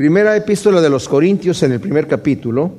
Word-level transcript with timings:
Primera 0.00 0.34
epístola 0.34 0.80
de 0.80 0.88
los 0.88 1.06
Corintios 1.06 1.62
en 1.62 1.72
el 1.72 1.78
primer 1.78 2.08
capítulo. 2.08 2.72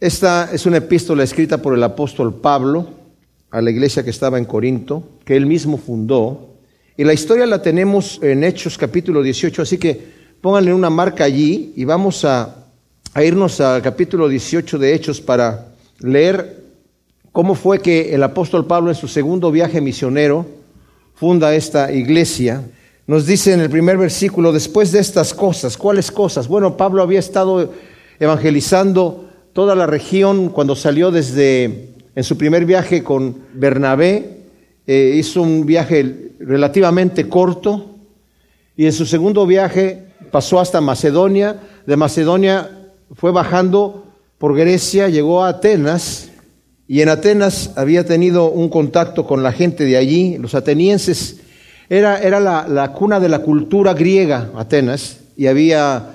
Esta 0.00 0.50
es 0.52 0.66
una 0.66 0.78
epístola 0.78 1.22
escrita 1.22 1.58
por 1.58 1.74
el 1.74 1.82
apóstol 1.84 2.40
Pablo 2.40 2.88
a 3.52 3.60
la 3.60 3.70
iglesia 3.70 4.02
que 4.02 4.10
estaba 4.10 4.36
en 4.36 4.46
Corinto, 4.46 5.10
que 5.24 5.36
él 5.36 5.46
mismo 5.46 5.78
fundó. 5.78 6.56
Y 6.96 7.04
la 7.04 7.12
historia 7.12 7.46
la 7.46 7.62
tenemos 7.62 8.18
en 8.20 8.42
Hechos 8.42 8.76
capítulo 8.76 9.22
18, 9.22 9.62
así 9.62 9.78
que 9.78 9.96
pónganle 10.40 10.74
una 10.74 10.90
marca 10.90 11.22
allí 11.22 11.72
y 11.76 11.84
vamos 11.84 12.24
a, 12.24 12.66
irnos 13.14 13.60
al 13.60 13.80
capítulo 13.80 14.28
18 14.28 14.76
de 14.76 14.92
Hechos 14.92 15.20
para 15.20 15.68
leer 16.00 16.64
cómo 17.30 17.54
fue 17.54 17.78
que 17.78 18.12
el 18.12 18.24
apóstol 18.24 18.66
Pablo 18.66 18.90
en 18.90 18.96
su 18.96 19.06
segundo 19.06 19.52
viaje 19.52 19.80
misionero 19.80 20.44
funda 21.14 21.54
esta 21.54 21.92
iglesia. 21.92 22.64
Nos 23.06 23.24
dice 23.24 23.52
en 23.52 23.60
el 23.60 23.70
primer 23.70 23.96
versículo, 23.98 24.52
después 24.52 24.90
de 24.90 24.98
estas 24.98 25.32
cosas, 25.32 25.76
¿cuáles 25.76 26.10
cosas? 26.10 26.48
Bueno, 26.48 26.76
Pablo 26.76 27.04
había 27.04 27.20
estado 27.20 27.72
evangelizando 28.18 29.30
toda 29.52 29.76
la 29.76 29.86
región 29.86 30.48
cuando 30.48 30.74
salió 30.74 31.12
desde, 31.12 31.90
en 32.16 32.24
su 32.24 32.36
primer 32.36 32.64
viaje 32.64 33.04
con 33.04 33.36
Bernabé, 33.54 34.38
eh, 34.88 35.14
hizo 35.16 35.40
un 35.42 35.64
viaje 35.66 36.32
relativamente 36.40 37.28
corto, 37.28 37.94
y 38.76 38.86
en 38.86 38.92
su 38.92 39.06
segundo 39.06 39.46
viaje 39.46 40.06
pasó 40.32 40.58
hasta 40.58 40.80
Macedonia, 40.80 41.60
de 41.86 41.96
Macedonia 41.96 42.88
fue 43.14 43.30
bajando 43.30 44.04
por 44.36 44.56
Grecia, 44.56 45.08
llegó 45.08 45.44
a 45.44 45.50
Atenas, 45.50 46.32
y 46.88 47.02
en 47.02 47.08
Atenas 47.10 47.70
había 47.76 48.04
tenido 48.04 48.50
un 48.50 48.68
contacto 48.68 49.28
con 49.28 49.44
la 49.44 49.52
gente 49.52 49.84
de 49.84 49.96
allí, 49.96 50.38
los 50.38 50.56
atenienses 50.56 51.42
era, 51.88 52.20
era 52.20 52.40
la, 52.40 52.66
la, 52.68 52.92
cuna 52.92 53.20
de 53.20 53.28
la 53.28 53.40
cultura 53.40 53.94
griega, 53.94 54.50
Atenas, 54.56 55.20
y 55.36 55.46
había 55.46 56.10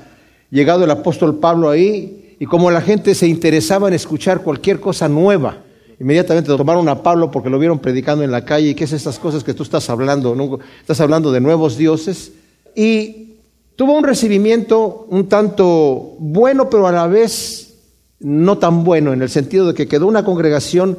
llegado 0.49 0.83
el 0.83 0.91
apóstol 0.91 1.39
Pablo 1.39 1.69
ahí, 1.69 2.35
y 2.39 2.45
como 2.45 2.71
la 2.71 2.81
gente 2.81 3.15
se 3.15 3.27
interesaba 3.27 3.87
en 3.87 3.93
escuchar 3.93 4.41
cualquier 4.41 4.79
cosa 4.79 5.07
nueva, 5.07 5.57
inmediatamente 5.99 6.55
tomaron 6.55 6.89
a 6.89 7.03
Pablo 7.03 7.29
porque 7.29 7.49
lo 7.49 7.59
vieron 7.59 7.79
predicando 7.79 8.23
en 8.23 8.31
la 8.31 8.43
calle, 8.43 8.69
y 8.69 8.75
qué 8.75 8.83
es 8.83 8.93
estas 8.93 9.19
cosas 9.19 9.43
que 9.43 9.53
tú 9.53 9.63
estás 9.63 9.89
hablando, 9.89 10.59
estás 10.79 10.99
hablando 10.99 11.31
de 11.31 11.39
nuevos 11.39 11.77
dioses, 11.77 12.33
y 12.75 13.35
tuvo 13.75 13.97
un 13.97 14.03
recibimiento 14.03 15.05
un 15.09 15.29
tanto 15.29 16.15
bueno, 16.19 16.69
pero 16.69 16.87
a 16.87 16.91
la 16.91 17.07
vez 17.07 17.75
no 18.19 18.57
tan 18.57 18.83
bueno, 18.83 19.13
en 19.13 19.21
el 19.21 19.29
sentido 19.29 19.67
de 19.67 19.73
que 19.73 19.87
quedó 19.87 20.07
una 20.07 20.25
congregación 20.25 20.97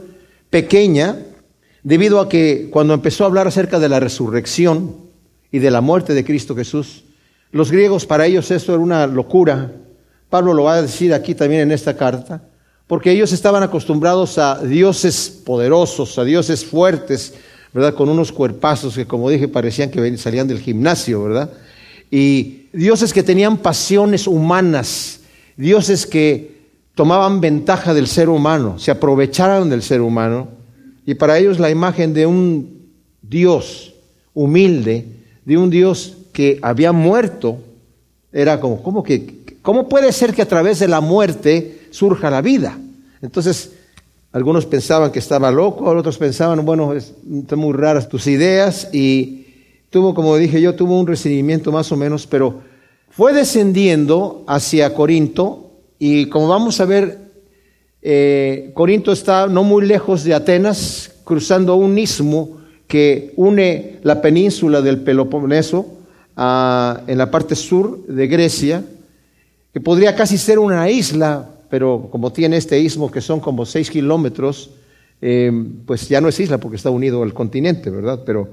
pequeña, 0.51 1.17
debido 1.83 2.21
a 2.21 2.29
que 2.29 2.69
cuando 2.71 2.95
empezó 2.95 3.25
a 3.25 3.27
hablar 3.27 3.47
acerca 3.47 3.79
de 3.79 3.89
la 3.89 4.01
resurrección 4.01 4.97
y 5.51 5.59
de 5.59 5.71
la 5.71 5.81
muerte 5.81 6.15
de 6.15 6.25
Cristo 6.25 6.55
Jesús, 6.55 7.05
los 7.51 7.71
griegos 7.71 8.07
para 8.07 8.27
ellos 8.27 8.51
eso 8.51 8.73
era 8.73 8.83
una 8.83 9.07
locura. 9.07 9.73
Pablo 10.31 10.55
lo 10.55 10.65
va 10.65 10.75
a 10.75 10.83
decir 10.83 11.13
aquí 11.13 11.35
también 11.35 11.63
en 11.63 11.73
esta 11.73 11.97
carta, 11.97 12.43
porque 12.87 13.11
ellos 13.11 13.33
estaban 13.33 13.63
acostumbrados 13.63 14.39
a 14.39 14.63
dioses 14.63 15.43
poderosos, 15.45 16.19
a 16.19 16.25
dioses 16.25 16.65
fuertes, 16.65 17.35
¿verdad? 17.73 17.95
Con 17.95 18.09
unos 18.09 18.33
cuerpazos 18.33 18.95
que, 18.95 19.07
como 19.07 19.29
dije, 19.29 19.49
parecían 19.49 19.91
que 19.91 20.17
salían 20.17 20.49
del 20.49 20.61
gimnasio, 20.61 21.25
¿verdad? 21.25 21.51
Y 22.11 22.69
dioses 22.73 23.13
que 23.13 23.23
tenían 23.23 23.59
pasiones 23.59 24.27
humanas, 24.27 25.21
dioses 25.57 26.07
que 26.07 26.63
tomaban 26.95 27.41
ventaja 27.41 27.95
del 27.95 28.07
ser 28.07 28.29
humano, 28.29 28.79
se 28.79 28.91
aprovecharon 28.91 29.69
del 29.71 29.83
ser 29.83 30.01
humano 30.01 30.62
y 31.05 31.15
para 31.15 31.39
ellos 31.39 31.59
la 31.59 31.71
imagen 31.71 32.15
de 32.15 32.27
un 32.27 32.89
Dios 33.23 33.95
humilde, 34.35 35.07
de 35.45 35.57
un 35.57 35.71
Dios 35.71 36.17
que 36.33 36.59
había 36.63 36.93
muerto, 36.93 37.59
era 38.33 38.61
como, 38.61 38.83
¿cómo, 38.83 39.03
que, 39.03 39.45
¿cómo 39.63 39.89
puede 39.89 40.13
ser 40.13 40.33
que 40.33 40.43
a 40.43 40.49
través 40.49 40.79
de 40.79 40.89
la 40.89 41.01
muerte 41.01 41.81
surja 41.91 42.31
la 42.31 42.41
vida? 42.41 42.79
Entonces, 43.21 43.73
algunos 44.33 44.65
pensaban 44.65 45.13
que 45.13 45.19
estaba 45.19 45.51
loco, 45.51 45.85
otros 45.85 46.17
pensaban, 46.17 46.65
bueno, 46.65 46.95
están 46.95 47.59
muy 47.59 47.75
raras 47.75 48.09
tus 48.09 48.27
ideas 48.27 48.89
y 48.93 49.47
tuvo, 49.91 50.15
como 50.15 50.37
dije 50.37 50.61
yo, 50.61 50.75
tuvo 50.75 50.99
un 50.99 51.07
recibimiento 51.07 51.71
más 51.71 51.93
o 51.93 51.97
menos, 51.97 52.27
pero 52.27 52.63
fue 53.11 53.35
descendiendo 53.35 54.43
hacia 54.47 54.95
Corinto 54.95 55.71
y 55.99 56.27
como 56.27 56.49
vamos 56.49 56.81
a 56.81 56.87
ver 56.87 57.19
eh, 58.03 58.73
Corinto 58.75 59.13
está 59.13 59.47
no 59.47 59.63
muy 59.63 59.87
lejos 59.87 60.25
de 60.25 60.35
Atenas, 60.35 61.13
cruzando 61.25 61.77
un 61.77 61.97
istmo 61.99 62.61
que 62.89 63.33
une 63.37 64.01
la 64.03 64.21
península 64.21 64.83
del 64.83 65.01
Peloponeso 65.01 65.87
ah, 66.37 67.01
en 67.07 67.17
la 67.17 67.31
parte 67.31 67.55
sur 67.55 68.05
de 68.07 68.27
Grecia, 68.27 68.85
que 69.73 69.81
podría 69.81 70.17
casi 70.17 70.37
ser 70.37 70.59
una 70.59 70.91
isla, 70.91 71.49
pero 71.71 72.09
como 72.11 72.33
tiene 72.33 72.57
este 72.57 72.79
istmo 72.81 73.11
que 73.11 73.21
son 73.21 73.41
como 73.41 73.65
seis 73.65 73.89
kilómetros, 73.89 74.71
eh, 75.23 75.53
pues 75.87 76.09
ya 76.09 76.21
no 76.21 76.29
es 76.29 76.41
isla 76.41 76.59
porque 76.59 76.77
está 76.77 76.91
unido 76.91 77.23
al 77.23 77.33
continente, 77.33 77.89
¿verdad? 77.89 78.25
Pero 78.27 78.49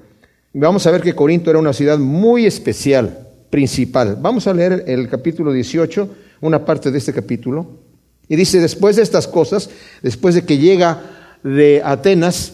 vamos 0.54 0.86
a 0.86 0.92
ver 0.92 1.02
que 1.02 1.16
Corinto 1.16 1.50
era 1.50 1.60
una 1.60 1.74
ciudad 1.74 1.98
muy 1.98 2.46
especial, 2.46 3.28
principal. 3.50 4.18
Vamos 4.22 4.46
a 4.46 4.54
leer 4.54 4.86
el 4.88 5.10
capítulo 5.10 5.52
18, 5.52 6.10
una 6.42 6.64
parte 6.64 6.92
de 6.92 7.00
este 7.00 7.12
capítulo. 7.12 7.89
Y 8.30 8.36
dice, 8.36 8.60
después 8.60 8.96
de 8.96 9.02
estas 9.02 9.28
cosas, 9.28 9.70
después 10.04 10.36
de 10.36 10.46
que 10.46 10.60
llega 10.60 11.02
de 11.44 11.82
Atenas, 11.84 12.54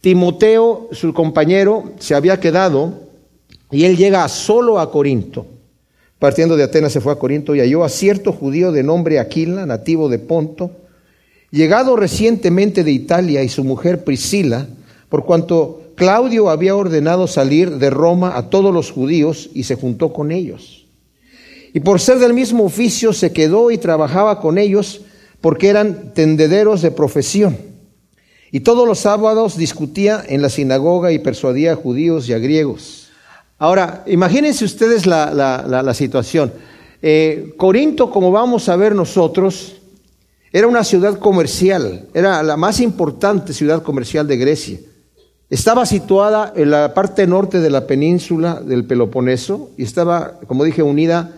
Timoteo, 0.00 0.88
su 0.90 1.14
compañero, 1.14 1.92
se 2.00 2.16
había 2.16 2.40
quedado 2.40 2.94
y 3.70 3.84
él 3.84 3.96
llega 3.96 4.28
solo 4.28 4.80
a 4.80 4.90
Corinto. 4.90 5.46
Partiendo 6.18 6.56
de 6.56 6.64
Atenas 6.64 6.92
se 6.92 7.00
fue 7.00 7.12
a 7.12 7.18
Corinto 7.18 7.54
y 7.54 7.60
halló 7.60 7.84
a 7.84 7.88
cierto 7.88 8.32
judío 8.32 8.72
de 8.72 8.82
nombre 8.82 9.20
Aquila, 9.20 9.64
nativo 9.64 10.08
de 10.08 10.18
Ponto, 10.18 10.72
llegado 11.52 11.94
recientemente 11.94 12.82
de 12.82 12.90
Italia 12.90 13.44
y 13.44 13.48
su 13.48 13.62
mujer 13.62 14.02
Priscila, 14.02 14.66
por 15.08 15.24
cuanto 15.24 15.82
Claudio 15.94 16.50
había 16.50 16.74
ordenado 16.74 17.28
salir 17.28 17.78
de 17.78 17.90
Roma 17.90 18.36
a 18.36 18.50
todos 18.50 18.74
los 18.74 18.90
judíos 18.90 19.50
y 19.54 19.64
se 19.64 19.76
juntó 19.76 20.12
con 20.12 20.32
ellos. 20.32 20.86
Y 21.74 21.80
por 21.80 22.00
ser 22.00 22.18
del 22.18 22.34
mismo 22.34 22.64
oficio 22.64 23.12
se 23.12 23.32
quedó 23.32 23.70
y 23.70 23.78
trabajaba 23.78 24.40
con 24.40 24.58
ellos 24.58 25.02
porque 25.42 25.68
eran 25.68 26.14
tendederos 26.14 26.80
de 26.80 26.90
profesión. 26.90 27.58
Y 28.50 28.60
todos 28.60 28.88
los 28.88 29.00
sábados 29.00 29.58
discutía 29.58 30.22
en 30.26 30.40
la 30.40 30.48
sinagoga 30.48 31.12
y 31.12 31.18
persuadía 31.18 31.72
a 31.72 31.76
judíos 31.76 32.28
y 32.28 32.32
a 32.32 32.38
griegos. 32.38 33.08
Ahora, 33.58 34.04
imagínense 34.06 34.64
ustedes 34.64 35.04
la, 35.04 35.94
situación. 35.94 36.52
Eh, 37.02 37.54
Corinto, 37.56 38.10
como 38.10 38.30
vamos 38.30 38.68
a 38.68 38.76
ver 38.76 38.94
nosotros, 38.94 39.76
era 40.52 40.66
una 40.66 40.84
ciudad 40.84 41.18
comercial, 41.18 42.06
era 42.14 42.42
la 42.42 42.56
más 42.56 42.80
importante 42.80 43.52
ciudad 43.52 43.82
comercial 43.82 44.28
de 44.28 44.36
Grecia. 44.36 44.78
Estaba 45.48 45.86
situada 45.86 46.52
en 46.54 46.70
la 46.70 46.94
parte 46.94 47.26
norte 47.26 47.60
de 47.60 47.70
la 47.70 47.86
península 47.86 48.60
del 48.60 48.84
Peloponeso 48.84 49.70
y 49.76 49.82
estaba, 49.82 50.40
como 50.46 50.64
dije, 50.64 50.82
unida 50.82 51.32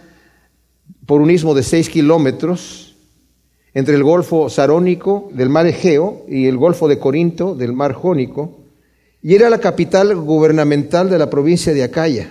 por 1.07 1.21
un 1.21 1.31
istmo 1.31 1.55
de 1.55 1.63
seis 1.63 1.89
kilómetros 1.89 2.94
entre 3.75 3.97
el 3.97 4.05
Golfo 4.05 4.49
Sarónico 4.49 5.29
del 5.33 5.51
mar 5.51 5.67
Egeo 5.67 6.25
y 6.29 6.47
el 6.47 6.57
Golfo 6.57 6.87
de 6.87 6.99
Corinto 6.99 7.57
del 7.57 7.73
mar 7.73 7.93
Jónico, 7.93 8.61
y 9.21 9.35
era 9.35 9.51
la 9.51 9.59
capital 9.59 10.15
gubernamental 10.15 11.11
de 11.11 11.19
la 11.19 11.29
provincia 11.29 11.75
de 11.75 11.83
Acaya. 11.83 12.31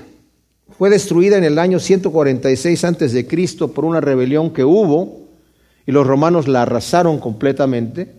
Fue 0.77 0.89
destruida 0.89 1.37
en 1.37 1.43
el 1.43 1.59
año 1.59 1.79
146 1.79 2.83
a.C. 2.85 3.27
por 3.73 3.83
una 3.85 3.99
rebelión 3.99 4.51
que 4.51 4.63
hubo, 4.63 5.23
y 5.85 5.91
los 5.91 6.07
romanos 6.07 6.47
la 6.47 6.61
arrasaron 6.61 7.19
completamente, 7.19 8.13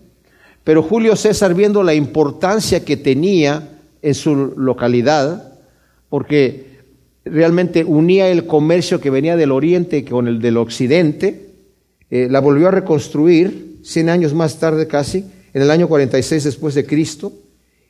pero 0.65 0.83
Julio 0.83 1.17
César, 1.17 1.55
viendo 1.55 1.83
la 1.83 1.95
importancia 1.95 2.85
que 2.85 2.97
tenía 2.97 3.71
en 4.03 4.15
su 4.15 4.55
localidad, 4.57 5.59
porque 6.09 6.75
realmente 7.25 7.85
unía 7.85 8.29
el 8.29 8.47
comercio 8.47 9.01
que 9.01 9.11
venía 9.11 9.37
del 9.37 9.53
oriente 9.53 10.05
con 10.05 10.29
el 10.29 10.41
del 10.41 10.59
occidente, 10.59 11.44
eh, 12.15 12.29
la 12.31 12.39
volvió 12.39 12.69
a 12.69 12.71
reconstruir 12.71 13.81
100 13.83 14.09
años 14.09 14.35
más 14.35 14.61
tarde 14.61 14.87
casi, 14.87 15.27
en 15.53 15.63
el 15.63 15.69
año 15.69 15.89
46 15.89 16.45
después 16.45 16.77
de 16.77 16.87
Cristo, 16.87 17.33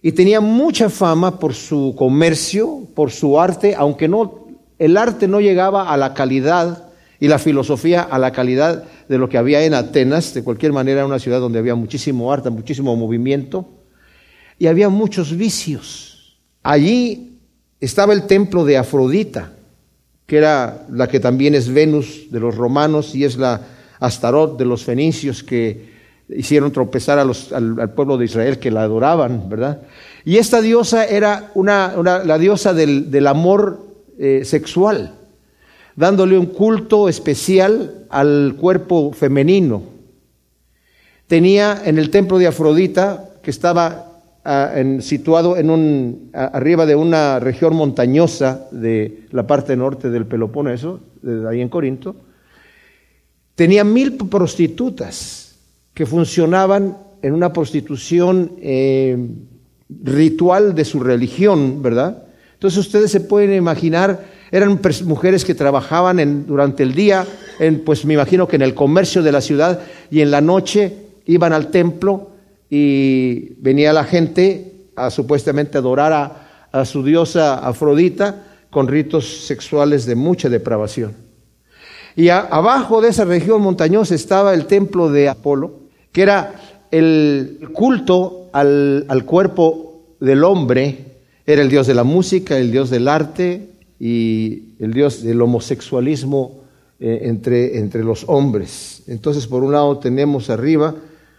y 0.00 0.12
tenía 0.12 0.40
mucha 0.40 0.88
fama 0.88 1.38
por 1.38 1.52
su 1.52 1.94
comercio, 1.94 2.88
por 2.94 3.10
su 3.10 3.38
arte, 3.38 3.74
aunque 3.76 4.08
no, 4.08 4.46
el 4.78 4.96
arte 4.96 5.28
no 5.28 5.42
llegaba 5.42 5.92
a 5.92 5.98
la 5.98 6.14
calidad 6.14 6.86
y 7.20 7.28
la 7.28 7.38
filosofía 7.38 8.00
a 8.00 8.18
la 8.18 8.32
calidad 8.32 8.84
de 9.10 9.18
lo 9.18 9.28
que 9.28 9.36
había 9.36 9.62
en 9.62 9.74
Atenas, 9.74 10.32
de 10.32 10.42
cualquier 10.42 10.72
manera 10.72 11.00
era 11.00 11.06
una 11.06 11.18
ciudad 11.18 11.38
donde 11.38 11.58
había 11.58 11.74
muchísimo 11.74 12.32
arte, 12.32 12.48
muchísimo 12.48 12.96
movimiento, 12.96 13.68
y 14.58 14.68
había 14.68 14.88
muchos 14.88 15.36
vicios. 15.36 16.38
Allí 16.62 17.40
estaba 17.78 18.14
el 18.14 18.22
templo 18.22 18.64
de 18.64 18.78
Afrodita, 18.78 19.52
que 20.24 20.38
era 20.38 20.86
la 20.88 21.08
que 21.08 21.20
también 21.20 21.54
es 21.54 21.68
Venus 21.68 22.28
de 22.30 22.40
los 22.40 22.54
romanos 22.56 23.14
y 23.14 23.24
es 23.24 23.36
la 23.36 23.73
Astarot 24.04 24.58
de 24.58 24.64
los 24.64 24.84
fenicios 24.84 25.42
que 25.42 25.94
hicieron 26.28 26.72
tropezar 26.72 27.18
al, 27.18 27.90
pueblo 27.94 28.16
de 28.16 28.24
Israel 28.24 28.58
que 28.58 28.70
la 28.70 28.82
adoraban, 28.82 29.48
¿verdad? 29.48 29.82
Y 30.24 30.38
esta 30.38 30.60
diosa 30.60 31.04
era 31.04 31.50
una, 31.54 31.94
la 32.24 32.38
diosa 32.38 32.72
del, 32.72 33.26
amor 33.26 33.84
eh, 34.18 34.42
sexual, 34.44 35.14
dándole 35.96 36.38
un 36.38 36.46
culto 36.46 37.08
especial 37.08 38.06
al 38.10 38.56
cuerpo 38.58 39.12
femenino. 39.12 39.82
Tenía 41.26 41.82
en 41.84 41.98
el 41.98 42.10
templo 42.10 42.38
de 42.38 42.46
Afrodita, 42.46 43.30
que 43.42 43.50
estaba 43.50 44.06
ah, 44.44 44.72
situado 45.00 45.56
en 45.56 45.68
un, 45.68 46.30
arriba 46.32 46.86
de 46.86 46.94
una 46.94 47.38
región 47.38 47.74
montañosa 47.76 48.66
de 48.70 49.26
la 49.30 49.46
parte 49.46 49.76
norte 49.76 50.10
del 50.10 50.26
Peloponeso, 50.26 51.00
de 51.22 51.48
ahí 51.48 51.60
en 51.60 51.68
Corinto, 51.68 52.16
tenía 53.54 53.84
mil 53.84 54.16
prostitutas 54.16 55.56
que 55.94 56.06
funcionaban 56.06 56.96
en 57.22 57.32
una 57.32 57.52
prostitución 57.52 58.52
eh, 58.60 59.16
ritual 60.02 60.74
de 60.74 60.84
su 60.84 61.00
religión, 61.00 61.82
¿verdad? 61.82 62.24
Entonces 62.54 62.78
ustedes 62.78 63.10
se 63.10 63.20
pueden 63.20 63.54
imaginar, 63.54 64.26
eran 64.50 64.80
mujeres 65.04 65.44
que 65.44 65.54
trabajaban 65.54 66.46
durante 66.46 66.82
el 66.82 66.94
día, 66.94 67.26
en, 67.58 67.84
pues 67.84 68.04
me 68.04 68.14
imagino 68.14 68.48
que 68.48 68.56
en 68.56 68.62
el 68.62 68.74
comercio 68.74 69.22
de 69.22 69.32
la 69.32 69.40
ciudad, 69.40 69.80
y 70.10 70.20
en 70.20 70.30
la 70.30 70.40
noche 70.40 70.92
iban 71.26 71.52
al 71.52 71.70
templo 71.70 72.30
y 72.70 73.54
venía 73.60 73.92
la 73.92 74.04
gente 74.04 74.88
a 74.96 75.10
supuestamente 75.10 75.78
adorar 75.78 76.12
a, 76.72 76.84
su 76.84 77.04
diosa 77.04 77.58
Afrodita 77.58 78.42
con 78.70 78.88
ritos 78.88 79.46
sexuales 79.46 80.06
de 80.06 80.16
mucha 80.16 80.48
depravación. 80.48 81.23
Y 82.16 82.28
abajo 82.28 83.00
de 83.00 83.08
esa 83.08 83.24
región 83.24 83.60
montañosa 83.60 84.14
estaba 84.14 84.54
el 84.54 84.66
templo 84.66 85.10
de 85.10 85.28
Apolo, 85.28 85.80
que 86.12 86.22
era 86.22 86.54
el 86.90 87.68
culto 87.72 88.50
al, 88.52 89.04
al 89.08 89.24
cuerpo 89.24 90.02
del 90.20 90.44
hombre 90.44 91.14
era 91.46 91.62
el 91.62 91.68
dios 91.68 91.86
de 91.86 91.94
la 91.94 92.04
música, 92.04 92.58
el 92.58 92.72
dios 92.72 92.90
del 92.90 93.08
arte 93.08 93.68
y 94.00 94.74
el 94.78 94.92
dios 94.92 95.22
del 95.22 95.42
homosexualismo 95.42 96.62
eh, 96.98 97.20
entre, 97.24 97.78
entre 97.78 98.02
los 98.02 98.24
hombres. 98.28 99.02
Entonces, 99.06 99.46
por 99.46 99.62
un 99.62 99.72
lado 99.72 99.98
tenemos 99.98 100.48
arriba 100.48 100.94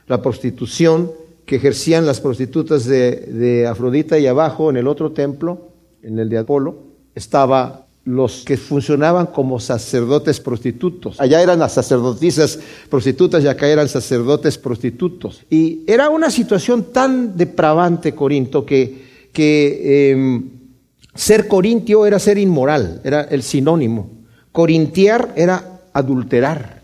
la 0.08 0.22
prostitución 0.22 1.12
que 1.46 1.56
ejercían 1.56 2.06
las 2.06 2.22
prostitutas 2.22 2.86
de, 2.86 3.12
de 3.16 3.68
Afrodita 3.68 4.20
y 4.20 4.28
abajo 4.28 4.70
en 4.70 4.78
el 4.78 4.88
otro 4.88 5.12
templo, 5.12 5.70
en 6.04 6.20
el 6.20 6.30
de 6.30 6.38
Apolo, 6.38 6.78
estaba 7.16 7.85
los 8.06 8.44
que 8.46 8.56
funcionaban 8.56 9.28
como 9.28 9.60
sacerdotes 9.60 10.40
prostitutos. 10.40 11.20
Allá 11.20 11.42
eran 11.42 11.60
las 11.60 11.74
sacerdotisas 11.74 12.60
prostitutas 12.90 13.44
y 13.44 13.48
acá 13.48 13.68
eran 13.68 13.90
sacerdotes 13.90 14.58
prostitutos. 14.58 15.42
Y 15.50 15.84
era 15.88 16.10
una 16.10 16.30
situación 16.30 16.94
tan 16.94 17.36
depravante, 17.36 18.14
Corinto, 18.14 18.66
que 18.66 19.16
que 19.36 20.12
em, 20.12 20.50
ser 21.14 21.48
corintio 21.48 22.06
era 22.08 22.18
ser 22.18 22.40
inmoral, 22.40 23.02
era 23.04 23.22
el 23.24 23.44
sinónimo. 23.44 24.10
Corintiar 24.52 25.34
era 25.36 25.82
adulterar. 25.94 26.84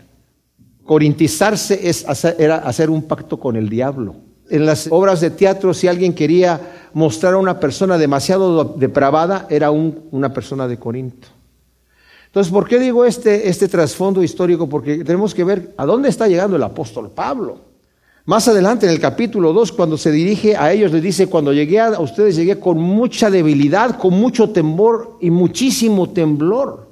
Corintizarse 0.84 1.88
es 1.88 2.04
era 2.38 2.58
hacer 2.58 2.90
un 2.90 3.02
pacto 3.04 3.40
con 3.40 3.56
el 3.56 3.68
diablo. 3.68 4.16
En 4.52 4.66
las 4.66 4.86
obras 4.90 5.22
de 5.22 5.30
teatro, 5.30 5.72
si 5.72 5.88
alguien 5.88 6.12
quería 6.12 6.60
mostrar 6.92 7.32
a 7.32 7.38
una 7.38 7.58
persona 7.58 7.96
demasiado 7.96 8.64
depravada, 8.64 9.46
era 9.48 9.70
una 9.70 10.34
persona 10.34 10.68
de 10.68 10.78
Corinto. 10.78 11.28
Entonces, 12.26 12.52
¿por 12.52 12.68
qué 12.68 12.78
digo 12.78 13.06
este, 13.06 13.48
este 13.48 13.66
trasfondo 13.66 14.22
histórico? 14.22 14.68
Porque 14.68 15.04
tenemos 15.04 15.34
que 15.34 15.42
ver 15.42 15.72
a 15.78 15.86
dónde 15.86 16.10
está 16.10 16.28
llegando 16.28 16.56
el 16.56 16.62
apóstol 16.62 17.10
Pablo. 17.10 17.60
Más 18.26 18.46
adelante 18.46 18.84
en 18.84 18.92
el 18.92 19.00
capítulo 19.00 19.54
2, 19.54 19.72
cuando 19.72 19.96
se 19.96 20.12
dirige 20.12 20.54
a 20.54 20.70
ellos, 20.70 20.92
les 20.92 21.02
dice, 21.02 21.28
cuando 21.28 21.54
llegué 21.54 21.80
a 21.80 21.98
ustedes 21.98 22.36
llegué 22.36 22.60
con 22.60 22.76
mucha 22.76 23.30
debilidad, 23.30 23.96
con 23.96 24.12
mucho 24.12 24.50
temor 24.50 25.16
y 25.22 25.30
muchísimo 25.30 26.10
temblor. 26.10 26.91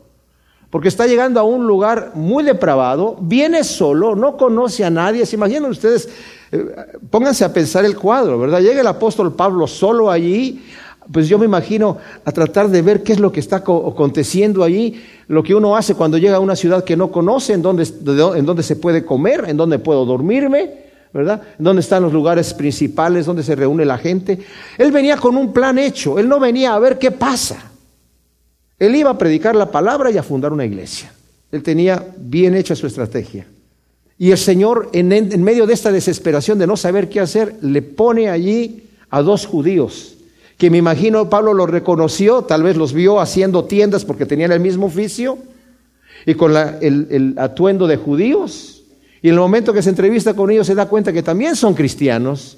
Porque 0.71 0.89
está 0.89 1.07
llegando 1.07 1.41
a 1.41 1.43
un 1.43 1.67
lugar 1.67 2.13
muy 2.15 2.45
depravado, 2.45 3.17
viene 3.21 3.65
solo, 3.65 4.15
no 4.15 4.37
conoce 4.37 4.85
a 4.85 4.91
nadie. 4.91 5.27
¿Se 5.27 5.35
imaginan 5.35 5.71
ustedes? 5.71 6.09
Eh, 6.53 6.65
pónganse 7.11 7.45
a 7.45 7.53
pensar 7.53 7.85
el 7.85 7.97
cuadro, 7.97 8.39
¿verdad? 8.39 8.61
Llega 8.61 8.81
el 8.81 8.87
apóstol 8.87 9.35
Pablo 9.35 9.67
solo 9.67 10.11
allí, 10.11 10.63
pues 11.13 11.29
yo 11.29 11.39
me 11.39 11.45
imagino 11.45 11.99
a 12.25 12.31
tratar 12.31 12.69
de 12.69 12.83
ver 12.83 13.03
qué 13.03 13.13
es 13.13 13.21
lo 13.21 13.33
que 13.33 13.41
está 13.41 13.57
aconteciendo 13.57 14.63
allí, 14.63 15.03
lo 15.27 15.43
que 15.43 15.57
uno 15.57 15.77
hace 15.77 15.97
cuando 15.97 16.19
llega 16.19 16.37
a 16.37 16.41
una 16.41 16.55
ciudad 16.55 16.85
que 16.85 16.97
no 16.97 17.11
conoce, 17.11 17.53
en 17.53 17.63
dónde, 17.63 17.83
en 18.37 18.47
dónde 18.47 18.63
se 18.63 18.77
puede 18.77 19.05
comer, 19.05 19.47
en 19.49 19.57
dónde 19.57 19.79
puedo 19.79 20.05
dormirme. 20.05 20.91
¿verdad? 21.13 21.43
¿Dónde 21.59 21.81
están 21.81 22.05
los 22.05 22.13
lugares 22.13 22.55
principales 22.55 23.27
donde 23.27 23.43
se 23.43 23.57
reúne 23.57 23.85
la 23.85 23.99
gente? 23.99 24.39
Él 24.79 24.93
venía 24.93 25.17
con 25.17 25.37
un 25.37 25.53
plan 25.53 25.77
hecho, 25.77 26.21
él 26.21 26.29
no 26.29 26.39
venía 26.39 26.73
a 26.73 26.79
ver 26.79 27.01
qué 27.01 27.11
pasa. 27.11 27.70
Él 28.81 28.97
iba 28.97 29.11
a 29.11 29.19
predicar 29.19 29.55
la 29.55 29.71
palabra 29.71 30.11
y 30.11 30.19
a 30.19 30.25
fundar 30.25 30.53
una 30.53 30.65
iglesia. 30.65 31.13
Él 31.53 31.63
tenía 31.63 32.05
bien 32.17 32.57
hecha 32.57 32.75
su 32.75 32.89
estrategia. 32.89 33.47
Y 34.19 34.33
el 34.33 34.39
Señor, 34.39 34.91
en, 34.93 35.45
medio 35.45 35.67
de 35.67 35.75
esta 35.75 35.93
desesperación 35.93 36.59
de 36.59 36.67
no 36.67 36.77
saber 36.77 37.09
qué 37.09 37.21
hacer, 37.21 37.55
le 37.63 37.83
pone 37.83 38.29
allí 38.29 38.89
a 39.09 39.23
dos 39.23 39.47
judíos, 39.47 40.17
que 40.59 40.69
me 40.69 40.79
imagino 40.79 41.31
Pablo 41.31 41.55
los 41.55 41.71
reconoció, 41.71 42.43
tal 42.43 42.65
vez 42.65 42.77
los 42.77 42.93
vio 42.93 43.21
haciendo 43.21 43.65
tiendas 43.65 44.05
porque 44.05 44.27
tenían 44.27 44.51
el 44.51 44.61
mismo 44.61 44.87
oficio 44.87 45.39
y 46.27 46.35
con 46.35 46.53
el 46.57 47.35
atuendo 47.39 47.87
de 47.87 47.97
judíos 47.97 48.81
y 49.23 49.29
en 49.29 49.35
el 49.35 49.41
momento 49.41 49.73
que 49.73 49.83
se 49.83 49.91
entrevista 49.91 50.35
con 50.35 50.51
ellos 50.51 50.67
se 50.67 50.75
da 50.75 50.87
cuenta 50.87 51.13
que 51.13 51.23
también 51.23 51.55
son 51.57 51.75
cristianos. 51.75 52.57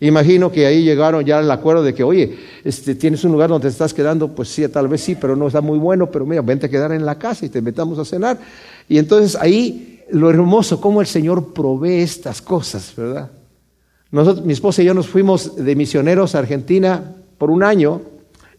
Imagino 0.00 0.52
que 0.52 0.66
ahí 0.66 0.82
llegaron 0.82 1.24
ya 1.24 1.38
al 1.38 1.50
acuerdo 1.50 1.82
de 1.82 1.94
que, 1.94 2.04
oye, 2.04 2.36
este, 2.64 2.94
tienes 2.94 3.24
un 3.24 3.32
lugar 3.32 3.48
donde 3.48 3.68
te 3.68 3.72
estás 3.72 3.94
quedando, 3.94 4.34
pues 4.34 4.48
sí, 4.48 4.66
tal 4.68 4.88
vez 4.88 5.00
sí, 5.00 5.16
pero 5.18 5.36
no 5.36 5.46
está 5.46 5.60
muy 5.60 5.78
bueno, 5.78 6.10
pero 6.10 6.26
mira, 6.26 6.42
vente 6.42 6.66
a 6.66 6.68
quedar 6.68 6.92
en 6.92 7.06
la 7.06 7.18
casa 7.18 7.46
y 7.46 7.48
te 7.48 7.62
metamos 7.62 7.98
a 7.98 8.04
cenar. 8.04 8.38
Y 8.88 8.98
entonces 8.98 9.36
ahí 9.40 10.02
lo 10.10 10.28
hermoso, 10.28 10.80
cómo 10.80 11.00
el 11.00 11.06
Señor 11.06 11.52
provee 11.54 12.00
estas 12.00 12.42
cosas, 12.42 12.92
¿verdad? 12.96 13.30
Nosotros, 14.10 14.44
mi 14.44 14.52
esposa 14.52 14.82
y 14.82 14.84
yo 14.84 14.94
nos 14.94 15.08
fuimos 15.08 15.56
de 15.56 15.74
misioneros 15.74 16.34
a 16.34 16.40
Argentina 16.40 17.14
por 17.38 17.50
un 17.50 17.62
año 17.62 18.02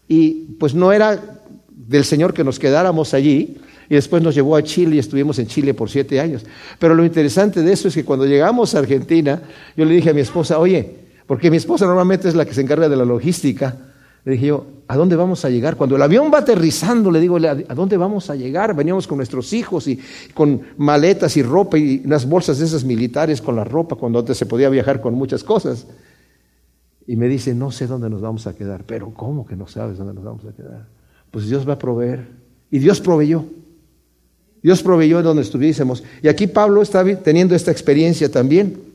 y 0.06 0.56
pues 0.58 0.74
no 0.74 0.92
era 0.92 1.40
del 1.70 2.04
Señor 2.04 2.34
que 2.34 2.44
nos 2.44 2.58
quedáramos 2.58 3.14
allí, 3.14 3.58
y 3.88 3.94
después 3.94 4.22
nos 4.22 4.34
llevó 4.34 4.56
a 4.56 4.62
Chile 4.62 4.96
y 4.96 4.98
estuvimos 4.98 5.38
en 5.38 5.46
Chile 5.46 5.72
por 5.72 5.88
siete 5.88 6.20
años. 6.20 6.44
Pero 6.78 6.94
lo 6.94 7.04
interesante 7.04 7.62
de 7.62 7.72
eso 7.72 7.88
es 7.88 7.94
que 7.94 8.04
cuando 8.04 8.26
llegamos 8.26 8.74
a 8.74 8.80
Argentina, 8.80 9.40
yo 9.76 9.84
le 9.84 9.94
dije 9.94 10.10
a 10.10 10.14
mi 10.14 10.20
esposa, 10.20 10.58
oye, 10.58 11.07
porque 11.28 11.50
mi 11.50 11.58
esposa 11.58 11.84
normalmente 11.84 12.26
es 12.26 12.34
la 12.34 12.46
que 12.46 12.54
se 12.54 12.62
encarga 12.62 12.88
de 12.88 12.96
la 12.96 13.04
logística, 13.04 13.76
le 14.24 14.32
dije 14.32 14.46
yo, 14.46 14.66
¿a 14.88 14.96
dónde 14.96 15.14
vamos 15.14 15.44
a 15.44 15.50
llegar? 15.50 15.76
Cuando 15.76 15.94
el 15.94 16.00
avión 16.00 16.30
va 16.32 16.38
aterrizando, 16.38 17.10
le 17.10 17.20
digo, 17.20 17.36
¿a 17.36 17.74
dónde 17.74 17.98
vamos 17.98 18.30
a 18.30 18.34
llegar? 18.34 18.74
Veníamos 18.74 19.06
con 19.06 19.18
nuestros 19.18 19.52
hijos 19.52 19.86
y 19.88 20.00
con 20.32 20.62
maletas 20.78 21.36
y 21.36 21.42
ropa 21.42 21.76
y 21.76 22.00
unas 22.02 22.26
bolsas 22.26 22.58
de 22.58 22.64
esas 22.64 22.82
militares 22.82 23.42
con 23.42 23.56
la 23.56 23.64
ropa, 23.64 23.94
cuando 23.94 24.18
antes 24.18 24.38
se 24.38 24.46
podía 24.46 24.70
viajar 24.70 25.02
con 25.02 25.14
muchas 25.14 25.44
cosas. 25.44 25.86
Y 27.06 27.16
me 27.16 27.28
dice, 27.28 27.54
no 27.54 27.70
sé 27.70 27.86
dónde 27.86 28.08
nos 28.08 28.22
vamos 28.22 28.46
a 28.46 28.54
quedar. 28.54 28.84
Pero 28.84 29.12
¿cómo 29.12 29.46
que 29.46 29.54
no 29.54 29.66
sabes 29.66 29.98
dónde 29.98 30.14
nos 30.14 30.24
vamos 30.24 30.46
a 30.46 30.52
quedar? 30.52 30.86
Pues 31.30 31.46
Dios 31.46 31.68
va 31.68 31.74
a 31.74 31.78
proveer. 31.78 32.26
Y 32.70 32.78
Dios 32.78 33.02
proveyó. 33.02 33.44
Dios 34.62 34.82
proveyó 34.82 35.22
donde 35.22 35.42
estuviésemos. 35.42 36.02
Y 36.22 36.28
aquí 36.28 36.46
Pablo 36.46 36.80
está 36.80 37.04
teniendo 37.16 37.54
esta 37.54 37.70
experiencia 37.70 38.30
también. 38.30 38.87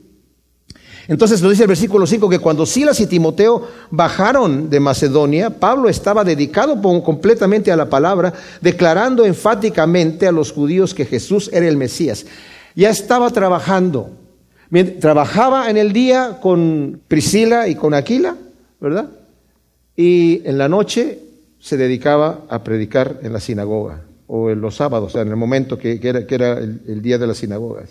Entonces 1.07 1.41
nos 1.41 1.51
dice 1.51 1.63
el 1.63 1.67
versículo 1.67 2.07
5 2.07 2.29
que 2.29 2.39
cuando 2.39 2.65
Silas 2.65 2.99
y 2.99 3.07
Timoteo 3.07 3.67
bajaron 3.89 4.69
de 4.69 4.79
Macedonia, 4.79 5.49
Pablo 5.49 5.89
estaba 5.89 6.23
dedicado 6.23 6.81
completamente 7.03 7.71
a 7.71 7.75
la 7.75 7.89
palabra, 7.89 8.33
declarando 8.61 9.25
enfáticamente 9.25 10.27
a 10.27 10.31
los 10.31 10.51
judíos 10.51 10.93
que 10.93 11.05
Jesús 11.05 11.49
era 11.51 11.67
el 11.67 11.77
Mesías. 11.77 12.25
Ya 12.75 12.89
estaba 12.89 13.29
trabajando. 13.31 14.11
Trabajaba 14.99 15.69
en 15.69 15.77
el 15.77 15.93
día 15.93 16.39
con 16.41 17.01
Priscila 17.07 17.67
y 17.67 17.75
con 17.75 17.93
Aquila, 17.93 18.35
¿verdad? 18.79 19.09
Y 19.95 20.41
en 20.45 20.57
la 20.57 20.67
noche 20.67 21.19
se 21.59 21.77
dedicaba 21.77 22.41
a 22.49 22.63
predicar 22.63 23.19
en 23.23 23.33
la 23.33 23.39
sinagoga 23.39 24.01
o 24.27 24.49
en 24.49 24.61
los 24.61 24.75
sábados, 24.75 25.15
en 25.15 25.27
el 25.27 25.35
momento 25.35 25.77
que, 25.77 25.99
era, 26.01 26.57
el, 26.57 27.01
día 27.01 27.17
de 27.17 27.27
las 27.27 27.37
sinagogas. 27.37 27.89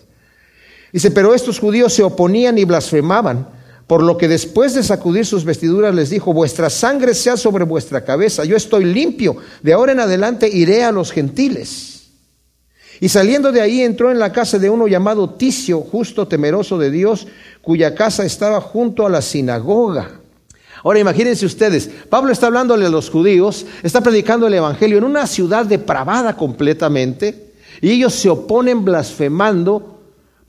Dice, 0.92 1.10
pero 1.10 1.34
estos 1.34 1.58
judíos 1.58 1.94
se 1.94 2.02
oponían 2.02 2.58
y 2.58 2.64
blasfemaban, 2.64 3.48
por 3.86 4.02
lo 4.02 4.16
que 4.18 4.28
después 4.28 4.74
de 4.74 4.82
sacudir 4.82 5.26
sus 5.26 5.44
vestiduras 5.44 5.94
les 5.94 6.10
dijo, 6.10 6.32
vuestra 6.32 6.70
sangre 6.70 7.14
sea 7.14 7.36
sobre 7.36 7.64
vuestra 7.64 8.04
cabeza, 8.04 8.44
yo 8.44 8.56
estoy 8.56 8.84
limpio, 8.84 9.36
de 9.62 9.72
ahora 9.72 9.92
en 9.92 10.00
adelante 10.00 10.48
iré 10.48 10.84
a 10.84 10.92
los 10.92 11.10
gentiles. 11.10 11.92
Y 13.00 13.08
saliendo 13.08 13.50
de 13.50 13.60
ahí 13.60 13.80
entró 13.80 14.10
en 14.12 14.18
la 14.18 14.32
casa 14.32 14.58
de 14.58 14.70
uno 14.70 14.86
llamado 14.86 15.30
Ticio, 15.30 15.80
justo 15.80 16.28
temeroso 16.28 16.78
de 16.78 16.90
Dios, 16.90 17.26
cuya 17.60 17.94
casa 17.94 18.24
estaba 18.24 18.60
junto 18.60 19.04
a 19.06 19.10
la 19.10 19.22
sinagoga. 19.22 20.20
Ahora 20.84 21.00
imagínense 21.00 21.46
ustedes, 21.46 21.90
Pablo 22.08 22.32
está 22.32 22.46
hablándole 22.46 22.86
a 22.86 22.90
los 22.90 23.10
judíos, 23.10 23.66
está 23.82 24.00
predicando 24.02 24.46
el 24.46 24.54
Evangelio 24.54 24.98
en 24.98 25.04
una 25.04 25.26
ciudad 25.26 25.64
depravada 25.64 26.36
completamente, 26.36 27.52
y 27.80 27.90
ellos 27.90 28.14
se 28.14 28.28
oponen 28.28 28.84
blasfemando. 28.84 30.01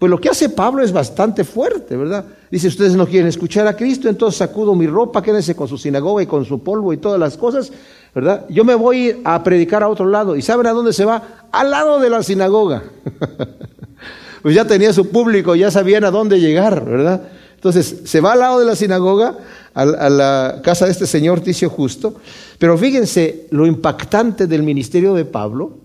Pues 0.03 0.09
lo 0.09 0.19
que 0.19 0.27
hace 0.27 0.49
Pablo 0.49 0.83
es 0.83 0.91
bastante 0.91 1.45
fuerte, 1.45 1.95
¿verdad? 1.95 2.25
Dice, 2.51 2.67
ustedes 2.67 2.93
no 2.93 3.07
quieren 3.07 3.29
escuchar 3.29 3.67
a 3.67 3.77
Cristo, 3.77 4.09
entonces 4.09 4.37
sacudo 4.37 4.75
mi 4.75 4.85
ropa, 4.85 5.21
quédense 5.23 5.55
con 5.55 5.69
su 5.69 5.77
sinagoga 5.77 6.21
y 6.21 6.25
con 6.25 6.43
su 6.43 6.61
polvo 6.61 6.91
y 6.91 6.97
todas 6.97 7.17
las 7.17 7.37
cosas, 7.37 7.71
¿verdad? 8.13 8.45
Yo 8.49 8.65
me 8.65 8.75
voy 8.75 9.21
a 9.23 9.41
predicar 9.41 9.81
a 9.81 9.87
otro 9.87 10.05
lado. 10.05 10.35
¿Y 10.35 10.41
saben 10.41 10.67
a 10.67 10.71
dónde 10.71 10.91
se 10.91 11.05
va? 11.05 11.45
Al 11.53 11.71
lado 11.71 12.01
de 12.01 12.09
la 12.09 12.21
sinagoga. 12.21 12.83
Pues 14.41 14.55
ya 14.55 14.67
tenía 14.67 14.91
su 14.91 15.07
público, 15.07 15.55
ya 15.55 15.71
sabían 15.71 16.03
a 16.03 16.11
dónde 16.11 16.37
llegar, 16.37 16.83
¿verdad? 16.83 17.29
Entonces 17.55 18.01
se 18.03 18.19
va 18.19 18.33
al 18.33 18.39
lado 18.39 18.59
de 18.59 18.65
la 18.65 18.75
sinagoga, 18.75 19.37
a, 19.73 19.85
la 19.85 20.59
casa 20.61 20.83
de 20.83 20.91
este 20.91 21.07
señor 21.07 21.39
Ticio 21.39 21.69
Justo, 21.69 22.15
pero 22.59 22.77
fíjense 22.77 23.47
lo 23.51 23.65
impactante 23.65 24.47
del 24.47 24.63
ministerio 24.63 25.13
de 25.13 25.23
Pablo, 25.23 25.77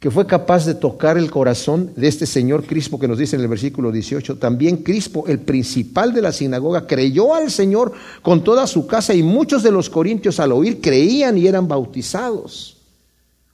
que 0.00 0.10
fue 0.10 0.26
capaz 0.26 0.64
de 0.64 0.74
tocar 0.74 1.18
el 1.18 1.30
corazón 1.30 1.92
de 1.94 2.08
este 2.08 2.24
señor 2.24 2.64
Crispo 2.64 2.98
que 2.98 3.06
nos 3.06 3.18
dice 3.18 3.36
en 3.36 3.42
el 3.42 3.48
versículo 3.48 3.92
18. 3.92 4.38
También 4.38 4.78
Crispo, 4.78 5.26
el 5.26 5.40
principal 5.40 6.14
de 6.14 6.22
la 6.22 6.32
sinagoga, 6.32 6.86
creyó 6.86 7.34
al 7.34 7.50
Señor 7.50 7.92
con 8.22 8.42
toda 8.42 8.66
su 8.66 8.86
casa 8.86 9.12
y 9.12 9.22
muchos 9.22 9.62
de 9.62 9.70
los 9.70 9.90
corintios 9.90 10.40
al 10.40 10.52
oír 10.52 10.80
creían 10.80 11.36
y 11.36 11.46
eran 11.46 11.68
bautizados. 11.68 12.78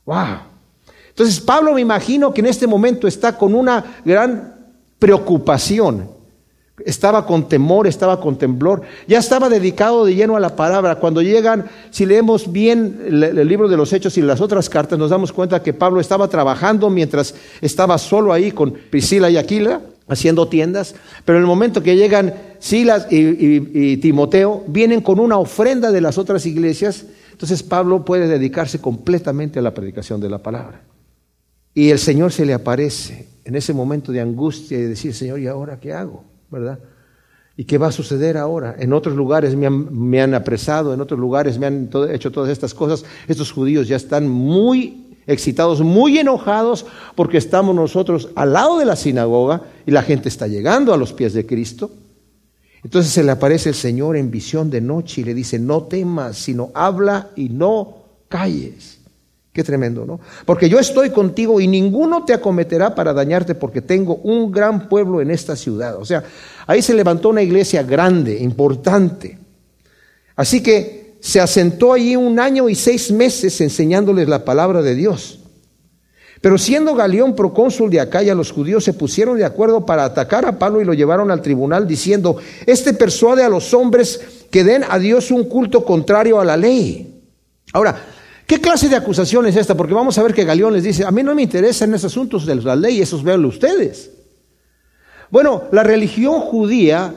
¡Wow! 0.05 0.39
Entonces 1.09 1.41
Pablo 1.41 1.75
me 1.75 1.81
imagino 1.81 2.33
que 2.33 2.43
en 2.43 2.47
este 2.47 2.69
momento 2.69 3.09
está 3.09 3.37
con 3.37 3.53
una 3.53 3.97
gran 4.05 4.55
preocupación 5.01 6.16
estaba 6.85 7.27
con 7.27 7.49
temor, 7.49 7.87
estaba 7.87 8.21
con 8.21 8.37
temblor, 8.37 8.83
ya 9.07 9.19
estaba 9.19 9.49
dedicado 9.49 10.05
de 10.05 10.15
lleno 10.15 10.37
a 10.37 10.41
la 10.41 10.55
palabra. 10.55 10.97
Cuando 10.97 11.23
llegan, 11.23 11.67
si 11.91 12.05
leemos 12.05 12.53
bien 12.53 13.01
el, 13.07 13.49
libro 13.49 13.69
de 13.69 13.77
los 13.77 13.93
Hechos 13.93 14.19
y 14.19 14.23
las 14.23 14.41
otras 14.41 14.69
cartas, 14.69 14.99
nos 14.99 15.11
damos 15.11 15.33
cuenta 15.33 15.63
que 15.63 15.73
Pablo 15.73 16.01
estaba 16.01 16.29
trabajando 16.29 16.91
mientras 16.91 17.35
estaba 17.61 17.99
solo 17.99 18.33
ahí 18.33 18.53
con 18.53 18.73
Priscila 18.91 19.31
y 19.31 19.37
Aquila, 19.37 19.81
haciendo 20.09 20.49
tiendas, 20.49 20.95
pero 21.25 21.39
en 21.39 21.43
el 21.43 21.49
momento 21.49 21.83
que 21.83 21.97
llegan 21.97 22.35
Silas 22.59 23.09
y 23.11 23.97
Timoteo, 23.97 24.63
vienen 24.69 25.01
con 25.01 25.19
una 25.19 25.39
ofrenda 25.39 25.91
de 25.91 26.01
las 26.01 26.17
otras 26.17 26.47
iglesias, 26.47 27.07
entonces 27.33 27.63
Pablo 27.63 28.05
puede 28.05 28.29
dedicarse 28.29 28.81
completamente 28.81 29.59
a 29.59 29.63
la 29.63 29.75
predicación 29.75 30.21
de 30.21 30.31
la 30.31 30.39
palabra. 30.39 30.83
Y 31.75 31.91
el 31.91 31.99
Señor 31.99 32.33
se 32.33 32.47
le 32.47 32.55
aparece 32.55 33.29
en 33.45 33.55
ese 33.55 33.75
momento 33.75 34.11
de 34.11 34.21
angustia 34.21 34.79
y 34.79 34.83
de 34.83 34.89
decir, 34.89 35.13
Señor, 35.13 35.41
¿y 35.41 35.47
ahora 35.47 35.79
qué 35.79 35.93
hago? 35.93 36.25
¿Verdad? 36.51 36.79
¿Y 37.57 37.65
qué 37.65 37.79
va 37.79 37.89
a 37.89 37.93
suceder 37.93 38.37
ahora? 38.37 38.77
En 38.79 38.93
otros 38.93 39.17
lugares 39.17 39.57
me 39.57 40.21
han, 40.21 40.35
apresado, 40.35 40.93
en 40.93 41.01
otros 41.01 41.19
lugares 41.19 41.59
me 41.59 41.67
han 41.67 41.89
hecho 42.11 42.31
todas 42.31 42.51
estas 42.51 42.75
cosas. 42.75 43.05
Estos 43.29 43.51
judíos 43.51 43.89
ya 43.89 43.97
están 43.97 44.29
muy 44.29 45.17
excitados, 45.27 45.81
muy 45.81 46.19
enojados, 46.19 46.85
porque 47.15 47.39
estamos 47.39 47.75
nosotros 47.75 48.29
al 48.35 48.53
lado 48.53 48.79
de 48.79 48.85
la 48.85 48.95
sinagoga 48.95 49.63
y 49.87 49.91
la 49.91 50.03
gente 50.03 50.29
está 50.29 50.47
llegando 50.47 50.93
a 50.93 50.99
los 50.99 51.15
pies 51.15 51.33
de 51.33 51.47
Cristo. 51.47 51.91
Entonces 52.85 53.11
se 53.11 53.25
le 53.25 53.33
aparece 53.33 53.71
el 53.71 53.75
Señor 53.75 54.17
en 54.17 54.31
visión 54.31 54.71
de 54.71 54.83
noche 54.83 55.23
y 55.23 55.25
le 55.25 55.35
dice, 55.35 55.59
no 55.59 55.85
temas, 55.85 56.37
sino 56.37 56.71
habla 56.75 57.31
y 57.37 57.49
no 57.49 58.05
calles. 58.29 58.96
Qué 59.57 59.65
tremendo, 59.65 60.05
¿no? 60.05 60.21
Porque 60.45 60.69
yo 60.69 60.79
estoy 60.79 61.09
contigo 61.09 61.63
y 61.63 61.67
ninguno 61.67 62.27
te 62.27 62.35
acometerá 62.35 62.95
para 62.95 63.15
dañarte 63.15 63.55
porque 63.55 63.81
tengo 63.81 64.17
un 64.17 64.53
gran 64.53 64.87
pueblo 64.87 65.23
en 65.23 65.31
esta 65.31 65.57
ciudad. 65.57 65.97
O 65.97 66.05
sea, 66.05 66.23
ahí 66.67 66.83
se 66.83 66.93
levantó 66.93 67.31
una 67.31 67.41
iglesia 67.41 67.83
grande, 67.83 68.39
importante. 68.39 69.39
Así 70.37 70.63
que 70.63 71.15
se 71.21 71.41
asentó 71.41 71.95
allí 71.95 72.17
un 72.17 72.39
año 72.39 72.69
y 72.69 72.75
seis 72.75 73.11
meses 73.11 73.59
enseñándoles 73.63 74.29
la 74.29 74.45
palabra 74.45 74.83
de 74.83 74.95
Dios. 74.95 75.39
Pero 76.43 76.59
siendo 76.59 76.95
Galión 76.95 77.35
procónsul 77.35 77.89
de 77.89 78.01
Acaya, 78.01 78.35
los 78.35 78.53
judíos 78.53 78.85
se 78.85 78.93
pusieron 78.93 79.39
de 79.39 79.47
acuerdo 79.47 79.87
para 79.87 80.05
atacar 80.05 80.45
a 80.45 80.59
Pablo 80.59 80.83
y 80.83 80.85
lo 80.85 80.93
llevaron 80.93 81.31
al 81.31 81.41
tribunal 81.41 81.89
diciendo, 81.89 82.37
este 82.67 82.93
persuade 82.93 83.43
a 83.43 83.49
los 83.49 83.73
hombres 83.73 84.21
que 84.51 84.65
den 84.65 84.85
a 84.87 84.99
Dios 84.99 85.31
un 85.31 85.45
culto 85.45 85.83
contrario 85.83 86.39
a 86.39 86.45
la 86.45 86.59
ley. 86.59 87.23
Ahora, 87.73 87.97
¿Qué 88.47 88.61
clase 88.61 88.89
de 88.89 88.97
acusación 88.97 89.47
es 89.47 89.57
esta? 89.57 89.77
Porque 89.77 89.95
vamos 89.95 90.17
a 90.19 90.23
ver 90.23 90.33
que 90.33 90.45
Galeón 90.45 90.73
les 90.73 90.85
dice, 90.85 91.05
a 91.05 91.11
mí 91.11 91.23
no 91.23 91.35
me 91.35 91.43
interesan 91.43 91.93
esos 91.95 92.13
asuntos 92.13 92.47
de 92.47 92.55
la 92.55 92.77
ley, 92.77 93.01
esos 93.01 93.25
véanlo 93.25 93.49
ustedes. 93.49 94.11
Bueno, 95.31 95.65
la 95.73 95.83
religión 95.83 96.41
judía 96.41 97.13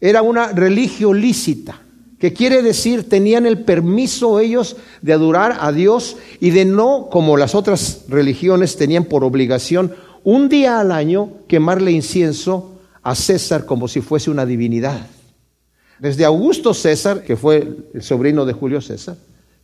era 0.00 0.22
una 0.22 0.48
religión 0.48 1.20
lícita, 1.20 1.80
que 2.18 2.32
quiere 2.32 2.60
decir 2.60 3.08
tenían 3.08 3.46
el 3.46 3.62
permiso 3.62 4.40
ellos 4.40 4.76
de 5.00 5.12
adorar 5.12 5.58
a 5.60 5.70
Dios 5.70 6.16
y 6.40 6.50
de 6.50 6.64
no, 6.64 7.08
como 7.08 7.36
las 7.36 7.54
otras 7.54 8.06
religiones 8.08 8.76
tenían 8.76 9.04
por 9.04 9.22
obligación, 9.22 9.94
un 10.24 10.48
día 10.48 10.80
al 10.80 10.90
año 10.90 11.30
quemarle 11.46 11.92
incienso 11.92 12.80
a 13.02 13.14
César 13.14 13.64
como 13.64 13.86
si 13.86 14.00
fuese 14.00 14.30
una 14.30 14.44
divinidad. 14.44 15.06
Desde 16.00 16.24
Augusto 16.24 16.74
César, 16.74 17.22
que 17.22 17.36
fue 17.36 17.68
el 17.94 18.02
sobrino 18.02 18.44
de 18.44 18.54
Julio 18.54 18.80
César, 18.80 19.16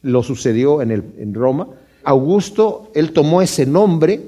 lo 0.02 0.22
sucedió 0.22 0.82
en, 0.82 0.90
el, 0.90 1.04
en 1.18 1.34
Roma. 1.34 1.68
Augusto, 2.04 2.90
él 2.94 3.12
tomó 3.12 3.42
ese 3.42 3.66
nombre 3.66 4.20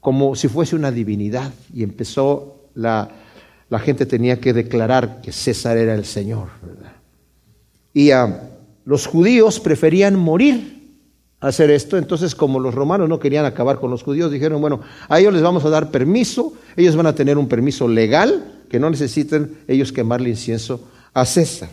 como 0.00 0.34
si 0.34 0.48
fuese 0.48 0.76
una 0.76 0.90
divinidad 0.92 1.52
y 1.74 1.82
empezó 1.82 2.68
la, 2.74 3.10
la 3.68 3.78
gente 3.78 4.06
tenía 4.06 4.40
que 4.40 4.52
declarar 4.52 5.20
que 5.20 5.32
César 5.32 5.76
era 5.76 5.94
el 5.94 6.04
Señor. 6.04 6.48
Y 7.92 8.10
ah, 8.12 8.42
los 8.84 9.06
judíos 9.06 9.60
preferían 9.60 10.16
morir 10.16 10.78
a 11.40 11.48
hacer 11.48 11.70
esto, 11.70 11.96
entonces 11.96 12.34
como 12.34 12.58
los 12.58 12.74
romanos 12.74 13.08
no 13.08 13.18
querían 13.18 13.44
acabar 13.44 13.78
con 13.78 13.90
los 13.90 14.02
judíos, 14.02 14.30
dijeron, 14.32 14.60
bueno, 14.60 14.80
a 15.08 15.20
ellos 15.20 15.32
les 15.32 15.42
vamos 15.42 15.64
a 15.64 15.70
dar 15.70 15.90
permiso, 15.90 16.54
ellos 16.76 16.96
van 16.96 17.06
a 17.06 17.14
tener 17.14 17.38
un 17.38 17.48
permiso 17.48 17.86
legal, 17.86 18.62
que 18.68 18.78
no 18.78 18.90
necesiten 18.90 19.58
ellos 19.66 19.92
quemarle 19.92 20.30
incienso 20.30 20.80
a 21.14 21.24
César. 21.24 21.68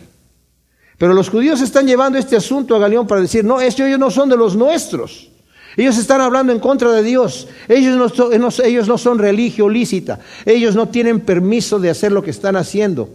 Pero 0.98 1.14
los 1.14 1.28
judíos 1.28 1.60
están 1.60 1.86
llevando 1.86 2.18
este 2.18 2.36
asunto 2.36 2.74
a 2.74 2.78
Galeón 2.78 3.06
para 3.06 3.20
decir, 3.20 3.44
no, 3.44 3.60
ellos 3.60 3.98
no 3.98 4.10
son 4.10 4.28
de 4.28 4.36
los 4.36 4.56
nuestros. 4.56 5.30
Ellos 5.76 5.98
están 5.98 6.22
hablando 6.22 6.52
en 6.52 6.58
contra 6.58 6.90
de 6.92 7.02
Dios. 7.02 7.48
Ellos 7.68 8.18
no, 8.18 8.64
ellos 8.64 8.88
no 8.88 8.96
son 8.96 9.18
religio 9.18 9.68
lícita. 9.68 10.20
Ellos 10.46 10.74
no 10.74 10.88
tienen 10.88 11.20
permiso 11.20 11.78
de 11.78 11.90
hacer 11.90 12.12
lo 12.12 12.22
que 12.22 12.30
están 12.30 12.56
haciendo. 12.56 13.10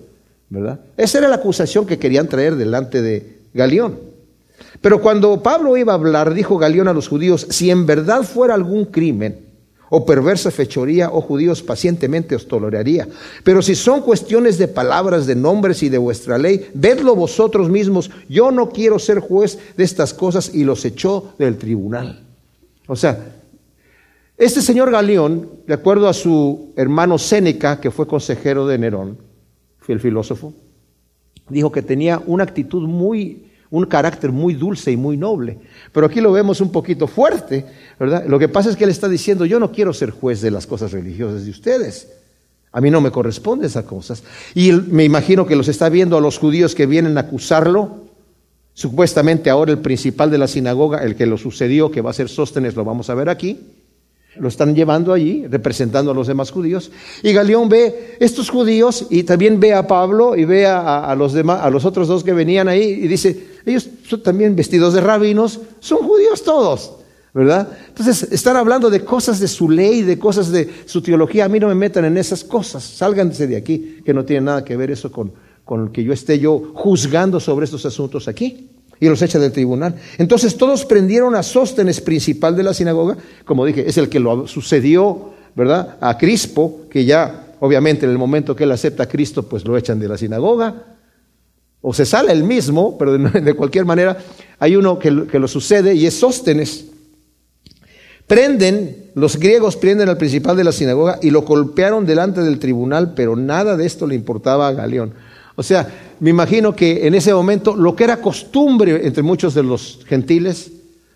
¿verdad? 0.50 0.80
Esa 0.98 1.20
era 1.20 1.30
la 1.30 1.38
acusación 1.38 1.88
que 1.88 1.98
querían 1.98 2.28
traer 2.28 2.56
delante 2.56 3.02
de 3.02 3.40
Galeón. 3.54 4.00
Pero 4.82 5.02
cuando 5.02 5.42
Pablo 5.42 5.78
iba 5.78 5.94
a 5.94 5.96
hablar, 5.96 6.34
dijo 6.34 6.58
Galeón 6.58 6.88
a 6.88 6.94
los 6.94 7.08
judíos, 7.08 7.48
si 7.50 7.72
en 7.72 7.86
verdad 7.86 8.24
fuera 8.24 8.54
algún 8.54 8.86
crimen, 8.86 9.51
o 9.94 10.06
perversa 10.06 10.50
fechoría, 10.50 11.12
o 11.12 11.20
judíos 11.20 11.62
pacientemente 11.62 12.34
os 12.34 12.48
toleraría. 12.48 13.08
Pero 13.44 13.62
si 13.62 13.76
son 13.76 14.02
cuestiones 14.02 14.58
de 14.58 14.68
palabras, 14.68 15.28
de 15.28 15.36
nombres 15.36 15.84
y 15.84 15.90
de 15.90 15.98
vuestra 15.98 16.38
ley, 16.38 16.72
vedlo 16.74 17.14
vosotros 17.14 17.70
mismos. 17.70 18.10
Yo 18.30 18.52
no 18.52 18.70
quiero 18.70 19.00
ser 19.00 19.20
juez 19.20 19.60
de 19.76 19.84
estas 19.84 20.14
cosas 20.14 20.56
y 20.56 20.64
los 20.64 20.86
echó 20.86 21.34
del 21.38 21.58
tribunal. 21.58 22.24
O 22.88 22.96
sea, 22.96 23.36
este 24.38 24.62
señor 24.62 24.92
Galeón, 24.92 25.50
de 25.68 25.74
acuerdo 25.74 26.08
a 26.08 26.14
su 26.14 26.72
hermano 26.78 27.18
Séneca, 27.18 27.82
que 27.82 27.92
fue 27.92 28.08
consejero 28.08 28.66
de 28.66 28.78
Nerón, 28.78 29.18
el 29.92 30.00
filósofo, 30.00 30.54
dijo 31.50 31.72
que 31.72 31.82
tenía 31.82 32.22
una 32.26 32.44
actitud 32.44 32.88
muy 32.88 33.51
un 33.72 33.86
carácter 33.86 34.32
muy 34.32 34.54
dulce 34.54 34.92
y 34.92 34.98
muy 34.98 35.18
noble. 35.18 35.58
Pero 35.92 36.06
aquí 36.06 36.20
lo 36.22 36.32
vemos 36.32 36.62
un 36.62 36.72
poquito 36.72 37.08
fuerte, 37.08 37.66
¿verdad? 37.98 38.26
Lo 38.28 38.38
que 38.38 38.50
pasa 38.50 38.70
es 38.70 38.76
que 38.76 38.84
él 38.84 38.90
está 38.90 39.08
diciendo, 39.08 39.46
yo 39.46 39.60
no 39.60 39.72
quiero 39.72 39.94
ser 39.94 40.12
juez 40.12 40.42
de 40.42 40.52
las 40.52 40.68
cosas 40.68 40.92
religiosas 40.92 41.46
de 41.46 41.52
ustedes. 41.52 42.10
A 42.74 42.82
mí 42.82 42.92
no 42.92 43.02
me 43.02 43.12
corresponde 43.12 43.68
esas 43.68 43.86
cosas. 43.86 44.24
Y 44.54 44.72
me 44.74 45.06
imagino 45.06 45.46
que 45.46 45.56
los 45.56 45.70
está 45.70 45.90
viendo 45.90 46.18
a 46.18 46.22
los 46.22 46.38
judíos 46.38 46.76
que 46.76 46.86
vienen 46.86 47.18
a 47.18 47.22
acusarlo. 47.22 48.02
Supuestamente 48.74 49.50
ahora 49.50 49.72
el 49.72 49.80
principal 49.80 50.30
de 50.32 50.38
la 50.38 50.48
sinagoga, 50.48 51.00
el 51.04 51.16
que 51.16 51.26
lo 51.26 51.38
sucedió, 51.38 51.92
que 51.92 52.02
va 52.02 52.12
a 52.12 52.14
ser 52.14 52.30
Sóstenes, 52.30 52.76
lo 52.76 52.84
vamos 52.86 53.10
a 53.10 53.16
ver 53.16 53.30
aquí. 53.30 53.60
Lo 54.38 54.48
están 54.48 54.76
llevando 54.76 55.12
allí, 55.12 55.46
representando 55.48 56.12
a 56.12 56.14
los 56.14 56.28
demás 56.28 56.52
judíos. 56.52 56.92
Y 57.24 57.34
Galeón 57.34 57.68
ve 57.68 58.16
estos 58.20 58.50
judíos 58.50 59.08
y 59.10 59.24
también 59.24 59.60
ve 59.60 59.74
a 59.74 59.88
Pablo 59.88 60.38
y 60.38 60.46
ve 60.46 60.66
a, 60.66 61.14
los, 61.18 61.34
demás, 61.34 61.60
a 61.62 61.70
los 61.70 61.84
otros 61.84 62.08
dos 62.08 62.24
que 62.24 62.32
venían 62.32 62.70
ahí 62.70 62.84
y 62.84 63.08
dice, 63.10 63.51
ellos 63.66 63.90
son 64.08 64.24
también 64.24 64.56
vestidos 64.56 64.94
de 64.94 65.02
rabinos, 65.02 65.60
son 65.80 66.00
judíos 66.00 66.44
todos, 66.44 66.94
¿verdad? 67.34 67.68
Entonces 67.88 68.32
están 68.32 68.58
hablando 68.58 68.90
de 68.90 69.04
cosas 69.04 69.40
de 69.40 69.48
su 69.48 69.70
ley, 69.70 70.02
de 70.02 70.18
cosas 70.20 70.52
de 70.52 70.70
su 70.86 71.02
teología. 71.02 71.46
A 71.46 71.50
mí 71.50 71.60
no 71.60 71.68
me 71.68 71.76
metan 71.76 72.06
en 72.06 72.18
esas 72.18 72.44
cosas, 72.44 72.84
sálganse 72.84 73.48
de 73.48 73.58
aquí, 73.58 74.00
que 74.04 74.14
no 74.14 74.26
tiene 74.26 74.46
nada 74.46 74.66
que 74.66 74.76
ver 74.76 74.92
eso 74.92 75.12
con, 75.12 75.32
con 75.64 75.92
que 75.92 76.04
yo 76.04 76.14
esté 76.14 76.40
yo 76.40 76.72
juzgando 76.74 77.40
sobre 77.40 77.66
estos 77.66 77.86
asuntos 77.86 78.28
aquí 78.28 78.70
y 79.00 79.08
los 79.08 79.22
echa 79.22 79.40
del 79.40 79.52
tribunal. 79.52 79.96
Entonces 80.18 80.56
todos 80.56 80.86
prendieron 80.86 81.36
a 81.36 81.44
Sóstenes, 81.44 82.00
principal 82.02 82.56
de 82.56 82.64
la 82.64 82.74
sinagoga, 82.74 83.18
como 83.46 83.66
dije, 83.66 83.90
es 83.90 83.98
el 83.98 84.10
que 84.10 84.20
lo 84.20 84.48
sucedió, 84.48 85.32
¿verdad? 85.56 85.98
A 86.00 86.18
Crispo, 86.18 86.82
que 86.90 87.04
ya, 87.04 87.56
obviamente, 87.60 88.06
en 88.06 88.12
el 88.12 88.20
momento 88.20 88.56
que 88.56 88.64
él 88.64 88.72
acepta 88.72 89.04
a 89.04 89.08
Cristo, 89.08 89.44
pues 89.44 89.66
lo 89.66 89.76
echan 89.76 90.00
de 90.00 90.08
la 90.08 90.18
sinagoga. 90.18 90.86
O 91.82 91.94
se 91.94 92.06
sale 92.06 92.32
el 92.32 92.44
mismo, 92.44 92.98
pero 92.98 93.18
de, 93.18 93.54
cualquier 93.56 93.86
manera, 93.86 94.18
hay 94.60 94.76
uno 94.76 95.00
que, 95.00 95.12
lo 95.12 95.48
sucede 95.48 95.96
y 95.96 96.06
es 96.06 96.14
Sóstenes. 96.14 96.86
Prenden, 98.28 99.12
los 99.16 99.38
griegos 99.38 99.76
prenden 99.76 100.08
al 100.08 100.18
principal 100.18 100.56
de 100.56 100.64
la 100.64 100.72
sinagoga 100.72 101.20
y 101.22 101.32
lo 101.32 101.42
golpearon 101.42 102.06
delante 102.06 102.42
del 102.42 102.60
tribunal, 102.60 103.14
pero 103.16 103.36
nada 103.36 103.76
de 103.76 103.86
esto 103.86 104.08
le 104.08 104.16
importaba 104.16 104.68
a 104.68 104.74
Galeón. 104.74 105.14
O 105.56 105.64
sea, 105.64 105.88
me 106.20 106.30
imagino 106.30 106.76
que 106.76 107.08
en 107.08 107.14
ese 107.14 107.34
momento 107.34 107.76
lo 107.76 107.96
que 107.96 108.06
era 108.06 108.22
costumbre 108.22 109.06
entre 109.06 109.24
muchos 109.24 109.54
de 109.54 109.64
los 109.64 110.00
gentiles, 110.06 110.72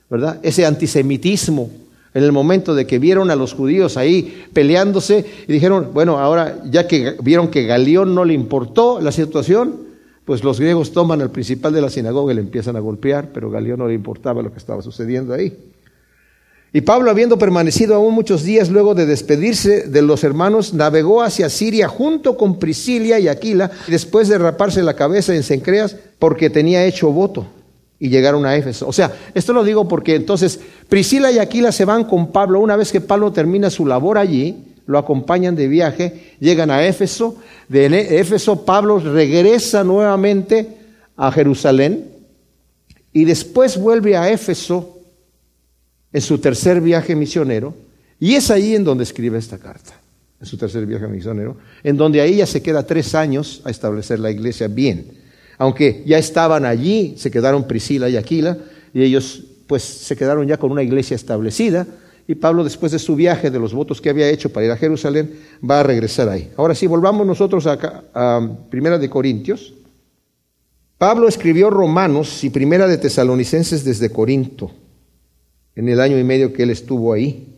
¿verdad? 0.09 0.39
Ese 0.43 0.65
antisemitismo 0.65 1.69
en 2.15 2.23
el 2.23 2.31
momento 2.31 2.73
de 2.73 2.87
que 2.87 2.97
vieron 2.97 3.29
a 3.29 3.35
los 3.35 3.53
judíos 3.53 3.97
ahí 3.97 4.45
peleándose 4.53 5.25
y 5.47 5.51
dijeron, 5.51 5.89
bueno, 5.93 6.17
ahora 6.17 6.61
ya 6.69 6.87
que 6.87 7.15
vieron 7.21 7.49
que 7.49 7.65
Galión 7.65 8.15
no 8.15 8.23
le 8.25 8.33
importó 8.33 9.01
la 9.01 9.11
situación, 9.11 9.84
pues 10.25 10.43
los 10.43 10.59
griegos 10.59 10.91
toman 10.91 11.21
al 11.21 11.31
principal 11.31 11.71
de 11.71 11.81
la 11.81 11.89
sinagoga 11.89 12.33
y 12.33 12.35
le 12.35 12.41
empiezan 12.41 12.75
a 12.75 12.79
golpear, 12.79 13.29
pero 13.31 13.51
Galión 13.51 13.79
no 13.79 13.87
le 13.87 13.93
importaba 13.93 14.41
lo 14.41 14.51
que 14.51 14.57
estaba 14.57 14.81
sucediendo 14.81 15.33
ahí. 15.33 15.55
Y 16.73 16.81
Pablo, 16.81 17.09
habiendo 17.09 17.37
permanecido 17.37 17.95
aún 17.95 18.13
muchos 18.13 18.43
días 18.43 18.69
luego 18.69 18.95
de 18.95 19.05
despedirse 19.05 19.87
de 19.87 20.01
los 20.01 20.25
hermanos, 20.25 20.73
navegó 20.73 21.21
hacia 21.21 21.47
Siria 21.49 21.87
junto 21.87 22.35
con 22.35 22.59
Priscilia 22.59 23.17
y 23.17 23.29
Aquila, 23.29 23.71
después 23.87 24.27
de 24.27 24.37
raparse 24.37 24.83
la 24.83 24.95
cabeza 24.95 25.33
en 25.33 25.43
Sencreas, 25.43 25.95
porque 26.19 26.49
tenía 26.49 26.83
hecho 26.83 27.11
voto 27.11 27.45
y 27.97 28.09
llegaron 28.09 28.45
a 28.45 28.57
Éfeso. 28.57 28.89
O 28.89 28.91
sea, 28.91 29.13
esto 29.33 29.53
lo 29.53 29.63
digo 29.63 29.87
porque 29.87 30.15
entonces 30.15 30.59
Priscila 30.89 31.31
y 31.31 31.39
Aquila 31.39 31.71
se 31.71 31.85
van 31.85 32.03
con 32.03 32.33
Pablo. 32.33 32.59
Una 32.59 32.75
vez 32.75 32.91
que 32.91 32.99
Pablo 32.99 33.31
termina 33.31 33.69
su 33.69 33.85
labor 33.85 34.17
allí, 34.17 34.74
lo 34.85 34.97
acompañan 34.97 35.55
de 35.55 35.67
viaje, 35.67 36.35
llegan 36.39 36.71
a 36.71 36.85
Éfeso. 36.85 37.37
De 37.67 37.85
Éfeso 38.19 38.65
Pablo 38.65 38.99
regresa 38.99 39.83
nuevamente 39.83 40.67
a 41.15 41.31
Jerusalén 41.31 42.05
y 43.11 43.25
después 43.25 43.77
vuelve 43.77 44.17
a 44.17 44.29
Éfeso 44.29 44.99
en 46.11 46.21
su 46.21 46.37
tercer 46.37 46.81
viaje 46.81 47.15
misionero. 47.15 47.73
Y 48.19 48.35
es 48.35 48.49
ahí 48.51 48.75
en 48.75 48.83
donde 48.83 49.03
escribe 49.03 49.37
esta 49.37 49.57
carta, 49.57 49.93
en 50.39 50.45
su 50.45 50.57
tercer 50.57 50.85
viaje 50.85 51.07
misionero, 51.07 51.57
en 51.83 51.97
donde 51.97 52.21
ahí 52.21 52.37
ya 52.37 52.45
se 52.45 52.61
queda 52.61 52.83
tres 52.83 53.15
años 53.15 53.61
a 53.65 53.69
establecer 53.69 54.19
la 54.19 54.31
iglesia 54.31 54.67
bien. 54.67 55.11
Aunque 55.57 56.03
ya 56.05 56.17
estaban 56.17 56.65
allí, 56.65 57.15
se 57.17 57.31
quedaron 57.31 57.67
Priscila 57.67 58.09
y 58.09 58.17
Aquila, 58.17 58.57
y 58.93 59.03
ellos 59.03 59.43
pues 59.67 59.83
se 59.83 60.15
quedaron 60.15 60.47
ya 60.47 60.57
con 60.57 60.71
una 60.71 60.83
iglesia 60.83 61.15
establecida, 61.15 61.87
y 62.27 62.35
Pablo 62.35 62.63
después 62.63 62.91
de 62.91 62.99
su 62.99 63.15
viaje, 63.15 63.51
de 63.51 63.59
los 63.59 63.73
votos 63.73 64.01
que 64.01 64.09
había 64.09 64.29
hecho 64.29 64.51
para 64.51 64.65
ir 64.65 64.71
a 64.71 64.77
Jerusalén, 64.77 65.31
va 65.67 65.79
a 65.79 65.83
regresar 65.83 66.29
ahí. 66.29 66.51
Ahora 66.57 66.73
sí, 66.73 66.87
volvamos 66.87 67.25
nosotros 67.27 67.67
a, 67.67 68.03
a 68.13 68.49
Primera 68.69 68.97
de 68.97 69.09
Corintios. 69.09 69.73
Pablo 70.97 71.27
escribió 71.27 71.69
Romanos 71.69 72.43
y 72.43 72.49
Primera 72.49 72.87
de 72.87 72.97
Tesalonicenses 72.97 73.83
desde 73.83 74.09
Corinto, 74.09 74.71
en 75.75 75.89
el 75.89 75.99
año 75.99 76.17
y 76.17 76.23
medio 76.23 76.53
que 76.53 76.63
él 76.63 76.69
estuvo 76.71 77.13
ahí. 77.13 77.51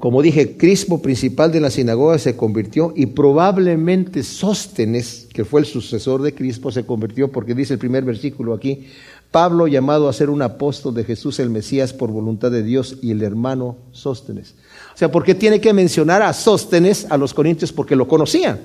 Como 0.00 0.22
dije, 0.22 0.56
Crispo, 0.56 1.02
principal 1.02 1.50
de 1.50 1.60
la 1.60 1.70
sinagoga, 1.70 2.18
se 2.18 2.36
convirtió 2.36 2.92
y 2.94 3.06
probablemente 3.06 4.22
Sóstenes, 4.22 5.28
que 5.32 5.44
fue 5.44 5.60
el 5.60 5.66
sucesor 5.66 6.22
de 6.22 6.34
Crispo, 6.34 6.70
se 6.70 6.86
convirtió 6.86 7.32
porque 7.32 7.54
dice 7.54 7.74
el 7.74 7.80
primer 7.80 8.04
versículo 8.04 8.54
aquí, 8.54 8.86
Pablo 9.30 9.66
llamado 9.66 10.08
a 10.08 10.12
ser 10.12 10.30
un 10.30 10.42
apóstol 10.42 10.94
de 10.94 11.04
Jesús 11.04 11.38
el 11.38 11.50
Mesías 11.50 11.92
por 11.92 12.10
voluntad 12.10 12.50
de 12.50 12.62
Dios 12.62 12.96
y 13.02 13.10
el 13.10 13.22
hermano 13.22 13.76
Sóstenes. 13.92 14.54
O 14.94 14.96
sea, 14.96 15.10
¿por 15.10 15.24
qué 15.24 15.34
tiene 15.34 15.60
que 15.60 15.72
mencionar 15.72 16.22
a 16.22 16.32
Sóstenes 16.32 17.06
a 17.10 17.16
los 17.16 17.34
corintios? 17.34 17.72
Porque 17.72 17.96
lo 17.96 18.08
conocían, 18.08 18.58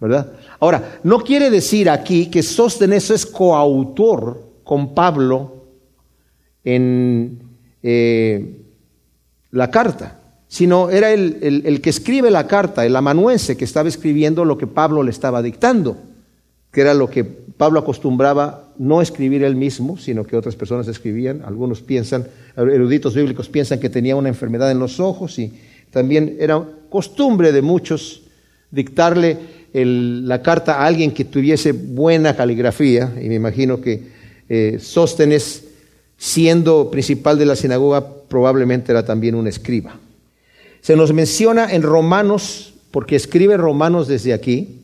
¿verdad? 0.00 0.32
Ahora, 0.60 1.00
no 1.02 1.20
quiere 1.20 1.50
decir 1.50 1.88
aquí 1.88 2.26
que 2.26 2.42
Sóstenes 2.42 3.10
es 3.10 3.24
coautor 3.24 4.42
con 4.64 4.94
Pablo 4.94 5.64
en 6.64 7.40
eh, 7.82 8.60
la 9.50 9.70
carta 9.70 10.18
sino 10.52 10.90
era 10.90 11.12
el, 11.12 11.80
que 11.82 11.88
escribe 11.88 12.30
la 12.30 12.46
carta, 12.46 12.84
el 12.84 12.94
amanuense 12.94 13.56
que 13.56 13.64
estaba 13.64 13.88
escribiendo 13.88 14.44
lo 14.44 14.58
que 14.58 14.66
Pablo 14.66 15.02
le 15.02 15.10
estaba 15.10 15.40
dictando, 15.40 15.96
que 16.70 16.82
era 16.82 16.92
lo 16.92 17.08
que 17.08 17.24
Pablo 17.24 17.80
acostumbraba 17.80 18.61
no 18.78 19.02
escribir 19.02 19.44
él 19.44 19.56
mismo, 19.56 19.96
sino 19.98 20.24
que 20.24 20.36
otras 20.36 20.56
personas 20.56 20.88
escribían. 20.88 21.42
Algunos 21.44 21.80
piensan, 21.80 22.26
eruditos 22.56 23.14
bíblicos 23.14 23.48
piensan 23.48 23.80
que 23.80 23.88
tenía 23.88 24.16
una 24.16 24.28
enfermedad 24.28 24.70
en 24.70 24.78
los 24.78 25.00
ojos 25.00 25.38
y 25.38 25.52
también 25.90 26.36
era 26.40 26.64
costumbre 26.88 27.52
de 27.52 27.62
muchos 27.62 28.22
dictarle 28.70 29.38
la 29.72 30.42
carta 30.42 30.74
a 30.76 30.86
alguien 30.86 31.12
que 31.12 31.24
tuviese 31.24 31.72
buena 31.72 32.36
caligrafía, 32.36 33.12
y 33.20 33.28
me 33.28 33.36
imagino 33.36 33.80
que 33.80 34.02
eh, 34.48 34.78
Sóstenes, 34.80 35.64
siendo 36.18 36.90
principal 36.90 37.38
de 37.38 37.46
la 37.46 37.56
sinagoga, 37.56 38.06
probablemente 38.28 38.92
era 38.92 39.04
también 39.04 39.34
un 39.34 39.46
escriba. 39.46 39.98
Se 40.80 40.96
nos 40.96 41.12
menciona 41.12 41.72
en 41.72 41.82
Romanos, 41.82 42.74
porque 42.90 43.16
escribe 43.16 43.56
Romanos 43.56 44.08
desde 44.08 44.34
aquí, 44.34 44.81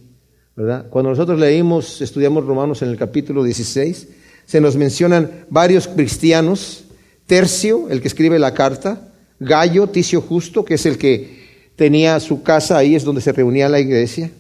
Cuando 0.91 1.11
nosotros 1.11 1.39
leímos, 1.39 2.01
estudiamos 2.01 2.45
Romanos 2.45 2.83
en 2.83 2.89
el 2.89 2.97
capítulo 2.97 3.45
16, 3.45 4.09
se 4.45 4.61
nos 4.61 4.75
mencionan 4.75 5.45
varios 5.51 5.87
cristianos, 5.87 6.85
Tercio, 7.27 7.89
el 7.91 8.01
que 8.01 8.09
escribe 8.09 8.41
la 8.41 8.55
carta, 8.55 9.13
Gallo, 9.39 9.87
Ticio 9.87 10.21
Justo, 10.21 10.65
que 10.65 10.75
es 10.75 10.85
el 10.87 10.99
que 10.99 11.71
tenía 11.77 12.19
su 12.19 12.43
casa 12.43 12.77
ahí, 12.77 12.97
es 12.97 13.05
donde 13.05 13.21
se 13.21 13.31
reunía 13.31 13.69
la 13.69 13.79
iglesia. 13.79 14.33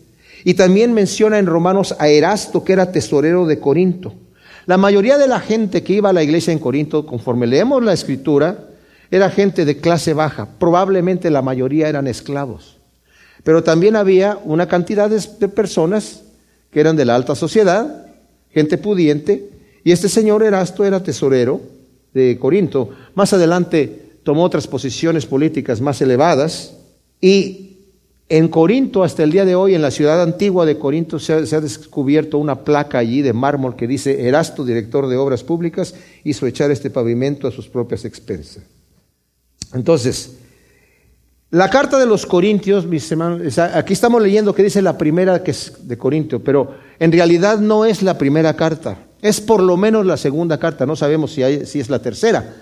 Y 0.43 0.55
también 0.55 0.93
menciona 0.93 1.39
en 1.39 1.47
Romanos 1.47 1.95
a 2.01 2.09
Erasto, 2.09 2.65
que 2.65 2.73
era 2.73 2.91
tesorero 2.91 3.47
de 3.47 3.61
Corinto. 3.61 4.15
La 4.67 4.77
mayoría 4.77 5.19
de 5.19 5.29
la 5.29 5.39
gente 5.39 5.85
que 5.85 5.93
iba 5.93 6.11
a 6.11 6.13
la 6.13 6.25
iglesia 6.25 6.53
en 6.53 6.59
Corinto, 6.59 7.07
conforme 7.07 7.47
leemos 7.47 7.81
la 7.85 7.93
escritura, 7.93 8.71
era 9.13 9.31
gente 9.31 9.65
de 9.65 9.79
clase 9.79 10.15
baja, 10.15 10.49
probablemente 10.59 11.31
la 11.31 11.43
mayoría 11.43 11.89
eran 11.89 12.09
esclavos, 12.09 12.78
pero 13.49 13.65
también 13.65 13.97
había 13.97 14.39
una 14.45 14.69
cantidad 14.69 15.09
de, 15.09 15.49
personas 15.49 16.21
que 16.71 16.81
eran 16.81 16.97
de 16.97 17.07
la 17.07 17.15
alta 17.15 17.35
sociedad, 17.35 18.05
gente 18.51 18.77
pudiente, 18.77 19.49
y 19.83 19.93
este 19.93 20.11
señor 20.11 20.43
Erasto 20.43 20.85
era 20.85 21.03
tesorero 21.03 21.63
de 22.13 22.37
Corinto. 22.39 22.91
Más 23.15 23.33
adelante 23.33 24.19
tomó 24.23 24.45
otras 24.45 24.67
posiciones 24.67 25.25
políticas 25.25 25.81
más 25.81 26.03
elevadas 26.03 26.75
y 27.23 27.79
en 28.29 28.49
Corinto, 28.49 29.03
hasta 29.03 29.23
el 29.23 29.33
día 29.33 29.47
de 29.47 29.55
hoy, 29.55 29.75
en 29.75 29.81
la 29.81 29.93
ciudad 29.93 30.21
antigua 30.23 30.67
de 30.67 30.77
Corinto, 30.77 31.19
se 31.19 31.33
ha, 31.33 31.47
se 31.47 31.57
ha, 31.57 31.63
descubierto 31.63 32.37
una 32.37 32.65
placa 32.65 32.99
allí 32.99 33.23
de 33.23 33.33
mármol 33.33 33.77
que 33.77 33.87
dice, 33.87 34.29
Erasto, 34.29 34.63
director 34.63 35.09
de 35.09 35.17
obras 35.17 35.43
públicas, 35.43 35.95
hizo 36.23 36.47
echar 36.47 36.71
este 36.71 36.91
pavimento 36.91 37.49
a 37.49 37.51
sus 37.51 37.67
propias 37.67 38.05
expensas. 38.05 38.63
Entonces, 39.73 40.37
la 41.51 41.71
carta 41.71 41.99
de 41.99 42.05
los 42.05 42.27
Corintios, 42.27 42.87
mis 42.87 43.11
hermanos, 43.11 43.59
aquí 43.59 43.95
estamos 43.95 44.21
leyendo 44.21 44.55
que 44.55 44.63
dice 44.63 44.83
la 44.83 44.99
primera 44.99 45.43
que 45.43 45.53
es 45.53 45.89
de 45.89 45.97
Corintio, 45.97 46.45
pero 46.45 46.75
en 46.99 47.11
realidad 47.11 47.59
no 47.59 47.87
es 47.87 48.03
la 48.03 48.19
primera 48.19 48.55
carta, 48.55 48.99
es 49.23 49.41
por 49.41 49.63
lo 49.63 49.79
menos 49.79 50.05
la 50.05 50.19
segunda 50.19 50.59
carta, 50.59 50.85
no 50.85 50.95
sabemos 50.95 51.33
si, 51.33 51.43
es 51.43 51.89
la 51.89 52.01
tercera, 52.01 52.55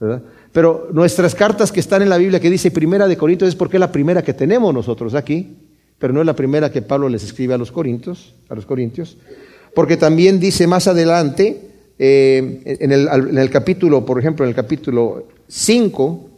¿verdad? 0.00 0.22
Pero 0.52 0.88
nuestras 0.92 1.34
cartas 1.34 1.70
que 1.70 1.80
están 1.80 2.00
en 2.00 2.08
la 2.08 2.16
Biblia 2.16 2.40
que 2.40 2.48
dice 2.48 2.70
primera 2.70 3.06
de 3.06 3.18
Corintios 3.18 3.48
es 3.48 3.54
porque 3.54 3.76
es 3.76 3.80
la 3.80 3.92
primera 3.92 4.22
que 4.22 4.32
tenemos 4.32 4.72
nosotros 4.72 5.14
aquí, 5.14 5.58
pero 5.98 6.14
no 6.14 6.20
es 6.20 6.26
la 6.26 6.34
primera 6.34 6.72
que 6.72 6.80
Pablo 6.80 7.10
les 7.10 7.22
escribe 7.22 7.52
a 7.52 7.58
los 7.58 7.70
Corintios, 7.70 8.34
a 8.48 8.54
los 8.54 8.64
Corintios, 8.64 9.18
porque 9.74 9.98
también 9.98 10.40
dice 10.40 10.66
más 10.66 10.88
adelante, 10.88 11.68
eh, 11.98 12.78
en, 12.80 12.90
el, 12.90 13.06
en 13.06 13.36
el 13.36 13.50
capítulo, 13.50 14.06
por 14.06 14.18
ejemplo, 14.18 14.46
en 14.46 14.48
el 14.48 14.54
capítulo 14.56 15.26
5, 15.46 16.29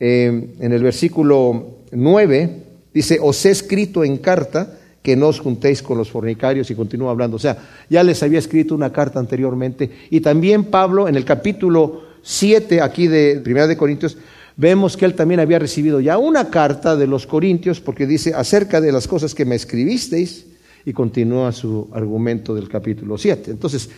eh, 0.00 0.54
en 0.58 0.72
el 0.72 0.82
versículo 0.82 1.76
9, 1.92 2.50
dice, 2.92 3.18
os 3.20 3.44
he 3.44 3.50
escrito 3.50 4.02
en 4.02 4.16
carta 4.16 4.78
que 5.02 5.16
no 5.16 5.28
os 5.28 5.40
juntéis 5.40 5.82
con 5.82 5.96
los 5.96 6.10
fornicarios 6.10 6.70
y 6.70 6.74
continúa 6.74 7.10
hablando. 7.10 7.36
O 7.36 7.40
sea, 7.40 7.56
ya 7.88 8.02
les 8.02 8.22
había 8.22 8.38
escrito 8.38 8.74
una 8.74 8.92
carta 8.92 9.18
anteriormente. 9.18 9.90
Y 10.10 10.20
también 10.20 10.64
Pablo, 10.64 11.08
en 11.08 11.16
el 11.16 11.24
capítulo 11.24 12.02
7 12.22 12.80
aquí 12.80 13.06
de 13.06 13.40
Primera 13.42 13.66
de 13.66 13.76
Corintios, 13.76 14.16
vemos 14.56 14.96
que 14.96 15.06
él 15.06 15.14
también 15.14 15.40
había 15.40 15.58
recibido 15.58 16.00
ya 16.00 16.18
una 16.18 16.50
carta 16.50 16.96
de 16.96 17.06
los 17.06 17.26
Corintios 17.26 17.80
porque 17.80 18.06
dice 18.06 18.34
acerca 18.34 18.80
de 18.80 18.92
las 18.92 19.08
cosas 19.08 19.34
que 19.34 19.46
me 19.46 19.54
escribisteis 19.54 20.46
y 20.84 20.92
continúa 20.92 21.52
su 21.52 21.88
argumento 21.92 22.54
del 22.54 22.68
capítulo 22.68 23.16
7. 23.16 23.50
Entonces, 23.50 23.88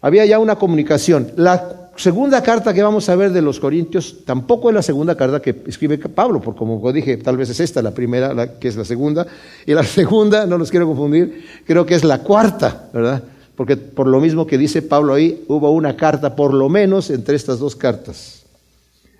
había 0.00 0.24
ya 0.26 0.38
una 0.38 0.56
comunicación. 0.56 1.32
La 1.36 1.90
segunda 1.96 2.42
carta 2.42 2.72
que 2.72 2.82
vamos 2.82 3.08
a 3.08 3.16
ver 3.16 3.32
de 3.32 3.42
los 3.42 3.58
Corintios 3.58 4.24
tampoco 4.24 4.68
es 4.68 4.74
la 4.74 4.82
segunda 4.82 5.16
carta 5.16 5.42
que 5.42 5.62
escribe 5.66 5.98
Pablo, 5.98 6.40
porque 6.40 6.58
como 6.58 6.92
dije, 6.92 7.16
tal 7.16 7.36
vez 7.36 7.50
es 7.50 7.60
esta 7.60 7.82
la 7.82 7.92
primera, 7.92 8.32
la, 8.32 8.58
que 8.58 8.68
es 8.68 8.76
la 8.76 8.84
segunda, 8.84 9.26
y 9.66 9.74
la 9.74 9.82
segunda, 9.84 10.46
no 10.46 10.58
los 10.58 10.70
quiero 10.70 10.86
confundir, 10.86 11.44
creo 11.66 11.84
que 11.84 11.94
es 11.94 12.04
la 12.04 12.20
cuarta, 12.20 12.88
¿verdad? 12.92 13.22
Porque 13.56 13.76
por 13.76 14.06
lo 14.06 14.20
mismo 14.20 14.46
que 14.46 14.56
dice 14.56 14.82
Pablo 14.82 15.14
ahí, 15.14 15.44
hubo 15.48 15.70
una 15.72 15.96
carta 15.96 16.36
por 16.36 16.54
lo 16.54 16.68
menos 16.68 17.10
entre 17.10 17.34
estas 17.34 17.58
dos 17.58 17.74
cartas. 17.74 18.44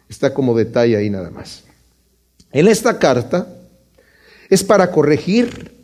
Está 0.09 0.33
como 0.33 0.57
detalle 0.57 0.97
ahí 0.97 1.11
nada 1.11 1.31
más. 1.31 1.65
En 2.53 2.69
esta 2.69 2.99
carta 2.99 3.49
es 4.49 4.63
para 4.63 4.91
corregir 4.91 5.75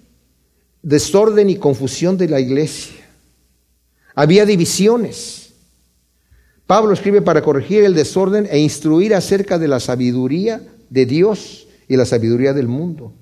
desorden 0.83 1.51
y 1.51 1.57
confusión 1.57 2.17
de 2.17 2.29
la 2.29 2.41
iglesia. 2.41 3.04
Había 4.15 4.47
divisiones 4.47 5.45
Pablo 6.67 6.95
escribe 6.95 7.21
para 7.21 7.43
corregir 7.43 7.85
el 7.85 7.95
desorden 7.95 8.49
e 8.51 8.59
instruir 8.59 9.15
acerca 9.15 9.59
de 9.59 9.69
la 9.69 9.81
sabiduría 9.81 10.63
de 10.89 11.05
Dios 11.05 11.67
y 11.89 11.97
la 11.97 12.07
sabiduría 12.07 12.55
del 12.55 12.69
mundo. 12.69 13.13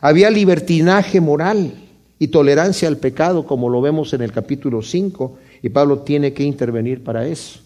Había 0.00 0.30
libertinaje 0.30 1.20
moral 1.20 1.74
y 2.20 2.28
tolerancia 2.28 2.86
al 2.86 2.98
pecado, 2.98 3.44
como 3.44 3.68
lo 3.68 3.80
vemos 3.80 4.12
en 4.14 4.22
el 4.22 4.30
capítulo 4.30 4.82
5, 4.82 5.38
y 5.62 5.68
Pablo 5.70 6.00
tiene 6.00 6.32
que 6.32 6.44
intervenir 6.44 7.02
para 7.02 7.26
eso. 7.26 7.60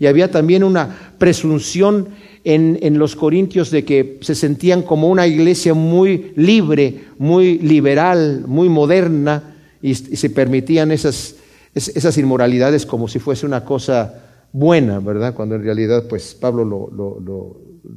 Y 0.00 0.06
había 0.06 0.30
también 0.30 0.64
una 0.64 1.14
presunción 1.18 2.08
en, 2.42 2.98
los 2.98 3.14
corintios 3.14 3.70
de 3.70 3.84
que 3.84 4.18
se 4.22 4.34
sentían 4.34 4.82
como 4.82 5.08
una 5.08 5.26
iglesia 5.26 5.74
muy 5.74 6.32
libre, 6.34 7.04
muy 7.18 7.58
liberal, 7.58 8.44
muy 8.46 8.68
moderna, 8.68 9.54
y, 9.82 9.94
se 9.94 10.30
permitían 10.30 10.90
esas, 10.90 11.36
esas 11.74 12.18
inmoralidades 12.18 12.86
como 12.86 13.08
si 13.08 13.18
fuese 13.18 13.46
una 13.46 13.64
cosa 13.64 14.22
buena, 14.52 14.98
¿verdad? 15.00 15.34
Cuando 15.34 15.54
en 15.54 15.62
realidad, 15.62 16.04
pues 16.08 16.34
Pablo 16.34 16.64
lo, 16.64 16.90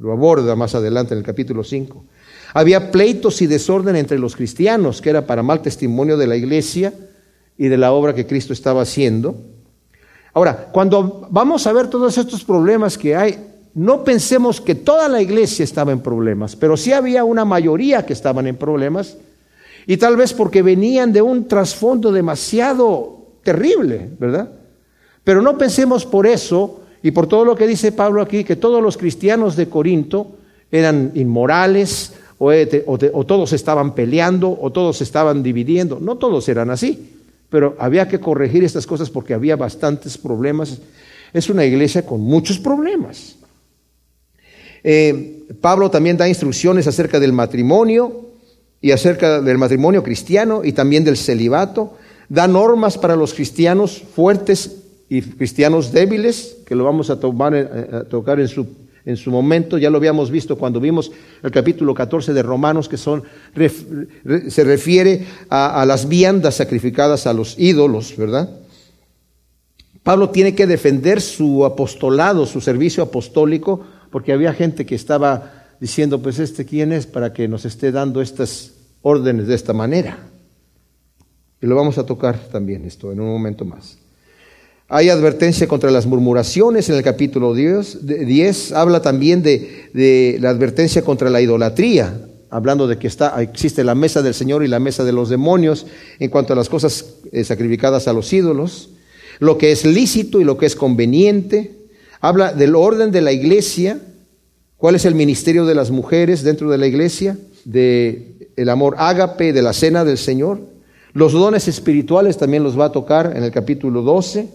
lo 0.00 0.12
aborda 0.12 0.56
más 0.56 0.74
adelante 0.74 1.14
en 1.14 1.18
el 1.18 1.24
capítulo 1.24 1.64
5. 1.64 2.04
Había 2.54 2.90
pleitos 2.90 3.42
y 3.42 3.46
desorden 3.46 3.96
entre 3.96 4.18
los 4.18 4.36
cristianos, 4.36 5.00
que 5.00 5.10
era 5.10 5.26
para 5.26 5.42
mal 5.42 5.60
testimonio 5.60 6.16
de 6.16 6.26
la 6.26 6.36
iglesia 6.36 6.92
y 7.58 7.68
de 7.68 7.76
la 7.76 7.92
obra 7.92 8.14
que 8.14 8.26
Cristo 8.26 8.52
estaba 8.52 8.82
haciendo. 8.82 9.36
Ahora, 10.32 10.68
cuando 10.72 11.26
vamos 11.30 11.66
a 11.66 11.72
ver 11.72 11.88
todos 11.88 12.16
estos 12.18 12.44
problemas 12.44 12.98
que 12.98 13.14
hay, 13.14 13.38
no 13.74 14.04
pensemos 14.04 14.60
que 14.60 14.74
toda 14.74 15.08
la 15.08 15.20
iglesia 15.20 15.64
estaba 15.64 15.92
en 15.92 16.00
problemas, 16.00 16.54
pero 16.54 16.76
sí 16.76 16.92
había 16.92 17.24
una 17.24 17.44
mayoría 17.44 18.06
que 18.06 18.12
estaban 18.12 18.46
en 18.46 18.56
problemas, 18.56 19.16
y 19.86 19.96
tal 19.96 20.16
vez 20.16 20.32
porque 20.32 20.62
venían 20.62 21.12
de 21.12 21.22
un 21.22 21.46
trasfondo 21.46 22.10
demasiado 22.10 23.23
terrible, 23.44 24.10
¿verdad? 24.18 24.50
Pero 25.22 25.42
no 25.42 25.56
pensemos 25.56 26.04
por 26.04 26.26
eso, 26.26 26.80
y 27.02 27.10
por 27.10 27.26
todo 27.26 27.44
lo 27.44 27.54
que 27.54 27.66
dice 27.66 27.92
Pablo 27.92 28.22
aquí, 28.22 28.44
que 28.44 28.56
todos 28.56 28.82
los 28.82 28.96
cristianos 28.96 29.56
de 29.56 29.68
Corinto 29.68 30.36
eran 30.72 31.12
inmorales, 31.14 32.14
o, 32.38 32.50
o 32.50 33.26
todos 33.26 33.52
estaban 33.52 33.94
peleando, 33.94 34.58
o 34.60 34.72
todos 34.72 35.00
estaban 35.00 35.42
dividiendo. 35.42 36.00
No 36.00 36.16
todos 36.16 36.48
eran 36.48 36.70
así, 36.70 37.10
pero 37.48 37.76
había 37.78 38.08
que 38.08 38.20
corregir 38.20 38.64
estas 38.64 38.86
cosas 38.86 39.10
porque 39.10 39.34
había 39.34 39.56
bastantes 39.56 40.18
problemas. 40.18 40.78
Es 41.32 41.48
una 41.48 41.64
iglesia 41.64 42.04
con 42.04 42.20
muchos 42.20 42.58
problemas. 42.58 43.36
Eh, 44.82 45.46
Pablo 45.60 45.90
también 45.90 46.16
da 46.16 46.28
instrucciones 46.28 46.86
acerca 46.86 47.18
del 47.18 47.32
matrimonio 47.32 48.30
y 48.80 48.90
acerca 48.90 49.40
del 49.40 49.56
matrimonio 49.56 50.02
cristiano 50.02 50.62
y 50.64 50.72
también 50.72 51.04
del 51.04 51.16
celibato. 51.16 51.96
Da 52.28 52.48
normas 52.48 52.98
para 52.98 53.16
los 53.16 53.34
cristianos 53.34 54.02
fuertes 54.14 54.82
y 55.08 55.22
cristianos 55.22 55.92
débiles, 55.92 56.58
que 56.66 56.74
lo 56.74 56.84
vamos 56.84 57.10
a, 57.10 57.20
tomar, 57.20 57.54
eh, 57.54 58.04
tocar 58.08 58.40
en 58.40 58.48
su, 58.48 58.66
en 59.04 59.16
su 59.16 59.30
momento. 59.30 59.78
Ya 59.78 59.90
lo 59.90 59.98
habíamos 59.98 60.30
visto 60.30 60.56
cuando 60.56 60.80
vimos 60.80 61.12
el 61.42 61.50
capítulo 61.50 61.94
14 61.94 62.32
de 62.32 62.42
Romanos, 62.42 62.88
que 62.88 62.96
son, 62.96 63.22
se 64.48 64.64
refiere 64.64 65.26
a, 65.48 65.80
a 65.82 65.86
las 65.86 66.08
viandas 66.08 66.56
sacrificadas 66.56 67.26
a 67.26 67.32
los 67.32 67.58
ídolos, 67.58 68.16
¿verdad? 68.16 68.48
Pablo 70.02 70.30
tiene 70.30 70.54
que 70.54 70.66
defender 70.66 71.22
su 71.22 71.64
apostolado, 71.64 72.44
su 72.44 72.60
servicio 72.60 73.02
apostólico, 73.02 73.80
porque 74.10 74.32
había 74.32 74.52
gente 74.52 74.84
que 74.84 74.94
estaba 74.94 75.64
diciendo, 75.80 76.20
pues 76.20 76.38
este 76.38 76.66
quién 76.66 76.92
es 76.92 77.06
para 77.06 77.32
que 77.32 77.48
nos 77.48 77.64
esté 77.64 77.90
dando 77.90 78.20
estas 78.20 78.72
órdenes 79.02 79.46
de 79.46 79.54
esta 79.54 79.72
manera. 79.72 80.18
Y 81.64 81.66
lo 81.66 81.76
vamos 81.76 81.96
a 81.96 82.04
tocar 82.04 82.38
también 82.52 82.84
esto 82.84 83.10
en 83.10 83.20
un 83.20 83.28
momento 83.28 83.64
más. 83.64 83.96
Hay 84.86 85.08
advertencia 85.08 85.66
contra 85.66 85.90
las 85.90 86.04
murmuraciones 86.04 86.90
en 86.90 86.96
el 86.96 87.02
capítulo 87.02 87.54
10. 87.54 88.72
Habla 88.72 89.00
también 89.00 89.42
de, 89.42 90.36
la 90.42 90.50
advertencia 90.50 91.00
contra 91.00 91.30
la 91.30 91.40
idolatría, 91.40 92.20
hablando 92.50 92.86
de 92.86 92.98
que 92.98 93.06
está, 93.06 93.40
existe 93.42 93.82
la 93.82 93.94
mesa 93.94 94.20
del 94.20 94.34
Señor 94.34 94.62
y 94.62 94.68
la 94.68 94.78
mesa 94.78 95.04
de 95.04 95.12
los 95.12 95.30
demonios 95.30 95.86
en 96.18 96.28
cuanto 96.28 96.52
a 96.52 96.56
las 96.56 96.68
cosas 96.68 97.14
eh, 97.32 97.44
sacrificadas 97.44 98.08
a 98.08 98.12
los 98.12 98.30
ídolos, 98.30 98.90
lo 99.38 99.56
que 99.56 99.72
es 99.72 99.86
lícito 99.86 100.42
y 100.42 100.44
lo 100.44 100.58
que 100.58 100.66
es 100.66 100.76
conveniente, 100.76 101.78
habla 102.20 102.52
del 102.52 102.74
orden 102.74 103.10
de 103.10 103.22
la 103.22 103.32
iglesia, 103.32 104.00
cuál 104.76 104.96
es 104.96 105.06
el 105.06 105.14
ministerio 105.14 105.64
de 105.64 105.74
las 105.74 105.90
mujeres 105.90 106.42
dentro 106.42 106.70
de 106.70 106.76
la 106.76 106.86
iglesia, 106.86 107.38
de 107.64 108.50
el 108.54 108.68
amor 108.68 108.96
ágape, 108.98 109.54
de 109.54 109.62
la 109.62 109.72
cena 109.72 110.04
del 110.04 110.18
Señor. 110.18 110.73
Los 111.14 111.32
dones 111.32 111.68
espirituales 111.68 112.36
también 112.36 112.64
los 112.64 112.78
va 112.78 112.86
a 112.86 112.92
tocar 112.92 113.34
en 113.36 113.44
el 113.44 113.52
capítulo 113.52 114.02
12, 114.02 114.48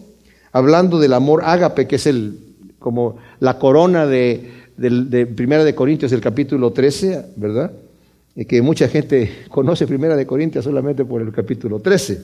hablando 0.52 0.98
del 0.98 1.14
amor 1.14 1.42
ágape, 1.42 1.86
que 1.88 1.96
es 1.96 2.06
el, 2.06 2.38
como 2.78 3.16
la 3.40 3.58
corona 3.58 4.06
de, 4.06 4.50
de, 4.76 5.26
Primera 5.26 5.64
de 5.64 5.74
Corintios, 5.74 6.12
el 6.12 6.20
capítulo 6.20 6.70
13, 6.70 7.32
¿verdad? 7.36 7.72
Y 8.36 8.44
que 8.44 8.60
mucha 8.60 8.88
gente 8.88 9.44
conoce 9.48 9.86
Primera 9.86 10.16
de 10.16 10.26
Corintios 10.26 10.66
solamente 10.66 11.06
por 11.06 11.22
el 11.22 11.32
capítulo 11.32 11.80
13. 11.80 12.20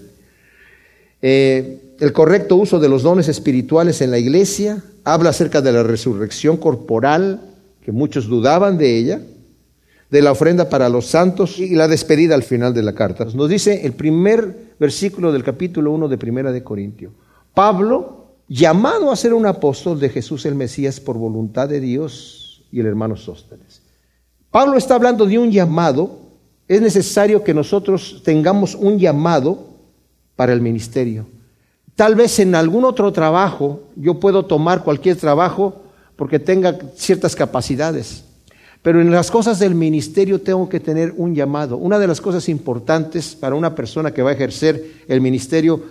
Eh, 1.23 1.79
el 1.99 2.13
correcto 2.13 2.57
uso 2.57 2.79
de 2.79 2.91
los 2.91 3.03
dones 3.03 3.29
espirituales 3.29 4.03
en 4.03 4.11
la 4.11 4.19
iglesia, 4.19 4.83
habla 5.03 5.31
acerca 5.31 5.63
de 5.63 5.73
la 5.73 5.83
resurrección 5.83 6.59
corporal, 6.59 7.41
que 7.83 7.91
muchos 7.91 8.27
dudaban 8.27 8.77
de 8.77 8.99
ella, 8.99 9.21
de 10.11 10.23
la 10.23 10.33
ofrenda 10.33 10.69
para 10.69 10.89
los 10.89 11.07
santos 11.07 11.59
y 11.59 11.75
la 11.75 11.89
despedida 11.89 12.35
al 12.35 12.43
final 12.43 12.73
de 12.73 12.83
la 12.83 12.95
carta. 12.95 13.25
Nos 13.25 13.49
dice 13.49 13.85
el 13.85 13.93
primer 13.93 14.75
versículo 14.79 15.33
del 15.33 15.43
capítulo 15.43 15.91
1 15.93 16.09
de 16.09 16.19
Primera 16.19 16.53
de 16.53 16.63
Corintio. 16.63 17.13
Pablo, 17.55 18.27
llamado 18.49 19.11
a 19.11 19.17
ser 19.17 19.35
un 19.35 19.47
apóstol 19.47 19.99
de 19.99 20.09
Jesús 20.09 20.47
el 20.47 20.55
Mesías 20.55 21.01
por 21.01 21.19
voluntad 21.19 21.69
de 21.69 21.81
Dios 21.81 22.65
y 22.71 22.81
el 22.81 22.87
hermano 22.87 23.17
Sóstenes. 23.17 23.83
Pablo 24.51 24.77
está 24.77 24.95
hablando 24.95 25.27
de 25.27 25.39
un 25.39 25.51
llamado. 25.51 26.21
Es 26.69 26.81
necesario 26.81 27.43
que 27.43 27.55
nosotros 27.55 28.23
tengamos 28.25 28.75
un 28.75 28.99
llamado 28.99 29.67
para 30.37 30.53
el 30.53 30.61
ministerio. 30.61 31.27
Tal 31.95 32.15
vez 32.15 32.39
en 32.39 32.55
algún 32.55 32.85
otro 32.85 33.13
trabajo 33.13 33.81
yo 33.97 34.21
puedo 34.21 34.45
tomar 34.45 34.85
cualquier 34.85 35.17
trabajo 35.17 35.83
porque 36.15 36.39
tenga 36.39 36.79
ciertas 36.95 37.35
capacidades. 37.35 38.25
Pero 38.87 39.01
en 39.01 39.11
las 39.11 39.33
cosas 39.33 39.59
del 39.59 39.75
ministerio 39.75 40.41
tengo 40.41 40.69
que 40.69 40.79
tener 40.79 41.13
un 41.17 41.35
llamado. 41.35 41.77
Una 41.77 41.99
de 41.99 42.07
las 42.07 42.21
cosas 42.21 42.49
importantes 42.49 43.35
para 43.35 43.57
una 43.57 43.75
persona 43.75 44.15
que 44.15 44.23
va 44.23 44.31
a 44.31 44.35
ejercer 44.35 45.03
el 45.09 45.21
ministerio 45.21 45.83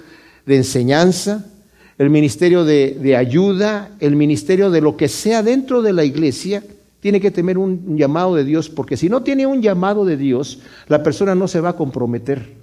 de 0.45 0.55
enseñanza, 0.55 1.45
el 1.97 2.09
ministerio 2.09 2.63
de, 2.63 2.91
de 2.97 3.17
ayuda, 3.17 3.91
el 3.99 4.15
ministerio 4.15 4.71
de 4.71 4.79
lo 4.79 4.95
que 4.95 5.09
sea 5.09 5.43
dentro 5.43 5.81
de 5.81 5.91
la 5.91 6.05
iglesia, 6.05 6.63
tiene 7.01 7.19
que 7.19 7.31
tener 7.31 7.57
un 7.57 7.97
llamado 7.97 8.33
de 8.33 8.45
Dios, 8.45 8.69
porque 8.69 8.95
si 8.95 9.09
no 9.09 9.23
tiene 9.23 9.45
un 9.45 9.61
llamado 9.61 10.05
de 10.05 10.15
Dios, 10.15 10.59
la 10.87 11.03
persona 11.03 11.35
no 11.35 11.49
se 11.49 11.59
va 11.59 11.71
a 11.71 11.75
comprometer 11.75 12.53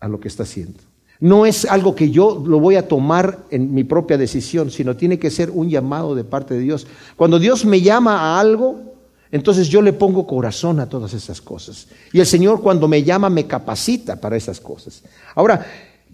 a 0.00 0.08
lo 0.08 0.18
que 0.20 0.28
está 0.28 0.44
haciendo. 0.44 0.78
No 1.20 1.44
es 1.44 1.66
algo 1.66 1.94
que 1.94 2.10
yo 2.10 2.42
lo 2.46 2.60
voy 2.60 2.76
a 2.76 2.88
tomar 2.88 3.40
en 3.50 3.74
mi 3.74 3.84
propia 3.84 4.16
decisión, 4.16 4.70
sino 4.70 4.96
tiene 4.96 5.18
que 5.18 5.30
ser 5.30 5.50
un 5.50 5.68
llamado 5.68 6.14
de 6.14 6.24
parte 6.24 6.54
de 6.54 6.60
Dios. 6.60 6.86
Cuando 7.14 7.38
Dios 7.38 7.66
me 7.66 7.82
llama 7.82 8.18
a 8.18 8.40
algo, 8.40 8.95
entonces 9.32 9.68
yo 9.68 9.82
le 9.82 9.92
pongo 9.92 10.26
corazón 10.26 10.80
a 10.80 10.88
todas 10.88 11.12
esas 11.14 11.40
cosas. 11.40 11.88
Y 12.12 12.20
el 12.20 12.26
Señor 12.26 12.62
cuando 12.62 12.88
me 12.88 13.02
llama 13.02 13.28
me 13.28 13.46
capacita 13.46 14.20
para 14.20 14.36
esas 14.36 14.60
cosas. 14.60 15.02
Ahora, 15.34 15.66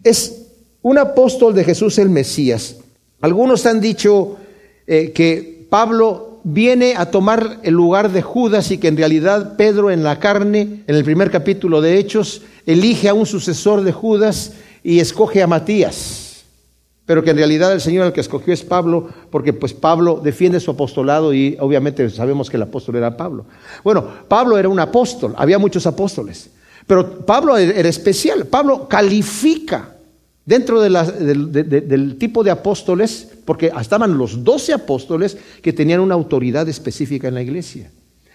es 0.03 0.47
un 0.83 0.99
apóstol 0.99 1.55
de 1.55 1.65
Jesús 1.65 1.99
el 1.99 2.11
Mesías. 2.11 2.77
Algunos 3.21 3.67
han 3.67 3.81
dicho 3.81 4.37
eh, 4.87 5.13
que 5.13 5.67
Pablo 5.71 6.41
viene 6.45 6.95
a 6.97 7.11
tomar 7.11 7.61
el 7.63 7.75
lugar 7.75 8.11
de 8.11 8.23
Judas 8.23 8.71
y 8.71 8.79
que 8.79 8.89
en 8.89 8.97
realidad 8.97 9.57
Pedro 9.57 9.91
en 9.91 10.03
la 10.03 10.19
carne, 10.19 10.83
en 10.87 10.95
el 10.95 11.05
primer 11.05 11.31
capítulo 11.31 11.81
de 11.81 11.99
Hechos, 11.99 12.43
elige 12.67 13.09
a 13.09 13.15
un 13.15 13.27
sucesor 13.27 13.83
de 13.83 13.93
Judas 13.93 14.55
y 14.83 14.99
escoge 14.99 15.43
a 15.43 15.47
Matías, 15.47 16.22
pero 17.05 17.23
que 17.23 17.31
en 17.31 17.37
realidad 17.37 17.73
el 17.73 17.81
Señor 17.81 18.07
el 18.07 18.13
que 18.13 18.21
escogió 18.21 18.55
es 18.55 18.63
Pablo, 18.63 19.09
porque 19.31 19.53
pues 19.53 19.75
Pablo 19.75 20.21
defiende 20.23 20.61
su 20.61 20.71
apostolado 20.71 21.35
y 21.35 21.57
obviamente 21.59 22.09
sabemos 22.11 22.49
que 22.49 22.57
el 22.57 22.63
apóstol 22.63 22.97
era 22.97 23.17
Pablo. 23.17 23.45
Bueno, 23.83 24.07
Pablo 24.29 24.57
era 24.57 24.69
un 24.69 24.79
apóstol, 24.79 25.35
había 25.37 25.59
muchos 25.59 25.87
apóstoles, 25.87 26.51
pero 26.87 27.25
Pablo 27.25 27.57
era 27.57 27.89
especial. 27.89 28.47
Pablo 28.47 28.89
califica 28.89 29.97
dentro 30.45 30.81
del 30.81 32.17
tipo 32.19 32.43
de 32.45 32.51
apóstoles, 32.51 33.29
porque 33.45 33.73
estaban 33.81 34.17
los 34.17 34.45
doce 34.45 34.73
apóstoles 34.73 35.37
que 35.61 35.73
tenían 35.73 36.01
una 36.01 36.15
autoridad 36.15 36.69
específica 36.69 37.29
en 37.29 37.35
la 37.35 37.43
iglesia. 37.43 37.91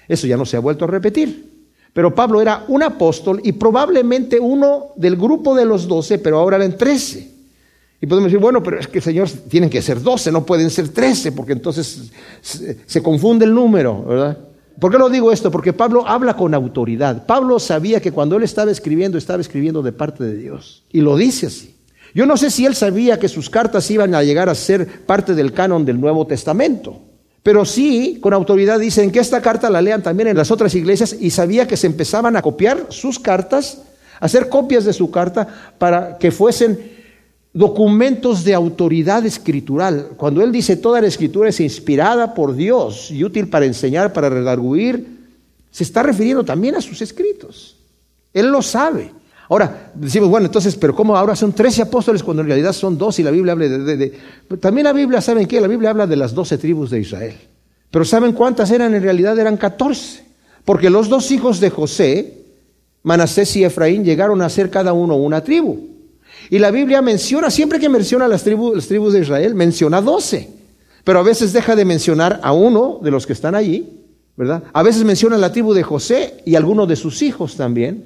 Eso 0.08 0.28
ya 0.28 0.38
no 0.38 0.46
se 0.46 0.58
ha 0.58 0.62
vuelto 0.62 0.86
a 0.86 0.90
repetir. 0.90 1.58
Pero 1.94 2.14
Pablo 2.14 2.42
era 2.42 2.64
un 2.68 2.84
apóstol 2.84 3.42
y 3.44 3.54
probablemente 3.54 4.40
uno 4.40 4.88
del 4.96 5.16
grupo 5.16 5.56
de 5.56 5.66
los 5.66 5.88
doce, 5.88 6.20
pero 6.20 6.38
ahora 6.38 6.58
eran 6.58 6.78
trece. 6.78 7.37
Y 8.00 8.06
podemos 8.06 8.32
decir, 8.32 8.42
bueno, 8.42 8.62
pero 8.62 8.80
es 8.80 8.88
que 8.88 9.02
Señor 9.02 9.30
tienen 9.50 9.70
que 9.70 9.82
ser 9.82 10.02
doce, 10.02 10.32
no 10.32 10.46
pueden 10.46 10.70
ser 10.70 10.90
trece, 10.90 11.32
porque 11.32 11.54
entonces 11.54 12.12
se, 12.42 13.02
confunde 13.02 13.46
el 13.46 13.54
número, 13.54 14.04
¿verdad? 14.04 14.38
¿Por 14.80 14.92
qué 14.92 15.00
lo 15.00 15.10
digo 15.10 15.32
esto? 15.32 15.50
Porque 15.50 15.74
Pablo 15.74 16.08
habla 16.08 16.36
con 16.36 16.54
autoridad. 16.54 17.26
Pablo 17.26 17.60
sabía 17.60 18.00
que 18.00 18.12
cuando 18.12 18.38
él 18.38 18.44
estaba 18.44 18.70
escribiendo, 18.70 19.18
estaba 19.18 19.42
escribiendo 19.42 19.82
de 19.82 19.92
parte 19.92 20.24
de 20.24 20.38
Dios. 20.38 20.84
Y 20.92 21.02
lo 21.02 21.18
dice 21.18 21.48
así. 21.48 21.76
Yo 22.14 22.28
no 22.28 22.38
sé 22.38 22.52
si 22.52 22.66
él 22.68 22.76
sabía 22.76 23.18
que 23.18 23.28
sus 23.28 23.50
cartas 23.50 23.90
iban 23.90 24.14
a 24.14 24.22
llegar 24.22 24.50
a 24.50 24.56
ser 24.56 25.06
parte 25.06 25.34
del 25.34 25.52
canon 25.52 25.84
del 25.84 26.00
Nuevo 26.00 26.28
Testamento. 26.28 27.02
Pero 27.42 27.66
sí, 27.66 28.20
con 28.22 28.34
autoridad 28.34 28.80
dicen 28.80 29.12
que 29.12 29.20
esta 29.20 29.42
carta 29.42 29.70
la 29.70 29.82
lean 29.82 30.04
también 30.04 30.28
en 30.28 30.38
las 30.38 30.52
otras 30.52 30.76
iglesias 30.76 31.16
y 31.20 31.32
sabía 31.32 31.68
que 31.68 31.78
se 31.78 31.88
empezaban 31.88 32.36
a 32.36 32.42
copiar 32.42 32.88
sus 32.90 33.20
cartas, 33.20 33.82
a 34.20 34.26
hacer 34.26 34.50
copias 34.50 34.86
de 34.86 34.94
su 34.94 35.10
carta 35.10 35.48
para 35.78 36.18
que 36.18 36.32
fuesen 36.32 36.97
documentos 37.58 38.44
de 38.44 38.54
autoridad 38.54 39.26
escritural. 39.26 40.10
Cuando 40.16 40.44
él 40.44 40.52
dice 40.52 40.78
toda 40.78 41.02
la 41.02 41.08
escritura 41.08 41.50
es 41.50 41.60
inspirada 41.60 42.36
por 42.36 42.56
Dios 42.56 43.10
y 43.10 43.24
útil 43.24 43.50
para 43.50 43.66
enseñar, 43.66 44.14
para 44.14 44.30
redarguir, 44.30 45.18
se 45.72 45.84
está 45.84 46.04
refiriendo 46.04 46.46
también 46.46 46.76
a 46.76 46.82
sus 46.82 47.02
escritos. 47.02 47.76
Él 48.32 48.48
lo 48.48 48.62
sabe. 48.62 49.12
Ahora, 49.50 49.92
decimos, 49.96 50.30
bueno, 50.30 50.46
entonces, 50.46 50.76
pero 50.76 50.94
¿cómo 50.94 51.18
ahora 51.18 51.36
son 51.36 51.52
13 51.52 51.82
apóstoles 51.84 52.22
cuando 52.22 52.42
en 52.42 52.48
realidad 52.50 52.74
son 52.74 52.96
dos 52.96 53.18
y 53.18 53.24
la 53.24 53.32
Biblia 53.32 53.54
habla 53.54 53.68
de, 53.68 54.14
También 54.60 54.86
la 54.86 54.94
Biblia, 54.94 55.20
¿saben 55.20 55.48
qué? 55.48 55.60
La 55.60 55.68
Biblia 55.68 55.90
habla 55.90 56.06
de 56.06 56.16
las 56.16 56.36
12 56.36 56.60
tribus 56.60 56.92
de 56.92 57.00
Israel. 57.00 57.36
Pero 57.90 58.06
¿saben 58.06 58.34
cuántas 58.34 58.70
eran? 58.70 58.94
En 58.94 59.02
realidad 59.02 59.40
eran 59.40 59.58
14. 59.58 60.24
Porque 60.64 60.92
los 60.92 61.10
dos 61.10 61.32
hijos 61.32 61.60
de 61.60 61.72
José, 61.72 62.46
Manasés 63.02 63.56
y 63.56 63.64
Efraín, 63.64 64.04
llegaron 64.04 64.44
a 64.44 64.50
ser 64.50 64.70
cada 64.70 64.94
uno 64.94 65.16
una 65.16 65.44
tribu. 65.44 65.97
Y 66.50 66.60
la 66.60 66.72
Biblia 66.72 67.02
menciona, 67.02 67.50
siempre 67.50 67.80
que 67.80 67.90
menciona 67.90 68.28
las 68.28 68.44
tribus, 68.44 68.76
las 68.76 68.88
tribus 68.88 69.14
de 69.14 69.22
Israel, 69.22 69.56
menciona 69.56 70.02
12. 70.02 70.50
Pero 71.04 71.20
a 71.20 71.24
veces 71.24 71.54
deja 71.54 71.76
de 71.76 71.86
mencionar 71.86 72.40
a 72.44 72.52
uno 72.52 73.00
de 73.02 73.12
los 73.12 73.26
que 73.26 73.34
están 73.34 73.56
allí, 73.56 74.04
¿verdad? 74.36 74.64
A 74.74 74.84
veces 74.84 75.04
menciona 75.04 75.38
la 75.38 75.52
tribu 75.52 75.74
de 75.74 75.84
José 75.84 76.42
y 76.46 76.56
algunos 76.56 76.88
de 76.88 76.96
sus 76.96 77.22
hijos 77.22 77.56
también. 77.56 78.06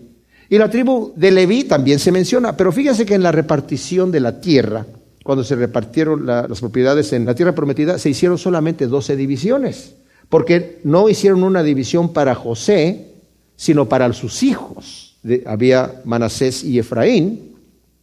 Y 0.49 0.58
la 0.58 0.69
tribu 0.69 1.13
de 1.15 1.32
Leví 1.32 1.63
también 1.63 1.99
se 1.99 2.12
menciona, 2.12 2.58
pero 2.58 2.71
fíjense 2.71 3.06
que 3.06 3.15
en 3.15 3.23
la 3.23 3.32
repartición 3.32 4.12
de 4.12 4.19
la 4.19 4.41
tierra, 4.41 4.86
cuando 5.23 5.43
se 5.43 5.56
repartieron 5.56 6.25
las 6.25 6.60
propiedades 6.60 7.13
en 7.13 7.25
la 7.25 7.36
tierra 7.36 7.56
prometida, 7.56 7.97
se 7.97 8.10
hicieron 8.10 8.38
solamente 8.38 8.88
12 8.88 9.15
divisiones, 9.15 9.93
porque 10.30 10.80
no 10.84 11.10
hicieron 11.10 11.43
una 11.43 11.63
división 11.63 12.12
para 12.12 12.36
José, 12.36 13.13
sino 13.56 13.88
para 13.88 14.12
sus 14.13 14.43
hijos. 14.43 15.17
había 15.45 16.01
Manasés 16.04 16.63
y 16.63 16.80
Efraín, 16.80 17.50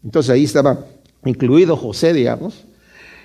entonces 0.09 0.31
ahí 0.31 0.45
estaba 0.45 0.87
incluido 1.27 1.77
José, 1.77 2.15
digamos, 2.15 2.65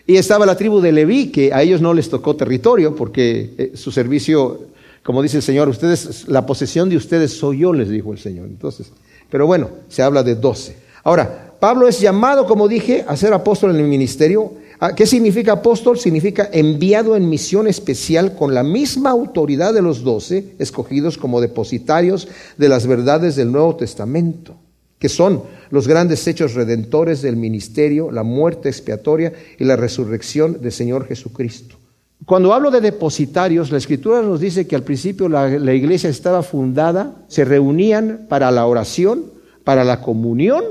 y 0.06 0.17
estaba 0.17 0.46
la 0.46 0.58
tribu 0.58 0.82
de 0.82 0.91
Leví, 0.91 1.28
que 1.32 1.54
a 1.54 1.62
ellos 1.62 1.80
no 1.80 1.93
les 1.93 2.10
tocó 2.10 2.36
territorio, 2.36 2.93
porque 2.93 3.54
eh, 3.58 3.72
su 3.76 3.89
servicio, 3.89 4.63
como 5.02 5.22
dice 5.22 5.38
el 5.38 5.43
Señor, 5.43 5.69
ustedes, 5.69 6.28
la 6.28 6.46
posesión 6.46 6.89
de 6.89 6.98
ustedes 6.98 7.32
soy 7.32 7.60
yo, 7.60 7.72
les 7.72 7.88
dijo 7.88 8.12
el 8.12 8.19
Señor. 8.19 8.48
Entonces, 8.48 8.91
pero 9.30 9.48
bueno, 9.48 9.69
se 9.88 10.04
habla 10.04 10.24
de 10.24 10.36
doce. 10.36 10.76
Ahora, 11.06 11.54
Pablo 11.62 11.88
es 11.88 12.02
llamado, 12.02 12.46
como 12.48 12.67
dije, 12.67 13.06
a 13.08 13.15
ser 13.15 13.32
apóstol 13.32 13.69
en 13.69 13.78
el 13.78 13.88
ministerio. 13.88 14.52
Ah, 14.82 14.93
¿Qué 14.93 15.06
significa 15.06 15.54
apóstol? 15.54 15.98
Significa 15.98 16.50
enviado 16.52 17.15
en 17.15 17.30
misión 17.30 17.69
especial 17.69 18.36
con 18.36 18.54
la 18.54 18.63
misma 18.63 19.12
autoridad 19.12 19.74
de 19.74 19.82
los 19.82 20.04
doce, 20.04 20.56
escogidos 20.60 21.17
como 21.17 21.39
depositarios 21.39 22.28
de 22.58 22.67
las 22.67 22.88
verdades 22.88 23.38
del 23.38 23.54
Nuevo 23.54 23.78
Testamento, 23.78 24.58
que 25.04 25.10
son 25.10 25.44
los 25.70 25.86
grandes 25.86 26.26
hechos 26.28 26.54
redentores 26.54 27.22
del 27.22 27.36
ministerio, 27.36 28.10
la 28.10 28.24
muerte 28.24 28.70
expiatoria 28.70 29.34
y 29.60 29.66
la 29.66 29.76
resurrección 29.76 30.62
del 30.62 30.72
Señor 30.72 31.06
Jesucristo. 31.08 31.76
Cuando 32.24 32.54
hablo 32.54 32.72
de 32.72 32.80
depositarios, 32.80 33.70
la 33.70 33.80
escritura 33.80 34.22
nos 34.22 34.39
dice 34.39 34.66
que 34.66 34.78
al 34.78 34.84
principio 34.84 35.28
la, 35.28 35.74
iglesia 35.74 36.10
estaba 36.10 36.42
fundada, 36.42 37.26
se 37.28 37.44
reunían 37.44 38.28
para 38.30 38.50
la 38.50 38.66
oración, 38.66 39.26
para 39.66 39.84
la 39.84 40.00
comunión 40.00 40.63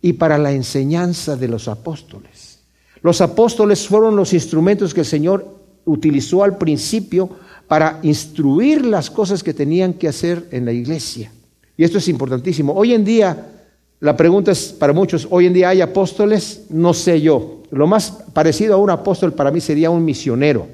y 0.00 0.14
para 0.14 0.38
la 0.38 0.52
enseñanza 0.52 1.36
de 1.36 1.48
los 1.48 1.68
apóstoles. 1.68 2.60
Los 3.02 3.20
apóstoles 3.20 3.86
fueron 3.86 4.16
los 4.16 4.32
instrumentos 4.32 4.94
que 4.94 5.00
el 5.00 5.06
Señor 5.06 5.46
utilizó 5.84 6.42
al 6.42 6.56
principio 6.56 7.28
para 7.68 8.00
instruir 8.02 8.86
las 8.86 9.10
cosas 9.10 9.42
que 9.42 9.52
tenían 9.52 9.92
que 9.92 10.08
hacer 10.08 10.46
en 10.50 10.64
la 10.64 10.72
iglesia. 10.72 11.30
Y 11.76 11.84
esto 11.84 11.98
es 11.98 12.08
importantísimo. 12.08 12.72
Hoy 12.72 12.94
en 12.94 13.04
día, 13.04 13.52
la 14.00 14.16
pregunta 14.16 14.52
es 14.52 14.72
para 14.72 14.92
muchos, 14.92 15.26
¿hoy 15.30 15.46
en 15.46 15.54
día 15.54 15.70
hay 15.70 15.80
apóstoles? 15.80 16.64
No 16.68 16.92
sé 16.92 17.20
yo. 17.20 17.62
Lo 17.70 17.86
más 17.86 18.10
parecido 18.32 18.74
a 18.74 18.78
un 18.78 18.90
apóstol 18.90 19.32
para 19.32 19.50
mí 19.50 19.60
sería 19.60 19.90
un 19.90 20.04
misionero. 20.04 20.66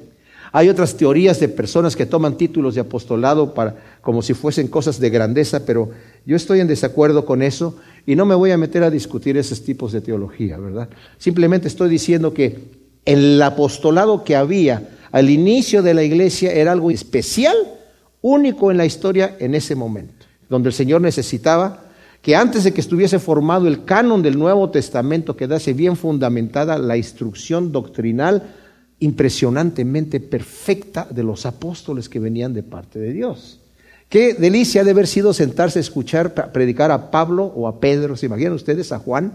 Hay 0.51 0.69
otras 0.69 0.95
teorías 0.95 1.39
de 1.39 1.49
personas 1.49 1.95
que 1.95 2.05
toman 2.05 2.37
títulos 2.37 2.75
de 2.75 2.81
apostolado 2.81 3.55
para, 3.55 3.75
como 4.01 4.21
si 4.21 4.35
fuesen 4.35 4.67
cosas 4.67 4.99
de 4.99 5.09
grandeza, 5.09 5.65
pero 5.65 5.89
yo 6.25 6.35
estoy 6.35 6.59
en 6.59 6.67
desacuerdo 6.67 7.25
con 7.25 7.41
eso 7.41 7.77
y 8.05 8.15
no 8.15 8.25
me 8.25 8.35
voy 8.35 8.51
a 8.51 8.57
meter 8.57 8.83
a 8.83 8.91
discutir 8.91 9.35
esos 9.35 9.63
tipos 9.63 9.91
de 9.93 10.01
teología, 10.01 10.57
¿verdad? 10.57 10.89
Simplemente 11.17 11.67
estoy 11.67 11.89
diciendo 11.89 12.35
que 12.35 12.59
el 13.05 13.41
apostolado 13.41 14.23
que 14.23 14.35
había 14.35 14.89
al 15.11 15.29
inicio 15.29 15.81
de 15.81 15.95
la 15.95 16.03
iglesia 16.03 16.51
era 16.51 16.71
algo 16.71 16.91
especial, 16.91 17.55
único 18.21 18.69
en 18.69 18.77
la 18.77 18.85
historia 18.85 19.35
en 19.39 19.55
ese 19.55 19.75
momento, 19.75 20.25
donde 20.49 20.69
el 20.69 20.73
Señor 20.73 21.01
necesitaba 21.01 21.83
que 22.23 22.37
antes 22.37 22.63
de 22.63 22.73
que 22.73 22.79
estuviese 22.79 23.19
formado 23.19 23.67
el 23.67 23.83
canon 23.83 24.23
del 24.23 24.39
Nuevo 24.39 24.69
Testamento 24.69 25.35
quedase 25.35 25.73
bien 25.73 25.97
fundamentada 25.97 26.77
la 26.79 26.95
instrucción 26.95 27.73
doctrinal 27.73 28.55
impresionantemente 28.99 30.21
perfecta 30.21 31.05
de 31.09 31.21
los 31.21 31.45
apóstoles 31.45 32.07
que 32.07 32.19
venían 32.19 32.53
de 32.53 32.63
parte 32.63 32.97
de 32.97 33.11
Dios. 33.11 33.59
Qué 34.07 34.35
delicia 34.35 34.85
de 34.85 34.91
haber 34.91 35.07
sido 35.07 35.33
sentarse 35.33 35.79
a 35.79 35.81
escuchar, 35.81 36.33
predicar 36.53 36.91
a 36.91 37.11
Pablo 37.11 37.43
o 37.43 37.67
a 37.67 37.81
Pedro, 37.81 38.15
¿se 38.15 38.27
imaginan 38.27 38.53
ustedes 38.53 38.93
a 38.93 38.99
Juan? 38.99 39.33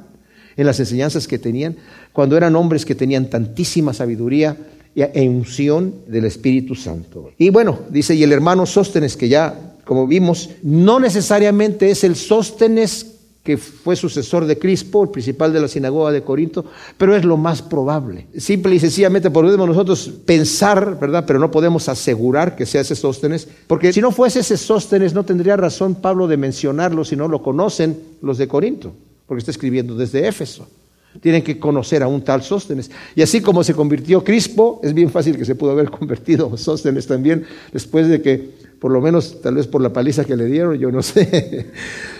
En 0.57 0.65
las 0.65 0.81
enseñanzas 0.81 1.29
que 1.29 1.39
tenían, 1.39 1.77
cuando 2.15 2.39
eran 2.39 2.57
hombres 2.57 2.87
que 2.87 2.95
tenían 2.95 3.29
tantísima 3.29 3.93
sabiduría 3.93 4.57
e 4.95 5.29
unción 5.29 5.95
del 6.07 6.25
Espíritu 6.25 6.75
Santo. 6.75 7.33
Y 7.37 7.51
bueno, 7.51 7.81
dice, 7.91 8.15
y 8.15 8.23
el 8.23 8.33
hermano 8.33 8.65
Sóstenes, 8.65 9.17
que 9.17 9.29
ya, 9.29 9.68
como 9.89 10.07
vimos, 10.07 10.51
no 10.63 11.01
necesariamente 11.01 11.91
es 11.91 12.05
el 12.05 12.15
Sóstenes 12.15 13.15
que 13.43 13.57
fue 13.57 13.97
sucesor 13.97 14.45
de 14.45 14.59
Crispo, 14.59 15.03
el 15.03 15.09
principal 15.09 15.51
de 15.51 15.61
la 15.63 15.69
sinagoga 15.69 16.13
de 16.13 16.21
Corinto, 16.21 16.67
pero 16.99 17.17
es 17.17 17.25
lo 17.25 17.39
más 17.39 17.63
probable. 17.63 18.27
Simple 18.37 18.75
y 18.75 18.81
sencillamente 18.81 19.31
podemos 19.31 19.67
nosotros 19.67 20.13
pensar, 20.27 21.01
¿verdad? 21.01 21.25
Pero 21.27 21.39
no 21.39 21.51
podemos 21.51 21.89
asegurar 21.89 22.55
que 22.55 22.67
sea 22.67 22.83
ese 22.83 22.95
Sóstenes, 22.97 23.49
porque 23.67 23.91
si 23.95 24.03
no 24.03 24.13
fuese 24.13 24.41
ese 24.41 24.59
Sóstenes 24.59 25.15
no 25.15 25.25
tendría 25.25 25.57
razón 25.57 25.95
Pablo 25.95 26.29
de 26.29 26.37
mencionarlo 26.37 27.03
si 27.03 27.17
no 27.17 27.27
lo 27.27 27.43
conocen 27.43 27.99
los 28.21 28.37
de 28.37 28.47
Corinto, 28.47 28.93
porque 29.27 29.39
está 29.39 29.53
escribiendo 29.53 29.95
desde 29.95 30.29
Éfeso. 30.29 30.69
Tienen 31.23 31.43
que 31.43 31.59
conocer 31.59 32.03
a 32.03 32.09
un 32.09 32.23
tal 32.23 32.43
Sóstenes. 32.43 32.91
Y 33.17 33.23
así 33.23 33.41
como 33.41 33.65
se 33.65 33.73
convirtió 33.73 34.23
Crispo, 34.23 34.81
es 34.83 34.93
bien 34.93 35.11
fácil 35.11 35.39
que 35.39 35.47
se 35.47 35.55
pudo 35.55 35.71
haber 35.71 35.91
convertido 35.99 36.55
Sóstenes 36.59 37.07
también, 37.07 37.47
después 37.73 38.07
de 38.07 38.21
que, 38.21 38.68
por 38.81 38.91
lo 38.91 39.01
menos, 39.01 39.41
tal 39.43 39.57
vez 39.57 39.67
por 39.67 39.81
la 39.81 39.93
paliza 39.93 40.25
que 40.25 40.37
le 40.37 40.47
dieron, 40.47 40.79
yo 40.79 40.91
no 40.91 41.03
sé. 41.03 41.67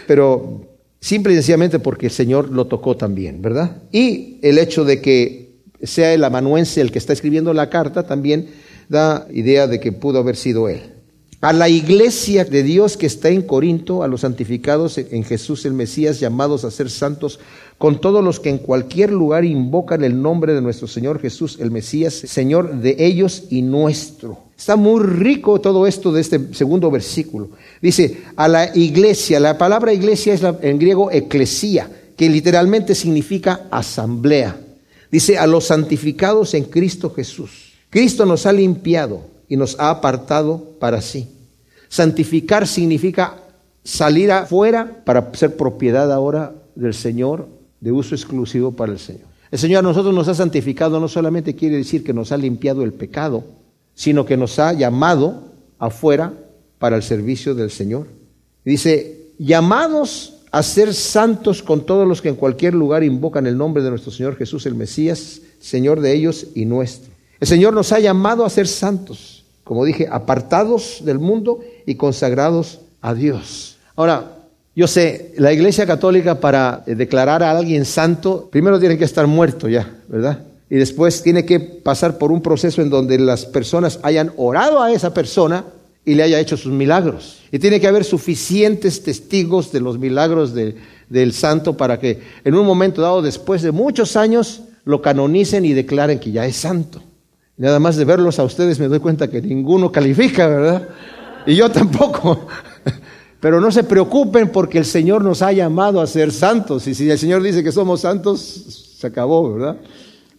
Pero 0.07 0.69
Simple 1.01 1.33
y 1.33 1.37
sencillamente 1.37 1.79
porque 1.79 2.07
el 2.07 2.13
Señor 2.13 2.51
lo 2.51 2.67
tocó 2.67 2.97
también, 2.97 3.41
¿verdad? 3.41 3.83
Y 3.93 4.39
el 4.43 4.59
hecho 4.59 4.85
de 4.85 5.01
que 5.01 5.61
sea 5.83 6.13
el 6.13 6.25
amanuense 6.25 6.81
el 6.81 6.91
que 6.91 6.99
está 6.99 7.13
escribiendo 7.13 7.55
la 7.55 7.71
carta 7.71 8.05
también 8.05 8.49
da 8.89 9.29
idea 9.33 9.69
de 9.69 9.79
que 9.79 9.93
pudo 9.93 10.19
haber 10.19 10.35
sido 10.35 10.69
él. 10.69 10.81
A 11.41 11.53
la 11.53 11.69
iglesia 11.69 12.45
de 12.45 12.65
Dios 12.65 12.97
que 12.97 13.07
está 13.07 13.29
en 13.29 13.43
Corinto, 13.43 14.03
a 14.03 14.09
los 14.09 14.23
santificados 14.23 14.99
en 14.99 15.23
Jesús 15.23 15.65
el 15.67 15.73
Mesías, 15.73 16.19
llamados 16.19 16.65
a 16.65 16.71
ser 16.73 16.91
santos, 16.91 17.39
con 17.79 18.01
todos 18.01 18.25
los 18.25 18.41
que 18.41 18.51
en 18.51 18.59
cualquier 18.59 19.13
lugar 19.13 19.45
invocan 19.45 20.03
el 20.03 20.21
nombre 20.21 20.53
de 20.53 20.63
nuestro 20.63 20.89
Señor 20.89 21.21
Jesús 21.21 21.59
el 21.61 21.71
Mesías, 21.71 22.13
Señor 22.13 22.81
de 22.81 22.97
ellos 22.99 23.45
y 23.51 23.63
nuestro. 23.63 24.48
Está 24.59 24.75
muy 24.75 25.01
rico 25.05 25.61
todo 25.61 25.87
esto 25.87 26.11
de 26.11 26.21
este 26.21 26.53
segundo 26.53 26.91
versículo. 26.91 27.51
Dice, 27.81 28.25
a 28.35 28.49
la 28.49 28.77
iglesia, 28.77 29.39
la 29.39 29.57
palabra 29.57 29.93
iglesia 29.93 30.35
es 30.35 30.43
en 30.43 30.81
griego 30.81 31.13
eclesía, 31.13 31.89
que 32.17 32.29
literalmente 32.29 32.97
significa 32.97 33.69
asamblea. 33.71 34.59
Dice, 35.13 35.39
a 35.39 35.47
los 35.47 35.67
santificados 35.67 36.55
en 36.55 36.65
Cristo 36.65 37.11
Jesús. 37.11 37.75
Cristo 37.89 38.27
nos 38.27 38.47
ha 38.47 38.53
limpiado 38.53 39.23
y 39.49 39.57
nos 39.57 39.79
ha 39.79 39.91
apartado 39.91 40.73
para 40.81 41.01
sí. 41.01 41.29
Santificar 41.89 42.67
significa 42.67 43.37
salir 43.85 44.33
afuera 44.33 45.03
para 45.05 45.33
ser 45.35 45.57
propiedad 45.57 46.13
ahora 46.13 46.53
del 46.75 46.95
Señor, 46.95 47.47
de 47.81 47.93
uso 47.93 48.17
exclusivo 48.17 48.73
para 48.73 48.91
el 48.91 48.99
Señor. 48.99 49.29
El 49.53 49.59
Señor 49.61 49.79
a 49.79 49.83
nosotros 49.83 50.13
nos 50.13 50.27
ha 50.27 50.35
santificado, 50.35 50.99
no 50.99 51.07
solamente 51.07 51.55
quiere 51.55 51.77
decir 51.77 52.03
que 52.03 52.13
nos 52.13 52.33
ha 52.33 52.37
limpiado 52.37 52.83
el 52.83 52.93
pecado, 52.93 53.45
sino 53.99 54.25
que 54.25 54.37
nos 54.37 54.61
ha 54.61 54.73
llamado 54.75 55.43
afuera 55.77 56.33
para 56.79 56.95
el 56.95 57.03
servicio 57.03 57.57
del 57.57 57.69
Señor. 57.69 58.07
Dice, 58.65 59.33
llamados 59.41 60.35
a 60.53 60.63
ser 60.63 60.95
santos 60.95 61.65
con 61.65 61.85
todos 61.85 62.07
los 62.07 62.23
que 62.23 62.29
en 62.29 62.37
cualquier 62.37 62.75
lugar 62.75 63.03
invocan 63.03 63.49
el 63.49 63.59
nombre 63.59 63.83
de 63.83 63.91
nuestro 63.91 64.13
Señor 64.13 64.37
Jesús 64.37 64.67
el 64.67 64.77
Mesías, 64.77 65.41
Señor 65.59 66.01
de 66.01 66.15
ellos 66.15 66.47
y 66.55 66.65
nuestro. 66.65 67.11
El 67.41 67.49
Señor 67.49 67.75
nos 67.75 67.91
ha 67.91 67.99
llamado 67.99 68.45
a 68.45 68.51
ser 68.51 68.69
santos, 68.69 69.45
como 69.65 69.85
dije, 69.85 70.07
apartados 70.09 71.01
del 71.05 71.19
mundo 71.19 71.59
y 71.85 71.97
consagrados 71.97 72.79
a 73.01 73.15
Dios. 73.15 73.79
Ahora, 73.97 74.37
yo 74.77 74.87
sé, 74.87 75.35
la 75.39 75.53
Iglesia 75.53 75.87
Católica 75.87 76.39
para 76.39 76.85
declarar 76.87 77.43
a 77.43 77.51
alguien 77.51 77.85
santo, 77.85 78.49
primero 78.49 78.79
tiene 78.79 78.97
que 78.97 79.05
estar 79.05 79.27
muerto 79.27 79.69
ya, 79.69 79.93
¿verdad? 80.07 80.45
Y 80.71 80.77
después 80.77 81.23
tiene 81.23 81.45
que 81.45 81.61
pasar 81.61 82.19
por 82.19 82.31
un 82.31 82.43
proceso 82.43 82.83
en 82.83 82.91
donde 82.91 83.19
las 83.19 83.47
personas 83.47 83.99
hayan 84.03 84.33
orado 84.37 84.83
a 84.83 84.93
esa 84.93 85.15
persona 85.15 85.65
y 86.05 86.15
le 86.15 86.23
haya 86.23 86.41
hecho 86.41 86.57
sus 86.57 86.73
milagros. 86.73 87.41
Y 87.53 87.59
tiene 87.59 87.81
que 87.81 87.87
haber 87.87 88.05
suficientes 88.05 89.03
testigos 89.03 89.73
de 89.73 89.81
los 89.81 89.99
milagros 89.99 90.55
de, 90.55 90.77
del 91.09 91.33
santo 91.33 91.77
para 91.77 91.99
que 91.99 92.21
en 92.45 92.55
un 92.55 92.67
momento 92.67 93.03
dado, 93.03 93.23
después 93.23 93.63
de 93.63 93.73
muchos 93.73 94.17
años, 94.17 94.63
lo 94.85 95.03
canonicen 95.03 95.65
y 95.65 95.73
declaren 95.73 96.19
que 96.19 96.33
ya 96.33 96.47
es 96.47 96.57
santo. 96.57 97.03
Nada 97.57 97.79
más 97.81 97.97
de 97.97 98.05
verlos 98.05 98.39
a 98.39 98.45
ustedes 98.45 98.79
me 98.79 98.89
doy 98.89 99.01
cuenta 99.01 99.29
que 99.29 99.43
ninguno 99.43 99.91
califica, 99.91 100.47
¿verdad? 100.47 100.89
Y 101.47 101.57
yo 101.57 101.71
tampoco. 101.71 102.47
Pero 103.41 103.61
no 103.61 103.71
se 103.71 103.85
preocupen 103.85 104.51
porque 104.51 104.79
el 104.79 104.85
Señor 104.85 105.25
nos 105.25 105.43
ha 105.43 105.53
llamado 105.53 106.01
a 106.01 106.07
ser 106.07 106.33
santos. 106.33 106.87
Y 106.87 106.95
si 106.95 107.11
el 107.11 107.19
Señor 107.19 107.43
dice 107.43 107.63
que 107.63 107.73
somos 107.73 108.01
santos, 108.01 108.95
se 108.99 109.07
acabó, 109.07 109.55
¿verdad? 109.55 109.77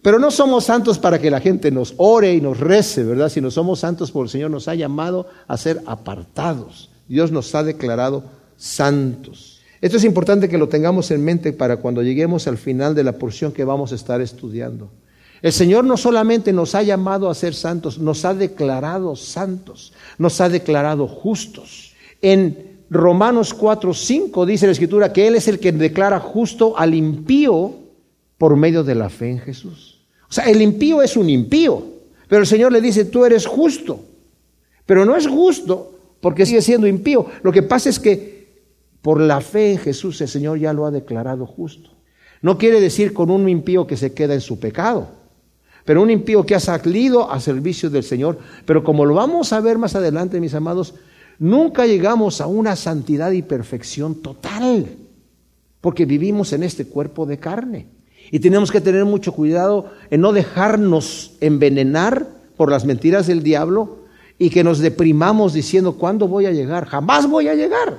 Pero 0.02 0.18
no 0.18 0.30
somos 0.30 0.64
santos 0.64 0.98
para 0.98 1.18
que 1.18 1.30
la 1.30 1.40
gente 1.40 1.70
nos 1.70 1.94
ore 1.98 2.32
y 2.32 2.40
nos 2.40 2.58
rece, 2.58 3.04
¿verdad? 3.04 3.28
Sino 3.28 3.50
somos 3.50 3.80
santos 3.80 4.10
porque 4.10 4.26
el 4.26 4.30
Señor 4.30 4.50
nos 4.50 4.66
ha 4.68 4.74
llamado 4.74 5.26
a 5.46 5.56
ser 5.56 5.82
apartados. 5.86 6.90
Dios 7.06 7.32
nos 7.32 7.54
ha 7.54 7.62
declarado 7.62 8.24
santos. 8.56 9.60
Esto 9.80 9.96
es 9.96 10.04
importante 10.04 10.48
que 10.48 10.58
lo 10.58 10.68
tengamos 10.68 11.10
en 11.10 11.24
mente 11.24 11.52
para 11.52 11.78
cuando 11.78 12.02
lleguemos 12.02 12.46
al 12.46 12.56
final 12.56 12.94
de 12.94 13.04
la 13.04 13.12
porción 13.12 13.52
que 13.52 13.64
vamos 13.64 13.92
a 13.92 13.94
estar 13.94 14.20
estudiando. 14.20 14.90
El 15.42 15.52
Señor 15.52 15.84
no 15.84 15.96
solamente 15.96 16.52
nos 16.52 16.74
ha 16.74 16.82
llamado 16.82 17.30
a 17.30 17.34
ser 17.34 17.54
santos, 17.54 17.98
nos 17.98 18.24
ha 18.26 18.34
declarado 18.34 19.16
santos, 19.16 19.92
nos 20.18 20.40
ha 20.40 20.50
declarado 20.50 21.08
justos. 21.08 21.94
En 22.20 22.80
Romanos 22.90 23.54
4, 23.54 23.94
5 23.94 24.46
dice 24.46 24.66
la 24.66 24.72
Escritura 24.72 25.12
que 25.12 25.26
Él 25.26 25.36
es 25.36 25.48
el 25.48 25.58
que 25.58 25.72
declara 25.72 26.20
justo 26.20 26.76
al 26.76 26.94
impío 26.94 27.79
por 28.40 28.56
medio 28.56 28.82
de 28.82 28.94
la 28.94 29.10
fe 29.10 29.28
en 29.28 29.38
Jesús. 29.38 30.00
O 30.26 30.32
sea, 30.32 30.44
el 30.44 30.62
impío 30.62 31.02
es 31.02 31.14
un 31.14 31.28
impío, 31.28 31.84
pero 32.26 32.40
el 32.40 32.46
Señor 32.46 32.72
le 32.72 32.80
dice, 32.80 33.04
tú 33.04 33.26
eres 33.26 33.44
justo. 33.44 34.02
Pero 34.86 35.04
no 35.04 35.14
es 35.14 35.28
justo 35.28 35.92
porque 36.22 36.46
sigue 36.46 36.62
siendo 36.62 36.86
impío. 36.86 37.26
Lo 37.42 37.52
que 37.52 37.62
pasa 37.62 37.90
es 37.90 38.00
que 38.00 38.62
por 39.02 39.20
la 39.20 39.42
fe 39.42 39.72
en 39.72 39.78
Jesús 39.78 40.22
el 40.22 40.28
Señor 40.28 40.58
ya 40.58 40.72
lo 40.72 40.86
ha 40.86 40.90
declarado 40.90 41.44
justo. 41.44 41.90
No 42.40 42.56
quiere 42.56 42.80
decir 42.80 43.12
con 43.12 43.30
un 43.30 43.46
impío 43.46 43.86
que 43.86 43.98
se 43.98 44.14
queda 44.14 44.32
en 44.32 44.40
su 44.40 44.58
pecado, 44.58 45.08
pero 45.84 46.00
un 46.00 46.08
impío 46.08 46.46
que 46.46 46.54
ha 46.54 46.60
salido 46.60 47.30
a 47.30 47.40
servicio 47.40 47.90
del 47.90 48.04
Señor. 48.04 48.38
Pero 48.64 48.82
como 48.82 49.04
lo 49.04 49.12
vamos 49.12 49.52
a 49.52 49.60
ver 49.60 49.76
más 49.76 49.94
adelante, 49.96 50.40
mis 50.40 50.54
amados, 50.54 50.94
nunca 51.38 51.84
llegamos 51.84 52.40
a 52.40 52.46
una 52.46 52.74
santidad 52.74 53.32
y 53.32 53.42
perfección 53.42 54.14
total, 54.22 54.86
porque 55.82 56.06
vivimos 56.06 56.54
en 56.54 56.62
este 56.62 56.86
cuerpo 56.86 57.26
de 57.26 57.38
carne. 57.38 57.99
Y 58.30 58.38
tenemos 58.38 58.70
que 58.70 58.80
tener 58.80 59.04
mucho 59.04 59.32
cuidado 59.32 59.90
en 60.10 60.20
no 60.20 60.32
dejarnos 60.32 61.32
envenenar 61.40 62.26
por 62.56 62.70
las 62.70 62.84
mentiras 62.84 63.26
del 63.26 63.42
diablo 63.42 63.98
y 64.38 64.50
que 64.50 64.64
nos 64.64 64.78
deprimamos 64.78 65.52
diciendo, 65.52 65.94
¿cuándo 65.94 66.28
voy 66.28 66.46
a 66.46 66.52
llegar? 66.52 66.86
Jamás 66.86 67.28
voy 67.28 67.48
a 67.48 67.54
llegar. 67.54 67.98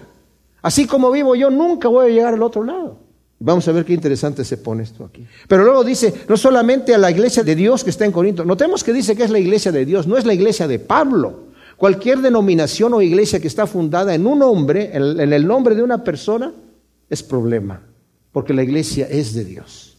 Así 0.61 0.87
como 0.87 1.11
vivo 1.11 1.35
yo, 1.35 1.49
nunca 1.49 1.87
voy 1.87 2.05
a 2.05 2.13
llegar 2.13 2.33
al 2.33 2.43
otro 2.43 2.63
lado. 2.63 2.97
Vamos 3.39 3.67
a 3.67 3.71
ver 3.71 3.83
qué 3.85 3.93
interesante 3.93 4.45
se 4.45 4.57
pone 4.57 4.83
esto 4.83 5.03
aquí. 5.03 5.25
Pero 5.47 5.63
luego 5.63 5.83
dice, 5.83 6.13
no 6.29 6.37
solamente 6.37 6.93
a 6.93 6.99
la 6.99 7.09
iglesia 7.09 7.43
de 7.43 7.55
Dios 7.55 7.83
que 7.83 7.89
está 7.89 8.05
en 8.05 8.11
Corinto, 8.11 8.45
notemos 8.45 8.83
que 8.83 8.93
dice 8.93 9.15
que 9.15 9.23
es 9.23 9.31
la 9.31 9.39
iglesia 9.39 9.71
de 9.71 9.83
Dios, 9.83 10.05
no 10.05 10.15
es 10.15 10.25
la 10.25 10.33
iglesia 10.33 10.67
de 10.67 10.77
Pablo. 10.77 11.51
Cualquier 11.75 12.19
denominación 12.19 12.93
o 12.93 13.01
iglesia 13.01 13.39
que 13.39 13.47
está 13.47 13.65
fundada 13.65 14.13
en 14.13 14.27
un 14.27 14.43
hombre, 14.43 14.91
en 14.93 15.33
el 15.33 15.47
nombre 15.47 15.73
de 15.73 15.81
una 15.81 16.03
persona, 16.03 16.53
es 17.09 17.23
problema, 17.23 17.81
porque 18.31 18.53
la 18.53 18.61
iglesia 18.61 19.07
es 19.09 19.33
de 19.33 19.43
Dios. 19.43 19.90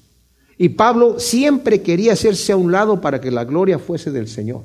Y 0.59 0.71
Pablo 0.71 1.19
siempre 1.19 1.83
quería 1.83 2.13
hacerse 2.13 2.53
a 2.53 2.57
un 2.57 2.73
lado 2.73 3.01
para 3.01 3.21
que 3.21 3.31
la 3.31 3.45
gloria 3.45 3.79
fuese 3.79 4.11
del 4.11 4.29
Señor. 4.29 4.63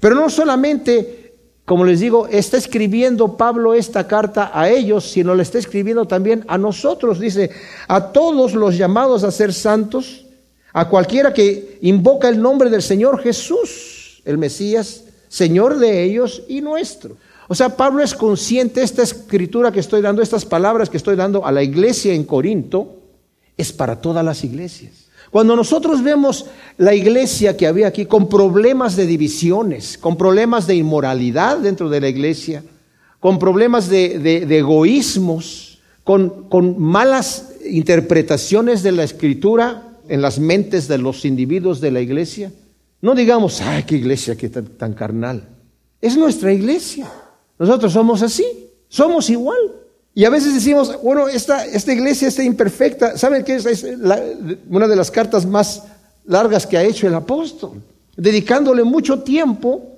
Pero 0.00 0.14
no 0.14 0.30
solamente, 0.30 1.34
como 1.64 1.84
les 1.84 2.00
digo, 2.00 2.26
está 2.28 2.56
escribiendo 2.56 3.36
Pablo 3.36 3.74
esta 3.74 4.06
carta 4.06 4.50
a 4.52 4.68
ellos, 4.68 5.10
sino 5.10 5.34
le 5.34 5.42
está 5.42 5.58
escribiendo 5.58 6.06
también 6.06 6.44
a 6.48 6.58
nosotros. 6.58 7.18
Dice, 7.18 7.50
a 7.86 8.12
todos 8.12 8.54
los 8.54 8.76
llamados 8.76 9.24
a 9.24 9.30
ser 9.30 9.52
santos, 9.52 10.26
a 10.72 10.88
cualquiera 10.88 11.32
que 11.32 11.78
invoca 11.82 12.28
el 12.28 12.40
nombre 12.40 12.70
del 12.70 12.82
Señor 12.82 13.20
Jesús, 13.20 14.22
el 14.24 14.38
Mesías, 14.38 15.04
Señor 15.28 15.78
de 15.78 16.04
ellos 16.04 16.42
y 16.48 16.60
nuestro. 16.60 17.16
O 17.48 17.54
sea, 17.54 17.76
Pablo 17.76 18.02
es 18.02 18.14
consciente, 18.14 18.82
esta 18.82 19.02
escritura 19.02 19.72
que 19.72 19.80
estoy 19.80 20.02
dando, 20.02 20.20
estas 20.22 20.44
palabras 20.44 20.90
que 20.90 20.98
estoy 20.98 21.16
dando 21.16 21.46
a 21.46 21.52
la 21.52 21.62
iglesia 21.62 22.12
en 22.12 22.24
Corinto, 22.24 22.96
es 23.56 23.72
para 23.72 24.00
todas 24.00 24.24
las 24.24 24.44
iglesias. 24.44 25.07
Cuando 25.30 25.54
nosotros 25.54 26.02
vemos 26.02 26.46
la 26.78 26.94
iglesia 26.94 27.56
que 27.56 27.66
había 27.66 27.88
aquí 27.88 28.06
con 28.06 28.28
problemas 28.28 28.96
de 28.96 29.06
divisiones, 29.06 29.98
con 29.98 30.16
problemas 30.16 30.66
de 30.66 30.76
inmoralidad 30.76 31.58
dentro 31.58 31.88
de 31.88 32.00
la 32.00 32.08
iglesia, 32.08 32.62
con 33.20 33.38
problemas 33.38 33.88
de, 33.88 34.42
egoísmos, 34.58 35.80
con, 36.04 36.46
malas 36.78 37.52
interpretaciones 37.66 38.82
de 38.82 38.92
la 38.92 39.04
escritura 39.04 39.98
en 40.08 40.22
las 40.22 40.38
mentes 40.38 40.88
de 40.88 40.98
los 40.98 41.24
individuos 41.24 41.80
de 41.80 41.90
la 41.90 42.00
iglesia, 42.00 42.50
no 43.00 43.14
digamos, 43.14 43.60
ay, 43.60 43.84
qué 43.84 43.96
iglesia 43.96 44.36
que 44.36 44.48
tan 44.48 44.94
carnal. 44.94 45.46
Es 46.00 46.16
nuestra 46.16 46.52
iglesia. 46.52 47.10
Nosotros 47.58 47.92
somos 47.92 48.22
así, 48.22 48.46
somos 48.88 49.28
igual. 49.30 49.58
Y 50.18 50.24
a 50.24 50.30
veces 50.30 50.52
decimos, 50.52 51.00
bueno, 51.00 51.28
esta, 51.28 51.64
esta 51.64 51.92
iglesia 51.92 52.26
está 52.26 52.42
imperfecta. 52.42 53.16
¿Saben 53.16 53.44
qué 53.44 53.54
es, 53.54 53.86
una 54.68 54.88
de 54.88 54.96
las 54.96 55.12
cartas 55.12 55.46
más 55.46 55.84
largas 56.24 56.66
que 56.66 56.76
ha 56.76 56.82
hecho 56.82 57.06
el 57.06 57.14
apóstol? 57.14 57.80
Dedicándole 58.16 58.82
mucho 58.82 59.20
tiempo 59.20 59.96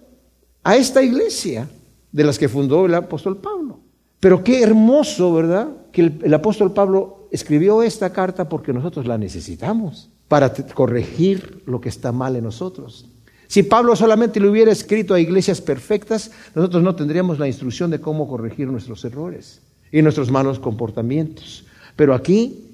a 0.63 0.77
esta 0.77 1.03
iglesia 1.03 1.71
de 2.13 2.25
las 2.25 2.39
que 2.39 2.51
fundó 2.51 2.85
el 2.85 2.95
apóstol 2.97 3.39
Pablo. 3.39 3.81
Pero 4.21 4.45
qué 4.45 4.63
hermoso, 4.63 5.33
¿verdad? 5.33 5.69
Que 5.91 6.13
el 6.23 6.35
apóstol 6.35 6.75
Pablo 6.75 7.27
escribió 7.31 7.83
esta 7.83 8.13
carta 8.13 8.47
porque 8.47 8.75
nosotros 8.75 9.07
la 9.07 9.17
necesitamos 9.17 10.11
para 10.29 10.53
corregir 10.75 11.63
lo 11.65 11.81
que 11.81 11.89
está 11.89 12.13
mal 12.13 12.37
en 12.37 12.45
nosotros. 12.45 13.07
Si 13.47 13.63
Pablo 13.63 13.97
solamente 13.97 14.39
le 14.39 14.51
hubiera 14.51 14.71
escrito 14.71 15.15
a 15.15 15.21
iglesias 15.21 15.63
perfectas, 15.63 16.31
nosotros 16.55 16.83
no 16.83 16.95
tendríamos 16.95 17.39
la 17.39 17.47
instrucción 17.47 17.91
de 17.91 18.03
cómo 18.03 18.29
corregir 18.29 18.69
nuestros 18.69 19.03
errores 19.07 19.63
y 19.93 20.03
nuestros 20.03 20.31
malos 20.31 20.59
comportamientos. 20.59 21.65
Pero 21.97 22.15
aquí 22.15 22.71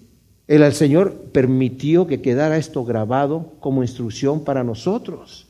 el, 0.47 0.73
Señor 0.73 1.13
permitió 1.33 2.07
que 2.07 2.21
quedara 2.21 2.57
esto 2.57 2.85
grabado 2.85 3.55
como 3.61 3.83
instrucción 3.83 4.45
para 4.45 4.63
nosotros, 4.63 5.47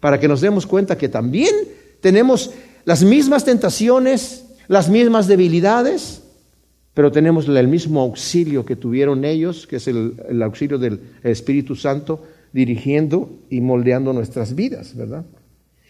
para 0.00 0.20
que 0.20 0.28
nos 0.28 0.40
demos 0.40 0.66
cuenta 0.66 0.98
que 0.98 1.08
también 1.08 1.54
tenemos 2.00 2.50
las 2.84 3.02
mismas 3.02 3.44
tentaciones, 3.44 4.44
las 4.68 4.88
mismas 4.88 5.26
debilidades, 5.26 6.22
pero 6.94 7.10
tenemos 7.10 7.48
el 7.48 7.68
mismo 7.68 8.00
auxilio 8.00 8.64
que 8.64 8.76
tuvieron 8.76 9.24
ellos, 9.24 9.66
que 9.66 9.76
es 9.76 9.88
el, 9.88 10.14
el 10.28 10.42
auxilio 10.42 10.78
del 10.78 11.00
Espíritu 11.22 11.74
Santo 11.74 12.22
dirigiendo 12.52 13.28
y 13.50 13.60
moldeando 13.60 14.12
nuestras 14.12 14.54
vidas, 14.54 14.94
¿verdad? 14.96 15.24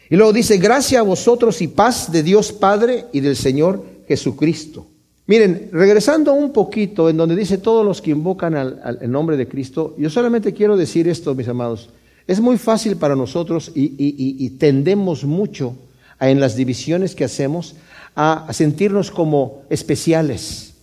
Y 0.08 0.16
luego 0.16 0.32
dice, 0.32 0.58
gracia 0.58 1.00
a 1.00 1.02
vosotros 1.02 1.60
y 1.62 1.68
paz 1.68 2.10
de 2.10 2.22
Dios 2.22 2.52
Padre 2.52 3.06
y 3.12 3.20
del 3.20 3.36
Señor 3.36 3.84
Jesucristo. 4.08 4.86
Miren, 5.26 5.70
regresando 5.72 6.32
un 6.32 6.52
poquito 6.52 7.10
en 7.10 7.16
donde 7.16 7.34
dice 7.34 7.58
todos 7.58 7.84
los 7.84 8.00
que 8.00 8.12
invocan 8.12 8.54
al, 8.54 8.98
el 9.00 9.10
nombre 9.10 9.36
de 9.36 9.48
Cristo, 9.48 9.94
yo 9.98 10.08
solamente 10.08 10.54
quiero 10.54 10.76
decir 10.76 11.08
esto, 11.08 11.34
mis 11.34 11.48
amados. 11.48 11.90
Es 12.26 12.40
muy 12.40 12.58
fácil 12.58 12.96
para 12.96 13.14
nosotros 13.14 13.70
y, 13.74 14.50
tendemos 14.58 15.24
mucho 15.24 15.76
en 16.18 16.40
las 16.40 16.56
divisiones 16.56 17.14
que 17.14 17.24
hacemos 17.24 17.76
a, 18.16 18.48
sentirnos 18.52 19.10
como 19.10 19.62
especiales. 19.70 20.74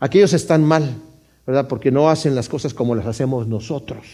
Aquellos 0.00 0.32
están 0.32 0.64
mal, 0.64 0.94
¿verdad? 1.46 1.68
Porque 1.68 1.90
no 1.90 2.08
hacen 2.08 2.34
las 2.34 2.48
cosas 2.48 2.72
como 2.72 2.94
las 2.94 3.06
hacemos 3.06 3.46
nosotros. 3.48 4.06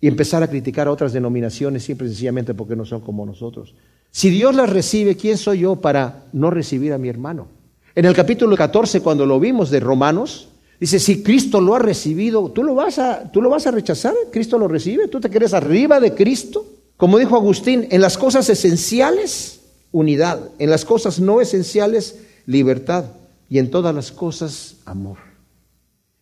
Y 0.00 0.06
empezar 0.06 0.42
a 0.42 0.48
criticar 0.48 0.86
a 0.86 0.92
otras 0.92 1.12
denominaciones 1.12 1.82
simple 1.82 2.06
y 2.06 2.10
sencillamente 2.10 2.54
porque 2.54 2.76
no 2.76 2.84
son 2.84 3.00
como 3.00 3.26
nosotros. 3.26 3.74
Si 4.10 4.30
Dios 4.30 4.54
las 4.54 4.70
recibe, 4.70 5.16
¿quién 5.16 5.36
soy 5.36 5.60
yo 5.60 5.76
para 5.76 6.24
no 6.32 6.50
recibir 6.50 6.92
a 6.92 6.98
mi 6.98 7.08
hermano? 7.08 7.48
En 7.96 8.04
el 8.04 8.14
capítulo 8.14 8.56
14, 8.56 9.00
cuando 9.00 9.24
lo 9.24 9.38
vimos 9.38 9.70
de 9.70 9.78
Romanos, 9.78 10.48
dice, 10.80 10.98
si 10.98 11.22
Cristo 11.22 11.60
lo 11.60 11.74
ha 11.74 11.78
recibido, 11.78 12.50
¿tú 12.50 12.64
lo 12.64 12.74
vas 12.74 12.98
a, 12.98 13.30
tú 13.30 13.40
lo 13.40 13.50
vas 13.50 13.66
a 13.66 13.70
rechazar? 13.70 14.14
¿Cristo 14.32 14.58
lo 14.58 14.66
recibe? 14.66 15.06
¿Tú 15.06 15.20
te 15.20 15.30
quedes 15.30 15.54
arriba 15.54 16.00
de 16.00 16.14
Cristo? 16.14 16.66
Como 16.96 17.18
dijo 17.18 17.36
Agustín, 17.36 17.86
en 17.90 18.00
las 18.00 18.18
cosas 18.18 18.48
esenciales, 18.48 19.60
unidad. 19.92 20.40
En 20.58 20.70
las 20.70 20.84
cosas 20.84 21.20
no 21.20 21.40
esenciales, 21.40 22.18
libertad. 22.46 23.04
Y 23.48 23.58
en 23.58 23.70
todas 23.70 23.94
las 23.94 24.10
cosas, 24.10 24.76
amor. 24.84 25.18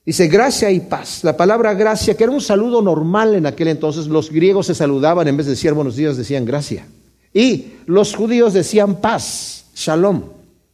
Dice 0.05 0.26
gracia 0.26 0.70
y 0.70 0.80
paz. 0.80 1.24
La 1.24 1.36
palabra 1.36 1.72
gracia, 1.72 2.16
que 2.16 2.24
era 2.24 2.32
un 2.32 2.40
saludo 2.40 2.82
normal 2.82 3.34
en 3.34 3.46
aquel 3.46 3.68
entonces, 3.68 4.09
los 4.09 4.30
griegos 4.30 4.66
se 4.66 4.74
saludaban, 4.74 5.26
en 5.28 5.36
vez 5.36 5.46
de 5.46 5.53
decir 5.53 5.72
buenos 5.72 5.96
días, 5.96 6.16
decían 6.16 6.44
gracia. 6.44 6.86
Y 7.32 7.74
los 7.86 8.14
judíos 8.14 8.53
decían 8.53 8.96
paz, 8.96 9.66
shalom. 9.74 10.24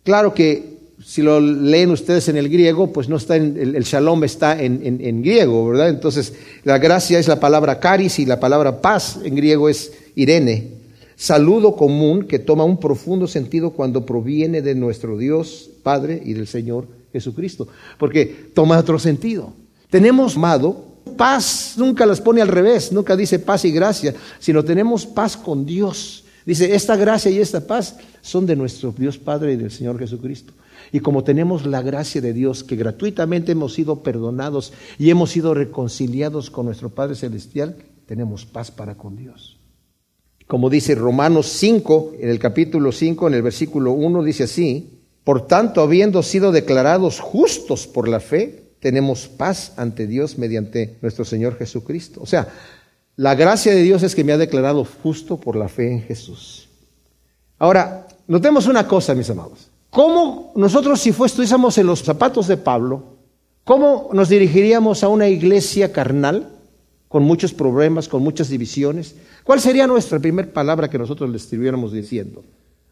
Claro 0.03 0.33
que 0.35 0.78
si 1.09 1.23
lo 1.23 1.41
leen 1.41 1.91
ustedes 1.91 2.29
en 2.29 2.37
el 2.37 2.51
griego, 2.51 2.93
pues 2.93 3.09
no 3.09 3.17
está 3.17 3.37
en, 3.37 3.57
el, 3.57 3.83
shalom 3.83 4.25
está 4.25 4.63
en, 4.63 5.23
griego, 5.23 5.67
¿verdad? 5.67 5.89
Entonces, 5.89 6.35
la 6.65 6.77
gracia 6.77 7.19
es 7.19 7.27
la 7.27 7.41
palabra 7.41 7.81
caris 7.81 8.19
y 8.19 8.27
la 8.27 8.39
palabra 8.39 8.83
paz 8.83 9.19
en 9.25 9.35
griego 9.35 9.71
es 9.71 9.91
irene. 10.17 10.69
Saludo 11.17 11.77
común 11.77 12.25
que 12.25 12.39
toma 12.39 12.65
un 12.65 12.79
profundo 12.79 13.27
sentido 13.27 13.71
cuando 13.71 14.05
proviene 14.05 14.61
de 14.61 14.75
nuestro 14.75 15.17
Dios 15.17 15.71
Padre 15.83 16.21
y 16.23 16.35
del 16.35 16.47
Señor 16.47 16.87
Jesucristo, 17.11 17.69
porque 17.99 18.51
toma 18.53 18.79
otro 18.79 18.99
sentido. 18.99 19.55
Tenemos 19.89 20.37
amado 20.37 20.89
paz, 21.17 21.73
nunca 21.79 22.05
las 22.05 22.21
pone 22.21 22.43
al 22.43 22.49
revés, 22.49 22.93
nunca 22.93 23.17
dice 23.17 23.39
paz 23.39 23.65
y 23.65 23.71
gracia, 23.71 24.15
sino 24.39 24.63
tenemos 24.63 25.07
paz 25.07 25.39
con 25.39 25.65
Dios. 25.65 26.25
Dice, 26.45 26.75
esta 26.75 26.97
gracia 26.97 27.31
y 27.31 27.39
esta 27.39 27.67
paz 27.67 27.97
son 28.21 28.45
de 28.45 28.57
nuestro 28.57 28.95
Dios 28.95 29.17
Padre 29.17 29.55
y 29.55 29.57
del 29.57 29.71
Señor 29.71 29.99
Jesucristo. 29.99 30.53
Y 30.93 31.01
como 31.01 31.25
tenemos 31.25 31.67
la 31.67 31.83
gracia 31.83 32.21
de 32.21 32.33
Dios, 32.33 32.65
que 32.65 32.77
gratuitamente 32.77 33.53
hemos 33.53 33.75
sido 33.75 34.03
perdonados 34.03 34.73
y 34.99 35.11
hemos 35.11 35.31
sido 35.31 35.55
reconciliados 35.55 36.51
con 36.51 36.67
nuestro 36.67 36.91
Padre 36.91 37.15
Celestial, 37.15 37.77
tenemos 38.07 38.47
paz 38.47 38.71
para 38.71 38.97
con 38.97 39.17
Dios. 39.17 39.59
Como 40.47 40.71
dice 40.71 40.95
Romanos 40.95 41.47
5, 41.49 42.15
en 42.21 42.31
el 42.31 42.39
capítulo 42.39 42.91
5, 42.91 43.29
en 43.29 43.35
el 43.35 43.43
versículo 43.43 43.93
1, 43.93 44.23
dice 44.23 44.45
así, 44.45 44.99
por 45.25 45.47
tanto, 45.47 45.83
habiendo 45.83 46.23
sido 46.23 46.53
declarados 46.53 47.21
justos 47.21 47.87
por 47.87 48.09
la 48.09 48.19
fe, 48.19 48.69
tenemos 48.81 49.29
paz 49.29 49.75
ante 49.77 50.07
Dios 50.07 50.39
mediante 50.39 50.97
nuestro 51.03 51.27
Señor 51.27 51.59
Jesucristo. 51.59 52.21
O 52.23 52.27
sea, 52.27 52.49
la 53.17 53.35
gracia 53.35 53.75
de 53.75 53.83
Dios 53.83 54.03
es 54.03 54.15
que 54.15 54.25
me 54.25 54.33
ha 54.33 54.39
declarado 54.39 54.87
justo 55.03 55.39
por 55.39 55.55
la 55.55 55.69
fe 55.69 55.93
en 55.93 56.03
Jesús. 56.03 56.69
Ahora, 57.59 58.07
notemos 58.27 58.67
una 58.67 58.87
cosa, 58.89 59.15
mis 59.15 59.29
amados. 59.29 59.68
¿Cómo 59.91 60.53
nosotros, 60.55 61.01
si 61.01 61.11
estuviésemos 61.11 61.79
en 61.79 61.87
los 61.87 62.03
zapatos 62.03 62.47
de 62.47 62.57
Pablo, 62.57 63.05
cómo 63.65 64.11
nos 64.13 64.29
dirigiríamos 64.29 65.03
a 65.03 65.09
una 65.09 65.29
iglesia 65.29 65.93
carnal 65.93 66.51
con 67.09 67.23
muchos 67.23 67.55
problemas, 67.55 68.09
con 68.09 68.23
muchas 68.23 68.51
divisiones? 68.51 69.17
¿Cuál 69.45 69.61
sería 69.61 69.87
nuestra 69.87 70.19
primera 70.19 70.53
palabra 70.53 70.91
que 70.91 70.99
nosotros 70.99 71.31
les 71.31 71.45
estuviéramos 71.45 71.93
diciendo? 71.93 72.45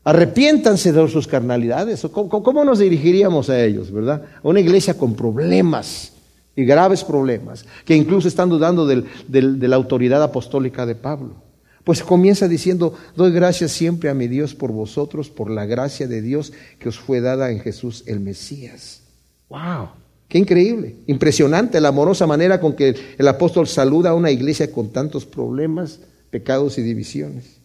Arrepiéntanse 0.05 0.93
de 0.93 1.09
sus 1.09 1.27
carnalidades. 1.27 2.07
¿Cómo, 2.11 2.65
nos 2.65 2.79
dirigiríamos 2.79 3.51
a 3.51 3.63
ellos, 3.63 3.91
verdad? 3.91 4.23
A 4.43 4.49
una 4.49 4.61
iglesia 4.61 4.97
con 4.97 5.15
problemas 5.15 6.13
y 6.55 6.65
graves 6.65 7.05
problemas, 7.05 7.67
que 7.85 7.95
incluso 7.95 8.29
están 8.29 8.49
dudando 8.49 8.87
de 8.87 9.69
la 9.69 9.77
autoridad 9.77 10.23
apostólica 10.23 10.87
de 10.87 10.95
Pablo. 10.95 11.46
Pues 11.87 12.03
comienza 12.03 12.49
diciendo, 12.49 12.95
doy 13.15 13.31
gracias 13.31 13.71
siempre 13.71 14.11
a 14.11 14.15
mi 14.15 14.27
Dios 14.27 14.57
por 14.57 14.73
vosotros, 14.73 15.31
por 15.31 15.53
la 15.53 15.67
gracia 15.67 16.09
de 16.09 16.21
Dios 16.21 16.53
que 16.81 16.89
os 16.89 16.99
fue 16.99 17.21
dada 17.21 17.53
en 17.53 17.61
Jesús 17.61 18.03
el 18.07 18.19
Mesías. 18.19 19.03
¡Wow! 19.49 19.91
Qué 20.27 20.39
increíble, 20.39 20.97
impresionante 21.07 21.81
la 21.81 21.91
amorosa 21.91 22.27
manera 22.27 22.61
con 22.61 22.75
que 22.75 22.97
el 23.17 23.29
apóstol 23.29 23.69
saluda 23.69 24.11
a 24.11 24.15
una 24.15 24.33
iglesia 24.33 24.73
con 24.73 24.91
tantos 24.91 25.27
problemas, 25.27 26.01
pecados 26.31 26.77
y 26.79 26.83
divisiones. 26.83 27.59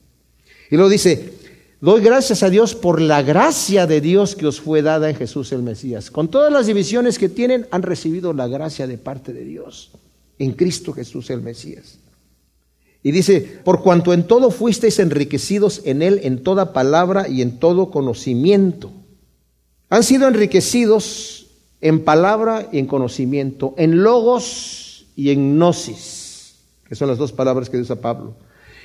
Y 0.69 0.75
luego 0.75 0.91
dice, 0.91 1.33
Doy 1.79 2.01
gracias 2.01 2.43
a 2.43 2.51
Dios 2.51 2.75
por 2.75 3.01
la 3.01 3.23
gracia 3.23 3.87
de 3.87 4.01
Dios 4.01 4.35
que 4.35 4.45
os 4.45 4.61
fue 4.61 4.83
dada 4.83 5.09
en 5.09 5.15
Jesús 5.15 5.51
el 5.51 5.63
Mesías. 5.63 6.11
Con 6.11 6.29
todas 6.29 6.53
las 6.53 6.67
divisiones 6.67 7.17
que 7.17 7.27
tienen, 7.27 7.65
han 7.71 7.81
recibido 7.81 8.33
la 8.33 8.47
gracia 8.47 8.85
de 8.85 8.99
parte 8.99 9.33
de 9.33 9.43
Dios 9.45 9.89
en 10.37 10.51
Cristo 10.51 10.93
Jesús 10.93 11.31
el 11.31 11.41
Mesías. 11.41 11.97
Y 13.03 13.11
dice, 13.11 13.59
por 13.63 13.81
cuanto 13.81 14.13
en 14.13 14.27
todo 14.27 14.51
fuisteis 14.51 14.99
enriquecidos 14.99 15.81
en 15.85 16.01
Él, 16.01 16.19
en 16.23 16.43
toda 16.43 16.73
palabra 16.73 17.27
y 17.27 17.41
en 17.41 17.57
todo 17.57 17.89
conocimiento. 17.89 18.91
Han 19.89 20.03
sido 20.03 20.27
enriquecidos 20.27 21.47
en 21.81 22.03
palabra 22.03 22.69
y 22.71 22.77
en 22.79 22.85
conocimiento, 22.85 23.73
en 23.77 24.03
logos 24.03 25.07
y 25.15 25.31
en 25.31 25.57
gnosis, 25.57 26.55
que 26.87 26.95
son 26.95 27.07
las 27.07 27.17
dos 27.17 27.31
palabras 27.31 27.69
que 27.69 27.77
usa 27.77 27.95
Pablo. 27.95 28.35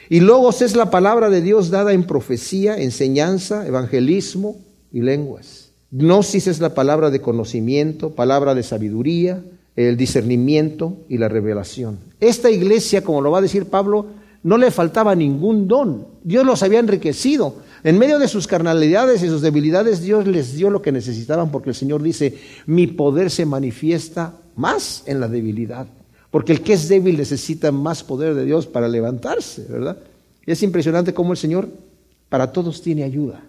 Y 0.09 0.21
logos 0.21 0.63
es 0.63 0.77
la 0.77 0.91
palabra 0.91 1.29
de 1.29 1.43
Dios 1.43 1.71
dada 1.71 1.93
en 1.93 2.05
profecía, 2.05 2.79
enseñanza, 2.79 3.67
evangelismo 3.67 4.57
y 4.93 5.01
lenguas. 5.01 5.71
Gnosis 5.91 6.47
es 6.47 6.61
la 6.61 6.75
palabra 6.75 7.11
de 7.11 7.21
conocimiento, 7.21 8.11
palabra 8.11 8.55
de 8.55 8.63
sabiduría, 8.63 9.43
el 9.77 9.97
discernimiento 9.97 11.05
y 11.09 11.19
la 11.19 11.29
revelación. 11.29 11.99
Esta 12.19 12.51
iglesia, 12.51 13.05
como 13.05 13.21
lo 13.21 13.31
va 13.31 13.39
a 13.39 13.43
decir 13.43 13.67
Pablo, 13.67 14.07
no 14.43 14.57
le 14.57 14.71
faltaba 14.71 15.15
ningún 15.15 15.69
don. 15.69 16.07
Dios 16.25 16.47
los 16.47 16.63
había 16.63 16.79
enriquecido. 16.79 17.57
En 17.85 17.99
medio 17.99 18.19
de 18.19 18.27
sus 18.27 18.47
carnalidades 18.47 19.23
y 19.23 19.29
sus 19.29 19.43
debilidades, 19.43 20.03
Dios 20.03 20.27
les 20.27 20.55
dio 20.55 20.71
lo 20.71 20.83
que 20.83 20.93
necesitaban 20.93 21.51
porque 21.51 21.71
el 21.71 21.77
Señor 21.77 22.03
dice, 22.03 22.39
mi 22.67 22.87
poder 22.87 23.31
se 23.31 23.45
manifiesta 23.45 24.35
más 24.57 25.03
en 25.07 25.21
la 25.21 25.29
debilidad. 25.29 25.87
Porque 26.31 26.53
el 26.53 26.63
que 26.63 26.73
es 26.73 26.89
débil 26.89 27.17
necesita 27.17 27.71
más 27.71 28.03
poder 28.03 28.35
de 28.35 28.45
Dios 28.45 28.67
para 28.67 28.89
levantarse, 28.89 29.67
¿verdad? 29.69 29.99
Y 30.47 30.53
es 30.53 30.63
impresionante 30.63 31.15
cómo 31.15 31.33
el 31.33 31.39
Señor 31.39 31.69
para 32.29 32.53
todos 32.53 32.83
tiene 32.83 33.05
ayuda. 33.05 33.43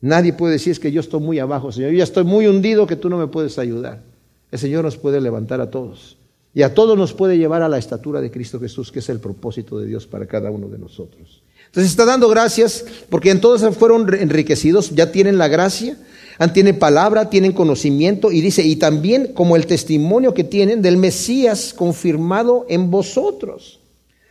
Nadie 0.00 0.32
puede 0.32 0.54
decir 0.54 0.72
es 0.72 0.80
que 0.80 0.92
yo 0.92 1.00
estoy 1.00 1.20
muy 1.20 1.38
abajo, 1.38 1.72
Señor. 1.72 1.92
Yo 1.92 1.98
ya 1.98 2.04
estoy 2.04 2.24
muy 2.24 2.46
hundido 2.46 2.86
que 2.86 2.96
tú 2.96 3.08
no 3.08 3.16
me 3.16 3.28
puedes 3.28 3.58
ayudar. 3.58 4.11
El 4.52 4.58
Señor 4.58 4.84
nos 4.84 4.98
puede 4.98 5.20
levantar 5.20 5.60
a 5.60 5.70
todos. 5.70 6.18
Y 6.54 6.62
a 6.62 6.74
todos 6.74 6.96
nos 6.98 7.14
puede 7.14 7.38
llevar 7.38 7.62
a 7.62 7.68
la 7.68 7.78
estatura 7.78 8.20
de 8.20 8.30
Cristo 8.30 8.60
Jesús, 8.60 8.92
que 8.92 8.98
es 8.98 9.08
el 9.08 9.18
propósito 9.18 9.78
de 9.78 9.86
Dios 9.86 10.06
para 10.06 10.26
cada 10.26 10.50
uno 10.50 10.68
de 10.68 10.78
nosotros. 10.78 11.42
Entonces 11.66 11.90
está 11.90 12.04
dando 12.04 12.28
gracias 12.28 12.84
porque 13.08 13.30
en 13.30 13.40
todos 13.40 13.64
fueron 13.74 14.12
enriquecidos, 14.14 14.90
ya 14.90 15.10
tienen 15.10 15.38
la 15.38 15.48
gracia, 15.48 15.96
tienen 16.52 16.78
palabra, 16.78 17.30
tienen 17.30 17.52
conocimiento 17.52 18.30
y 18.30 18.42
dice, 18.42 18.62
y 18.62 18.76
también 18.76 19.32
como 19.32 19.56
el 19.56 19.66
testimonio 19.66 20.34
que 20.34 20.44
tienen 20.44 20.82
del 20.82 20.98
Mesías 20.98 21.72
confirmado 21.72 22.66
en 22.68 22.90
vosotros. 22.90 23.80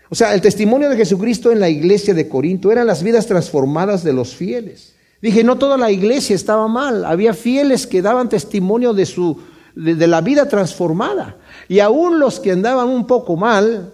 O 0.09 0.15
sea, 0.15 0.35
el 0.35 0.41
testimonio 0.41 0.89
de 0.89 0.97
Jesucristo 0.97 1.51
en 1.51 1.59
la 1.59 1.69
iglesia 1.69 2.13
de 2.13 2.27
Corinto 2.27 2.71
eran 2.71 2.85
las 2.85 3.01
vidas 3.01 3.25
transformadas 3.25 4.03
de 4.03 4.13
los 4.13 4.35
fieles. 4.35 4.93
Dije, 5.19 5.43
no 5.43 5.57
toda 5.57 5.77
la 5.77 5.89
iglesia 5.89 6.35
estaba 6.35 6.67
mal, 6.67 7.05
había 7.05 7.33
fieles 7.33 7.87
que 7.87 8.03
daban 8.03 8.29
testimonio 8.29 8.93
de 8.93 9.07
su 9.07 9.37
de, 9.75 10.07
la 10.07 10.21
vida 10.21 10.47
transformada. 10.47 11.37
Y 11.67 11.79
aún 11.79 12.19
los 12.19 12.39
que 12.39 12.51
andaban 12.51 12.89
un 12.89 13.07
poco 13.07 13.35
mal, 13.35 13.91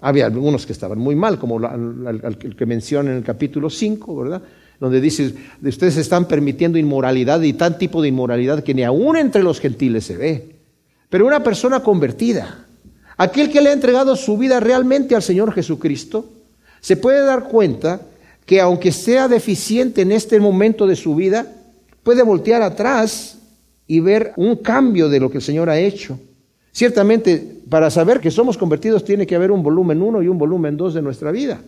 había 0.00 0.26
algunos 0.26 0.66
que 0.66 0.72
estaban 0.72 0.98
muy 0.98 1.14
mal, 1.14 1.38
como 1.38 1.58
el 1.58 2.56
que 2.56 2.66
menciona 2.66 3.10
en 3.10 3.18
el 3.18 3.24
capítulo 3.24 3.70
5, 3.70 4.16
¿verdad? 4.16 4.42
donde 4.78 5.00
dice, 5.00 5.34
ustedes 5.62 5.96
están 5.96 6.26
permitiendo 6.26 6.78
inmoralidad 6.78 7.40
y 7.42 7.54
tal 7.54 7.78
tipo 7.78 8.02
de 8.02 8.08
inmoralidad 8.08 8.62
que 8.62 8.74
ni 8.74 8.84
aún 8.84 9.16
entre 9.16 9.42
los 9.42 9.60
gentiles 9.60 10.04
se 10.04 10.16
ve. 10.16 10.56
Pero 11.08 11.26
una 11.26 11.42
persona 11.42 11.80
convertida, 11.80 12.66
aquel 13.16 13.50
que 13.50 13.60
le 13.60 13.70
ha 13.70 13.72
entregado 13.72 14.16
su 14.16 14.36
vida 14.36 14.60
realmente 14.60 15.14
al 15.14 15.22
Señor 15.22 15.52
Jesucristo, 15.52 16.30
se 16.80 16.96
puede 16.96 17.24
dar 17.24 17.44
cuenta 17.44 18.02
que 18.44 18.60
aunque 18.60 18.92
sea 18.92 19.28
deficiente 19.28 20.02
en 20.02 20.12
este 20.12 20.38
momento 20.38 20.86
de 20.86 20.96
su 20.96 21.14
vida, 21.14 21.52
puede 22.02 22.22
voltear 22.22 22.62
atrás 22.62 23.38
y 23.86 24.00
ver 24.00 24.32
un 24.36 24.56
cambio 24.56 25.08
de 25.08 25.20
lo 25.20 25.30
que 25.30 25.38
el 25.38 25.42
Señor 25.42 25.70
ha 25.70 25.78
hecho. 25.78 26.18
Ciertamente, 26.72 27.60
para 27.68 27.90
saber 27.90 28.20
que 28.20 28.30
somos 28.30 28.58
convertidos 28.58 29.04
tiene 29.04 29.26
que 29.26 29.34
haber 29.34 29.50
un 29.50 29.62
volumen 29.62 30.02
1 30.02 30.22
y 30.22 30.28
un 30.28 30.38
volumen 30.38 30.76
2 30.76 30.94
de 30.94 31.02
nuestra 31.02 31.30
vida. 31.30 31.60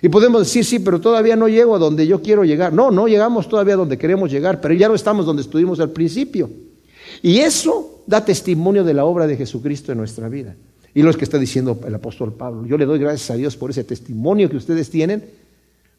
Y 0.00 0.08
podemos 0.08 0.42
decir, 0.42 0.64
sí, 0.64 0.78
pero 0.78 1.00
todavía 1.00 1.36
no 1.36 1.48
llego 1.48 1.76
a 1.76 1.78
donde 1.78 2.06
yo 2.06 2.20
quiero 2.20 2.44
llegar. 2.44 2.72
No, 2.72 2.90
no 2.90 3.06
llegamos 3.06 3.48
todavía 3.48 3.74
a 3.74 3.78
donde 3.78 3.98
queremos 3.98 4.30
llegar, 4.30 4.60
pero 4.60 4.74
ya 4.74 4.88
no 4.88 4.94
estamos 4.94 5.26
donde 5.26 5.42
estuvimos 5.42 5.80
al 5.80 5.90
principio. 5.90 6.50
Y 7.22 7.38
eso 7.38 8.02
da 8.06 8.24
testimonio 8.24 8.84
de 8.84 8.94
la 8.94 9.04
obra 9.04 9.26
de 9.26 9.36
Jesucristo 9.36 9.92
en 9.92 9.98
nuestra 9.98 10.28
vida. 10.28 10.56
Y 10.94 11.02
lo 11.02 11.12
que 11.12 11.24
está 11.24 11.38
diciendo 11.38 11.80
el 11.86 11.94
apóstol 11.94 12.32
Pablo. 12.32 12.66
Yo 12.66 12.78
le 12.78 12.84
doy 12.84 12.98
gracias 12.98 13.30
a 13.30 13.36
Dios 13.36 13.56
por 13.56 13.70
ese 13.70 13.82
testimonio 13.84 14.48
que 14.48 14.56
ustedes 14.56 14.90
tienen 14.90 15.24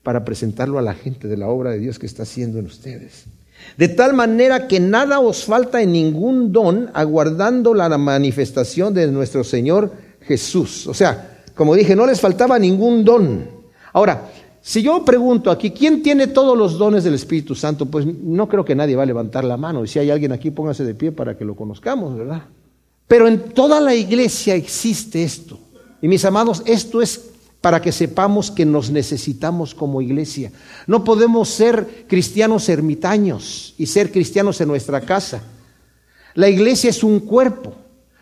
para 0.04 0.24
presentarlo 0.24 0.78
a 0.78 0.82
la 0.82 0.94
gente 0.94 1.28
de 1.28 1.38
la 1.38 1.48
obra 1.48 1.72
de 1.72 1.80
Dios 1.80 2.00
que 2.00 2.06
está 2.06 2.24
haciendo 2.24 2.60
en 2.60 2.66
ustedes. 2.66 3.26
De 3.78 3.88
tal 3.90 4.14
manera 4.14 4.68
que 4.68 4.80
nada 4.80 5.20
os 5.20 5.44
falta 5.44 5.82
en 5.82 5.92
ningún 5.92 6.52
don, 6.52 6.90
aguardando 6.94 7.74
la 7.74 7.90
manifestación 7.98 8.94
de 8.94 9.08
nuestro 9.08 9.44
Señor 9.44 9.92
Jesús. 10.22 10.88
O 10.88 10.94
sea, 10.94 11.44
como 11.56 11.76
dije, 11.76 11.96
no 11.96 12.06
les 12.06 12.22
faltaba 12.22 12.58
ningún 12.58 13.04
don. 13.04 13.50
Ahora, 13.94 14.30
si 14.62 14.82
yo 14.82 15.06
pregunto 15.06 15.52
aquí, 15.52 15.72
¿quién 15.72 16.02
tiene 16.02 16.28
todos 16.28 16.58
los 16.58 16.78
dones 16.78 17.04
del 17.04 17.14
Espíritu 17.14 17.54
Santo? 17.54 17.86
Pues 17.86 18.06
no 18.06 18.50
creo 18.50 18.66
que 18.66 18.76
nadie 18.76 18.96
va 18.96 19.04
a 19.04 19.06
levantar 19.06 19.44
la 19.44 19.58
mano. 19.58 19.84
Y 19.84 19.88
si 19.88 20.00
hay 20.00 20.10
alguien 20.10 20.32
aquí, 20.32 20.52
póngase 20.52 20.84
de 20.84 20.96
pie 20.96 21.12
para 21.12 21.38
que 21.38 21.46
lo 21.46 21.56
conozcamos, 21.56 22.18
¿verdad? 22.18 22.44
Pero 23.08 23.28
en 23.28 23.52
toda 23.52 23.80
la 23.80 23.94
iglesia 23.94 24.56
existe 24.56 25.24
esto. 25.24 25.60
Y 26.02 26.08
mis 26.08 26.26
amados, 26.26 26.64
esto 26.66 27.02
es 27.02 27.30
para 27.66 27.82
que 27.82 27.92
sepamos 27.92 28.52
que 28.52 28.64
nos 28.64 28.92
necesitamos 28.92 29.74
como 29.74 30.00
iglesia. 30.00 30.52
No 30.86 31.04
podemos 31.04 31.50
ser 31.50 32.06
cristianos 32.08 32.70
ermitaños 32.70 33.74
y 33.80 33.88
ser 33.88 34.12
cristianos 34.12 34.62
en 34.62 34.68
nuestra 34.68 35.02
casa. 35.02 35.42
La 36.36 36.48
iglesia 36.48 36.92
es 36.92 37.04
un 37.04 37.22
cuerpo. 37.22 37.74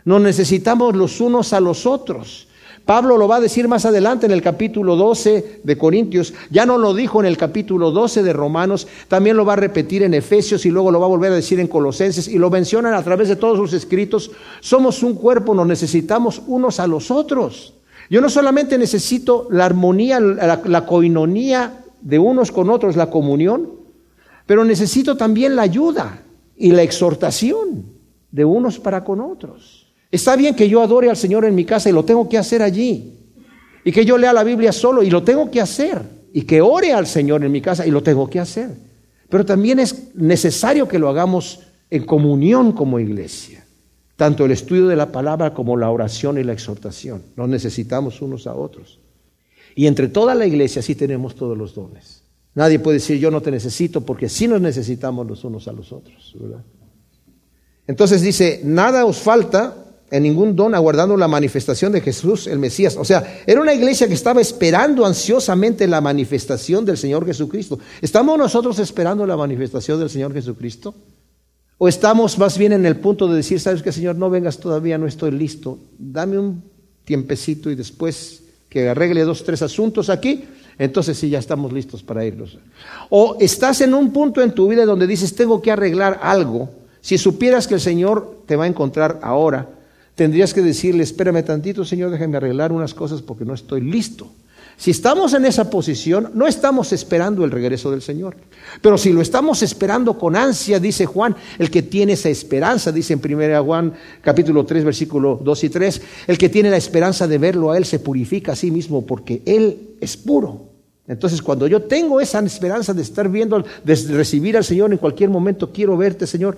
Nos 0.05 0.21
necesitamos 0.21 0.95
los 0.95 1.19
unos 1.19 1.51
a 1.51 1.59
los 1.59 1.85
otros. 1.85 2.47
Pablo 2.85 3.17
lo 3.17 3.27
va 3.27 3.35
a 3.35 3.41
decir 3.41 3.67
más 3.67 3.83
adelante 3.83 4.27
en 4.27 4.31
el 4.31 4.41
capítulo 4.41 4.95
12 4.95 5.59
de 5.61 5.77
Corintios, 5.77 6.33
ya 6.49 6.65
no 6.65 6.77
lo 6.77 6.93
dijo 6.93 7.19
en 7.19 7.25
el 7.25 7.35
capítulo 7.35 7.91
12 7.91 8.23
de 8.23 8.31
Romanos, 8.31 8.87
también 9.09 9.35
lo 9.35 9.43
va 9.43 9.53
a 9.53 9.57
repetir 9.57 10.03
en 10.03 10.13
Efesios 10.13 10.65
y 10.65 10.69
luego 10.69 10.89
lo 10.89 11.01
va 11.01 11.07
a 11.07 11.09
volver 11.09 11.33
a 11.33 11.35
decir 11.35 11.59
en 11.59 11.67
Colosenses 11.67 12.29
y 12.29 12.37
lo 12.37 12.49
mencionan 12.49 12.93
a 12.93 13.03
través 13.03 13.27
de 13.27 13.35
todos 13.35 13.57
sus 13.57 13.73
escritos. 13.73 14.31
Somos 14.61 15.03
un 15.03 15.15
cuerpo, 15.15 15.53
nos 15.53 15.67
necesitamos 15.67 16.41
unos 16.47 16.79
a 16.79 16.87
los 16.87 17.11
otros. 17.11 17.73
Yo 18.09 18.21
no 18.21 18.29
solamente 18.29 18.77
necesito 18.77 19.47
la 19.49 19.65
armonía, 19.65 20.19
la, 20.19 20.85
coinonía 20.85 21.83
de 22.01 22.19
unos 22.19 22.51
con 22.51 22.69
otros, 22.69 22.95
la 22.95 23.09
comunión, 23.09 23.69
pero 24.45 24.65
necesito 24.65 25.15
también 25.15 25.55
la 25.55 25.63
ayuda 25.63 26.21
y 26.55 26.71
la 26.71 26.81
exhortación 26.81 27.85
de 28.31 28.45
unos 28.45 28.79
para 28.79 29.03
con 29.03 29.21
otros. 29.21 29.93
Está 30.11 30.35
bien 30.35 30.55
que 30.55 30.69
yo 30.69 30.81
adore 30.81 31.09
al 31.09 31.17
Señor 31.17 31.45
en 31.45 31.55
mi 31.55 31.65
casa 31.65 31.89
y 31.89 31.93
lo 31.93 32.05
tengo 32.05 32.27
que 32.29 32.37
hacer 32.37 32.61
allí. 32.61 33.19
Y 33.83 33.91
que 33.91 34.05
yo 34.05 34.17
lea 34.17 34.31
la 34.31 34.43
Biblia 34.43 34.71
solo 34.71 35.01
y 35.01 35.09
lo 35.09 35.23
tengo 35.23 35.49
que 35.49 35.59
hacer. 35.59 36.01
Y 36.33 36.43
que 36.43 36.61
ore 36.61 36.93
al 36.93 37.07
Señor 37.07 37.43
en 37.43 37.51
mi 37.51 37.61
casa 37.61 37.85
y 37.85 37.91
lo 37.91 38.03
tengo 38.03 38.29
que 38.29 38.39
hacer. 38.39 38.69
Pero 39.29 39.45
también 39.45 39.79
es 39.79 40.13
necesario 40.15 40.87
que 40.87 40.99
lo 40.99 41.09
hagamos 41.09 41.61
en 41.89 42.05
comunión 42.05 42.73
como 42.73 42.99
iglesia. 42.99 43.62
Tanto 44.15 44.45
el 44.45 44.51
estudio 44.51 44.87
de 44.87 44.95
la 44.95 45.11
palabra 45.11 45.53
como 45.53 45.75
la 45.75 45.89
oración 45.89 46.37
y 46.37 46.43
la 46.43 46.53
exhortación. 46.53 47.23
Nos 47.35 47.49
necesitamos 47.49 48.21
unos 48.21 48.45
a 48.47 48.55
otros. 48.55 48.99
Y 49.75 49.87
entre 49.87 50.07
toda 50.07 50.35
la 50.35 50.45
iglesia 50.45 50.81
sí 50.81 50.95
tenemos 50.95 51.35
todos 51.35 51.57
los 51.57 51.73
dones. 51.73 52.23
Nadie 52.55 52.79
puede 52.79 52.97
decir 52.97 53.17
yo 53.17 53.31
no 53.31 53.41
te 53.41 53.49
necesito 53.49 54.01
porque 54.01 54.29
sí 54.29 54.47
nos 54.47 54.61
necesitamos 54.61 55.25
los 55.27 55.43
unos 55.43 55.67
a 55.67 55.71
los 55.71 55.91
otros. 55.91 56.35
Entonces 57.87 58.21
dice, 58.21 58.61
nada 58.63 59.05
os 59.05 59.17
falta 59.17 59.75
en 60.11 60.21
ningún 60.21 60.55
don 60.55 60.75
aguardando 60.75 61.17
la 61.17 61.27
manifestación 61.27 61.91
de 61.91 62.01
Jesús 62.01 62.45
el 62.45 62.59
Mesías. 62.59 62.95
O 62.97 63.03
sea, 63.03 63.41
era 63.47 63.59
una 63.59 63.73
iglesia 63.73 64.07
que 64.07 64.13
estaba 64.13 64.41
esperando 64.41 65.07
ansiosamente 65.07 65.87
la 65.87 66.01
manifestación 66.01 66.85
del 66.85 66.97
Señor 66.97 67.25
Jesucristo. 67.25 67.79
¿Estamos 67.99 68.37
nosotros 68.37 68.77
esperando 68.77 69.25
la 69.25 69.35
manifestación 69.35 69.99
del 69.99 70.11
Señor 70.11 70.31
Jesucristo? 70.31 70.93
¿O 71.83 71.89
estamos 71.89 72.37
más 72.37 72.57
bien 72.57 72.71
en 72.71 72.85
el 72.85 72.95
punto 72.95 73.27
de 73.27 73.35
decir, 73.35 73.59
sabes 73.59 73.83
que 73.83 73.91
Señor, 73.91 74.15
no 74.15 74.29
vengas 74.29 74.57
todavía, 74.57 74.97
no 74.97 75.05
estoy 75.05 75.31
listo, 75.31 75.79
dame 75.99 76.39
un 76.39 76.63
tiempecito 77.03 77.69
y 77.69 77.75
después 77.75 78.41
que 78.69 78.87
arregle 78.87 79.25
dos, 79.25 79.43
tres 79.43 79.61
asuntos 79.61 80.09
aquí, 80.09 80.45
entonces 80.79 81.17
sí 81.17 81.29
ya 81.29 81.39
estamos 81.39 81.73
listos 81.73 82.01
para 82.01 82.23
irnos. 82.23 82.57
O 83.09 83.35
estás 83.41 83.81
en 83.81 83.93
un 83.93 84.13
punto 84.13 84.41
en 84.41 84.53
tu 84.53 84.69
vida 84.69 84.85
donde 84.85 85.07
dices, 85.07 85.35
tengo 85.35 85.61
que 85.61 85.71
arreglar 85.71 86.21
algo. 86.23 86.69
Si 87.01 87.17
supieras 87.17 87.67
que 87.67 87.73
el 87.73 87.81
Señor 87.81 88.43
te 88.45 88.55
va 88.55 88.63
a 88.63 88.67
encontrar 88.67 89.19
ahora, 89.21 89.67
tendrías 90.15 90.53
que 90.53 90.61
decirle, 90.61 91.03
espérame 91.03 91.43
tantito, 91.43 91.83
Señor, 91.83 92.11
déjame 92.11 92.37
arreglar 92.37 92.71
unas 92.71 92.93
cosas 92.93 93.21
porque 93.21 93.43
no 93.43 93.53
estoy 93.53 93.81
listo. 93.81 94.31
Si 94.77 94.91
estamos 94.91 95.33
en 95.33 95.45
esa 95.45 95.69
posición, 95.69 96.31
no 96.33 96.47
estamos 96.47 96.91
esperando 96.93 97.45
el 97.45 97.51
regreso 97.51 97.91
del 97.91 98.01
Señor. 98.01 98.35
Pero 98.81 98.97
si 98.97 99.13
lo 99.13 99.21
estamos 99.21 99.61
esperando 99.61 100.17
con 100.17 100.35
ansia, 100.35 100.79
dice 100.79 101.05
Juan, 101.05 101.35
el 101.59 101.69
que 101.69 101.83
tiene 101.83 102.13
esa 102.13 102.29
esperanza, 102.29 102.91
dice 102.91 103.13
en 103.13 103.21
1 103.23 103.63
Juan 103.63 103.93
capítulo 104.21 104.65
3, 104.65 104.83
versículo 104.83 105.39
2 105.41 105.63
y 105.63 105.69
3, 105.69 106.01
el 106.27 106.37
que 106.37 106.49
tiene 106.49 106.69
la 106.69 106.77
esperanza 106.77 107.27
de 107.27 107.37
verlo 107.37 107.71
a 107.71 107.77
Él 107.77 107.85
se 107.85 107.99
purifica 107.99 108.53
a 108.53 108.55
sí 108.55 108.71
mismo 108.71 109.05
porque 109.05 109.41
Él 109.45 109.95
es 110.01 110.17
puro. 110.17 110.73
Entonces, 111.07 111.41
cuando 111.41 111.67
yo 111.67 111.83
tengo 111.83 112.21
esa 112.21 112.39
esperanza 112.39 112.93
de 112.93 113.01
estar 113.01 113.29
viendo, 113.29 113.63
de 113.83 113.95
recibir 114.09 114.55
al 114.55 114.63
Señor 114.63 114.91
en 114.91 114.97
cualquier 114.97 115.29
momento, 115.29 115.71
quiero 115.71 115.97
verte, 115.97 116.25
Señor, 116.25 116.55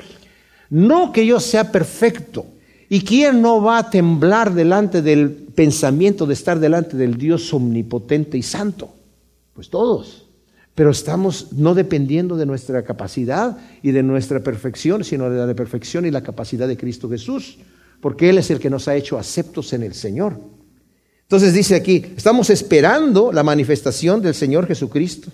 no 0.70 1.12
que 1.12 1.26
yo 1.26 1.40
sea 1.40 1.72
perfecto, 1.72 2.46
¿Y 2.90 3.02
quién 3.02 3.42
no 3.42 3.62
va 3.62 3.80
a 3.80 3.90
temblar 3.90 4.54
delante 4.54 5.02
del 5.02 5.32
pensamiento 5.32 6.26
de 6.26 6.34
estar 6.34 6.60
delante 6.60 6.96
del 6.98 7.18
Dios 7.18 7.54
omnipotente 7.54 8.38
y 8.38 8.44
santo? 8.44 8.94
Pues 9.54 9.70
todos. 9.70 10.28
Pero 10.76 10.92
estamos 10.92 11.54
no 11.54 11.74
dependiendo 11.74 12.36
de 12.36 12.46
nuestra 12.46 12.84
capacidad 12.84 13.58
y 13.82 13.92
de 13.92 14.04
nuestra 14.04 14.42
perfección, 14.42 15.04
sino 15.04 15.30
de 15.30 15.48
la 15.48 15.54
perfección 15.56 16.06
y 16.06 16.12
la 16.12 16.22
capacidad 16.22 16.68
de 16.68 16.78
Cristo 16.78 17.10
Jesús, 17.10 17.58
porque 18.02 18.30
Él 18.30 18.38
es 18.38 18.52
el 18.52 18.60
que 18.60 18.70
nos 18.70 18.88
ha 18.88 18.96
hecho 18.96 19.18
aceptos 19.18 19.72
en 19.74 19.84
el 19.84 19.94
Señor. 19.94 20.38
Entonces 21.24 21.54
dice 21.54 21.76
aquí, 21.76 22.06
estamos 22.16 22.52
esperando 22.52 23.32
la 23.32 23.42
manifestación 23.42 24.22
del 24.22 24.36
Señor 24.36 24.68
Jesucristo, 24.68 25.32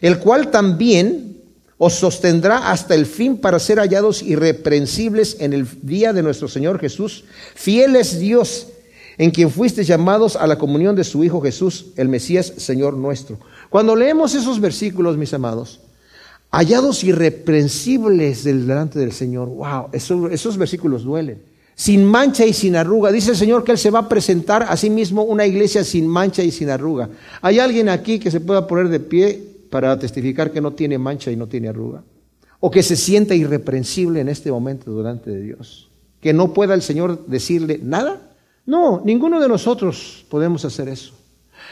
el 0.00 0.18
cual 0.18 0.50
también 0.50 1.39
os 1.82 1.94
sostendrá 1.94 2.70
hasta 2.70 2.94
el 2.94 3.06
fin 3.06 3.38
para 3.38 3.58
ser 3.58 3.78
hallados 3.78 4.20
irreprensibles 4.20 5.38
en 5.40 5.54
el 5.54 5.66
día 5.80 6.12
de 6.12 6.22
nuestro 6.22 6.46
Señor 6.46 6.78
Jesús. 6.78 7.24
Fiel 7.54 7.96
es 7.96 8.18
Dios, 8.18 8.66
en 9.16 9.30
quien 9.30 9.50
fuiste 9.50 9.82
llamados 9.82 10.36
a 10.36 10.46
la 10.46 10.58
comunión 10.58 10.94
de 10.94 11.04
su 11.04 11.24
Hijo 11.24 11.40
Jesús, 11.40 11.86
el 11.96 12.10
Mesías, 12.10 12.52
Señor 12.58 12.98
nuestro. 12.98 13.38
Cuando 13.70 13.96
leemos 13.96 14.34
esos 14.34 14.60
versículos, 14.60 15.16
mis 15.16 15.32
amados, 15.32 15.80
hallados 16.50 17.02
irreprensibles 17.02 18.44
delante 18.44 18.98
del 18.98 19.12
Señor, 19.12 19.48
wow, 19.48 19.86
esos, 19.92 20.30
esos 20.32 20.58
versículos 20.58 21.02
duelen. 21.02 21.40
Sin 21.74 22.04
mancha 22.04 22.44
y 22.44 22.52
sin 22.52 22.76
arruga. 22.76 23.10
Dice 23.10 23.30
el 23.30 23.38
Señor 23.38 23.64
que 23.64 23.72
Él 23.72 23.78
se 23.78 23.90
va 23.90 24.00
a 24.00 24.08
presentar 24.10 24.64
a 24.64 24.76
sí 24.76 24.90
mismo 24.90 25.22
una 25.22 25.46
iglesia 25.46 25.82
sin 25.82 26.06
mancha 26.06 26.42
y 26.42 26.50
sin 26.50 26.68
arruga. 26.68 27.08
¿Hay 27.40 27.58
alguien 27.58 27.88
aquí 27.88 28.18
que 28.18 28.30
se 28.30 28.40
pueda 28.40 28.66
poner 28.66 28.90
de 28.90 29.00
pie 29.00 29.49
para 29.70 29.98
testificar 29.98 30.50
que 30.50 30.60
no 30.60 30.72
tiene 30.72 30.98
mancha 30.98 31.30
y 31.30 31.36
no 31.36 31.46
tiene 31.46 31.68
arruga. 31.68 32.02
O 32.58 32.70
que 32.70 32.82
se 32.82 32.96
sienta 32.96 33.34
irreprensible 33.34 34.20
en 34.20 34.28
este 34.28 34.50
momento 34.50 34.94
delante 34.94 35.30
de 35.30 35.40
Dios. 35.40 35.88
Que 36.20 36.32
no 36.32 36.52
pueda 36.52 36.74
el 36.74 36.82
Señor 36.82 37.24
decirle 37.26 37.80
nada. 37.82 38.20
No, 38.66 39.00
ninguno 39.04 39.40
de 39.40 39.48
nosotros 39.48 40.26
podemos 40.28 40.64
hacer 40.64 40.88
eso. 40.88 41.14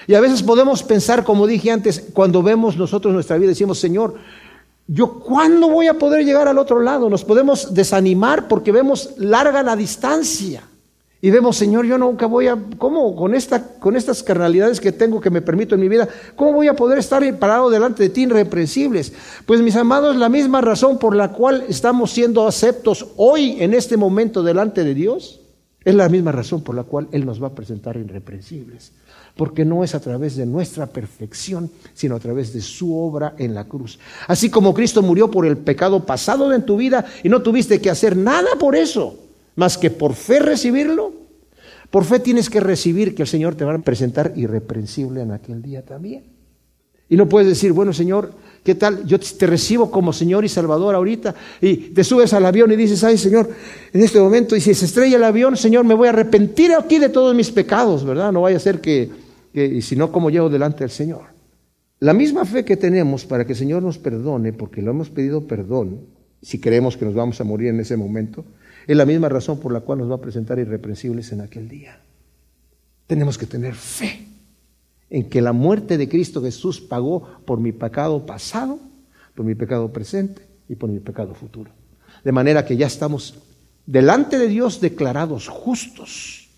Y 0.06 0.14
a 0.14 0.20
veces 0.20 0.42
podemos 0.42 0.82
pensar, 0.82 1.24
como 1.24 1.46
dije 1.46 1.70
antes, 1.70 2.08
cuando 2.14 2.42
vemos 2.42 2.76
nosotros 2.76 3.12
nuestra 3.12 3.36
vida, 3.36 3.50
decimos, 3.50 3.78
Señor, 3.78 4.14
¿yo 4.86 5.20
cuándo 5.20 5.68
voy 5.68 5.88
a 5.88 5.98
poder 5.98 6.24
llegar 6.24 6.48
al 6.48 6.58
otro 6.58 6.80
lado? 6.80 7.10
Nos 7.10 7.24
podemos 7.24 7.74
desanimar 7.74 8.48
porque 8.48 8.72
vemos 8.72 9.14
larga 9.18 9.62
la 9.62 9.76
distancia. 9.76 10.62
Y 11.20 11.30
vemos, 11.30 11.56
Señor, 11.56 11.84
yo 11.84 11.98
nunca 11.98 12.26
voy 12.26 12.46
a, 12.46 12.56
¿cómo 12.78 13.16
con, 13.16 13.34
esta, 13.34 13.80
con 13.80 13.96
estas 13.96 14.22
carnalidades 14.22 14.80
que 14.80 14.92
tengo, 14.92 15.20
que 15.20 15.30
me 15.30 15.42
permito 15.42 15.74
en 15.74 15.80
mi 15.80 15.88
vida, 15.88 16.08
cómo 16.36 16.52
voy 16.52 16.68
a 16.68 16.76
poder 16.76 16.98
estar 16.98 17.38
parado 17.40 17.70
delante 17.70 18.04
de 18.04 18.10
ti 18.10 18.22
irreprensibles? 18.22 19.12
Pues 19.44 19.60
mis 19.60 19.74
amados, 19.74 20.14
la 20.14 20.28
misma 20.28 20.60
razón 20.60 20.96
por 20.98 21.16
la 21.16 21.32
cual 21.32 21.64
estamos 21.68 22.12
siendo 22.12 22.46
aceptos 22.46 23.08
hoy 23.16 23.56
en 23.58 23.74
este 23.74 23.96
momento 23.96 24.44
delante 24.44 24.84
de 24.84 24.94
Dios, 24.94 25.40
es 25.84 25.94
la 25.94 26.08
misma 26.08 26.30
razón 26.30 26.62
por 26.62 26.76
la 26.76 26.84
cual 26.84 27.08
Él 27.10 27.26
nos 27.26 27.42
va 27.42 27.48
a 27.48 27.54
presentar 27.54 27.96
irreprensibles. 27.96 28.92
Porque 29.34 29.64
no 29.64 29.82
es 29.82 29.96
a 29.96 30.00
través 30.00 30.36
de 30.36 30.46
nuestra 30.46 30.86
perfección, 30.86 31.70
sino 31.94 32.14
a 32.14 32.20
través 32.20 32.52
de 32.52 32.60
su 32.60 32.96
obra 32.96 33.34
en 33.38 33.54
la 33.54 33.64
cruz. 33.64 33.98
Así 34.28 34.50
como 34.50 34.74
Cristo 34.74 35.02
murió 35.02 35.30
por 35.30 35.46
el 35.46 35.56
pecado 35.56 36.04
pasado 36.04 36.52
en 36.52 36.64
tu 36.64 36.76
vida 36.76 37.06
y 37.24 37.28
no 37.28 37.42
tuviste 37.42 37.80
que 37.80 37.90
hacer 37.90 38.16
nada 38.16 38.50
por 38.58 38.76
eso 38.76 39.27
más 39.58 39.76
que 39.76 39.90
por 39.90 40.14
fe 40.14 40.38
recibirlo. 40.38 41.12
Por 41.90 42.04
fe 42.04 42.20
tienes 42.20 42.48
que 42.48 42.60
recibir 42.60 43.16
que 43.16 43.22
el 43.22 43.28
Señor 43.28 43.56
te 43.56 43.64
va 43.64 43.74
a 43.74 43.78
presentar 43.80 44.32
irreprensible 44.36 45.20
en 45.20 45.32
aquel 45.32 45.62
día 45.62 45.84
también. 45.84 46.22
Y 47.08 47.16
no 47.16 47.28
puedes 47.28 47.48
decir, 47.48 47.72
bueno 47.72 47.92
Señor, 47.92 48.32
¿qué 48.62 48.76
tal? 48.76 49.04
Yo 49.04 49.18
te 49.18 49.46
recibo 49.48 49.90
como 49.90 50.12
Señor 50.12 50.44
y 50.44 50.48
Salvador 50.48 50.94
ahorita 50.94 51.34
y 51.60 51.76
te 51.76 52.04
subes 52.04 52.32
al 52.34 52.46
avión 52.46 52.70
y 52.70 52.76
dices, 52.76 53.02
ay 53.02 53.18
Señor, 53.18 53.50
en 53.92 54.00
este 54.00 54.20
momento, 54.20 54.54
y 54.54 54.60
si 54.60 54.74
se 54.74 54.84
estrella 54.84 55.16
el 55.16 55.24
avión, 55.24 55.56
Señor, 55.56 55.84
me 55.84 55.94
voy 55.94 56.06
a 56.06 56.10
arrepentir 56.10 56.72
aquí 56.72 57.00
de 57.00 57.08
todos 57.08 57.34
mis 57.34 57.50
pecados, 57.50 58.04
¿verdad? 58.04 58.30
No 58.30 58.42
vaya 58.42 58.58
a 58.58 58.60
ser 58.60 58.80
que, 58.80 59.10
que 59.52 59.66
y 59.66 59.82
si 59.82 59.96
no, 59.96 60.12
¿cómo 60.12 60.30
llego 60.30 60.48
delante 60.48 60.84
del 60.84 60.90
Señor? 60.90 61.22
La 61.98 62.12
misma 62.12 62.44
fe 62.44 62.64
que 62.64 62.76
tenemos 62.76 63.24
para 63.24 63.44
que 63.44 63.54
el 63.54 63.58
Señor 63.58 63.82
nos 63.82 63.98
perdone, 63.98 64.52
porque 64.52 64.82
lo 64.82 64.92
hemos 64.92 65.10
pedido 65.10 65.48
perdón, 65.48 66.02
si 66.42 66.60
creemos 66.60 66.96
que 66.96 67.06
nos 67.06 67.14
vamos 67.14 67.40
a 67.40 67.44
morir 67.44 67.70
en 67.70 67.80
ese 67.80 67.96
momento, 67.96 68.44
es 68.88 68.96
la 68.96 69.04
misma 69.04 69.28
razón 69.28 69.60
por 69.60 69.70
la 69.70 69.80
cual 69.80 69.98
nos 69.98 70.10
va 70.10 70.14
a 70.14 70.20
presentar 70.20 70.58
irreprensibles 70.58 71.30
en 71.32 71.42
aquel 71.42 71.68
día. 71.68 72.00
Tenemos 73.06 73.36
que 73.36 73.44
tener 73.44 73.74
fe 73.74 74.26
en 75.10 75.28
que 75.28 75.42
la 75.42 75.52
muerte 75.52 75.98
de 75.98 76.08
Cristo 76.08 76.42
Jesús 76.42 76.80
pagó 76.80 77.28
por 77.44 77.60
mi 77.60 77.70
pecado 77.72 78.24
pasado, 78.24 78.78
por 79.34 79.44
mi 79.44 79.54
pecado 79.54 79.92
presente 79.92 80.40
y 80.70 80.74
por 80.74 80.88
mi 80.88 81.00
pecado 81.00 81.34
futuro. 81.34 81.70
De 82.24 82.32
manera 82.32 82.64
que 82.64 82.78
ya 82.78 82.86
estamos 82.86 83.38
delante 83.84 84.38
de 84.38 84.48
Dios 84.48 84.80
declarados 84.80 85.48
justos, 85.48 86.48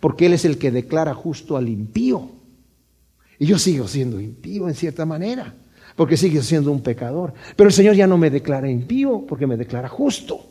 porque 0.00 0.26
Él 0.26 0.34
es 0.34 0.44
el 0.44 0.58
que 0.58 0.70
declara 0.70 1.14
justo 1.14 1.56
al 1.56 1.66
impío. 1.66 2.28
Y 3.38 3.46
yo 3.46 3.58
sigo 3.58 3.88
siendo 3.88 4.20
impío 4.20 4.68
en 4.68 4.74
cierta 4.74 5.06
manera, 5.06 5.54
porque 5.96 6.18
sigo 6.18 6.42
siendo 6.42 6.72
un 6.72 6.82
pecador. 6.82 7.32
Pero 7.56 7.68
el 7.68 7.74
Señor 7.74 7.94
ya 7.94 8.06
no 8.06 8.18
me 8.18 8.28
declara 8.28 8.70
impío, 8.70 9.24
porque 9.26 9.46
me 9.46 9.56
declara 9.56 9.88
justo. 9.88 10.46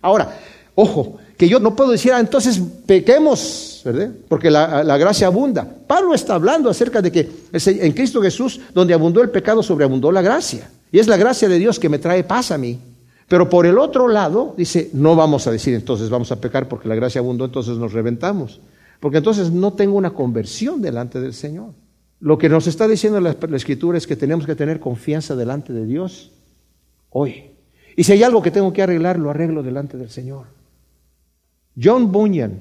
Ahora, 0.00 0.38
Ojo, 0.82 1.18
que 1.36 1.46
yo 1.46 1.60
no 1.60 1.76
puedo 1.76 1.90
decir, 1.90 2.10
ah, 2.10 2.20
entonces 2.20 2.58
pequemos, 2.86 3.82
¿verdad? 3.84 4.12
Porque 4.30 4.50
la, 4.50 4.96
gracia 4.96 5.26
abunda. 5.26 5.68
Pablo 5.86 6.14
está 6.14 6.36
hablando 6.36 6.70
acerca 6.70 7.02
de 7.02 7.12
que 7.12 7.28
en 7.52 7.92
Cristo 7.92 8.22
Jesús, 8.22 8.58
donde 8.72 8.94
abundó 8.94 9.20
el 9.20 9.28
pecado, 9.28 9.62
sobreabundó 9.62 10.10
la 10.10 10.22
gracia. 10.22 10.70
Y 10.90 10.98
es 10.98 11.06
la 11.06 11.18
gracia 11.18 11.50
de 11.50 11.58
Dios 11.58 11.78
que 11.78 11.90
me 11.90 11.98
trae 11.98 12.24
paz 12.24 12.50
a 12.50 12.56
mí. 12.56 12.78
Pero 13.28 13.50
por 13.50 13.66
el 13.66 13.78
otro 13.78 14.08
lado, 14.08 14.54
dice, 14.56 14.88
no 14.94 15.14
vamos 15.16 15.46
a 15.46 15.50
decir 15.50 15.74
entonces 15.74 16.08
vamos 16.08 16.32
a 16.32 16.40
pecar 16.40 16.66
porque 16.66 16.88
la 16.88 16.94
gracia 16.94 17.18
abundó, 17.18 17.44
entonces 17.44 17.76
nos 17.76 17.92
reventamos. 17.92 18.62
Porque 19.00 19.18
entonces 19.18 19.50
no 19.50 19.74
tengo 19.74 19.98
una 19.98 20.14
conversión 20.14 20.80
delante 20.80 21.20
del 21.20 21.34
Señor. 21.34 21.74
Lo 22.20 22.38
que 22.38 22.48
nos 22.48 22.66
está 22.66 22.88
diciendo 22.88 23.20
la 23.20 23.36
Escritura 23.54 23.98
es 23.98 24.06
que 24.06 24.16
tenemos 24.16 24.46
que 24.46 24.54
tener 24.54 24.80
confianza 24.80 25.36
delante 25.36 25.74
de 25.74 25.84
Dios 25.84 26.30
hoy. 27.10 27.50
Y 27.98 28.04
si 28.04 28.12
hay 28.12 28.22
algo 28.22 28.40
que 28.40 28.50
tengo 28.50 28.72
que 28.72 28.82
arreglar, 28.82 29.18
lo 29.18 29.28
arreglo 29.28 29.62
delante 29.62 29.98
del 29.98 30.08
Señor. 30.08 30.59
John 31.82 32.12
Bunyan, 32.12 32.60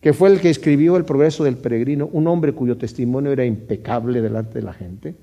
que 0.00 0.12
fue 0.12 0.30
el 0.30 0.40
que 0.40 0.50
escribió 0.50 0.96
El 0.96 1.04
progreso 1.04 1.44
del 1.44 1.56
peregrino, 1.56 2.08
un 2.12 2.26
hombre 2.26 2.52
cuyo 2.52 2.76
testimonio 2.76 3.32
era 3.32 3.44
impecable 3.44 4.20
delante 4.20 4.54
de 4.54 4.64
la 4.64 4.72
gente, 4.72 5.14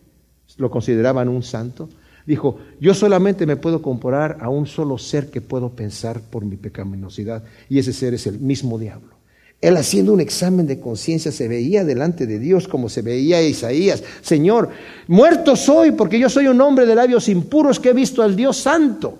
lo 0.58 0.72
consideraban 0.72 1.30
un 1.30 1.44
santo, 1.44 1.90
Dijo, 2.28 2.58
yo 2.82 2.94
solamente 2.94 3.46
me 3.46 3.56
puedo 3.56 3.82
comparar 3.82 4.40
a 4.42 4.50
un 4.50 4.68
solo 4.68 4.98
ser 4.98 5.30
que 5.30 5.40
puedo 5.40 5.70
pensar 5.70 6.20
por 6.20 6.44
mi 6.44 6.58
pecaminosidad, 6.58 7.42
y 7.70 7.80
ese 7.80 7.94
ser 7.94 8.14
es 8.14 8.28
el 8.28 8.38
mismo 8.40 8.78
diablo. 8.78 9.16
Él 9.62 9.78
haciendo 9.78 10.12
un 10.12 10.20
examen 10.20 10.68
de 10.68 10.82
conciencia 10.82 11.32
se 11.32 11.48
veía 11.48 11.86
delante 11.86 12.28
de 12.28 12.38
Dios 12.38 12.68
como 12.68 12.90
se 12.90 13.02
veía 13.02 13.42
Isaías. 13.42 14.04
Señor, 14.22 14.70
muerto 15.08 15.56
soy 15.56 15.92
porque 15.92 16.20
yo 16.20 16.30
soy 16.30 16.48
un 16.48 16.60
hombre 16.60 16.86
de 16.86 16.96
labios 16.96 17.30
impuros 17.30 17.80
que 17.80 17.90
he 17.90 17.94
visto 17.94 18.22
al 18.22 18.36
Dios 18.36 18.58
santo. 18.58 19.18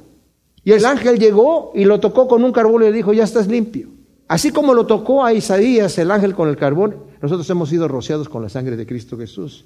Y 0.66 0.74
el 0.74 0.86
ángel 0.86 1.18
llegó 1.18 1.72
y 1.74 1.86
lo 1.86 2.02
tocó 2.02 2.28
con 2.28 2.44
un 2.44 2.52
carbón 2.52 2.84
y 2.84 2.88
le 2.88 2.92
dijo, 2.92 3.14
ya 3.14 3.24
estás 3.24 3.48
limpio. 3.48 3.88
Así 4.28 4.52
como 4.52 4.74
lo 4.74 4.86
tocó 4.86 5.24
a 5.24 5.34
Isaías 5.34 5.98
el 5.98 6.12
ángel 6.12 6.36
con 6.36 6.50
el 6.50 6.58
carbón, 6.58 6.96
nosotros 7.22 7.50
hemos 7.50 7.70
sido 7.70 7.88
rociados 7.88 8.28
con 8.28 8.42
la 8.42 8.50
sangre 8.50 8.76
de 8.76 8.86
Cristo 8.86 9.18
Jesús. 9.18 9.66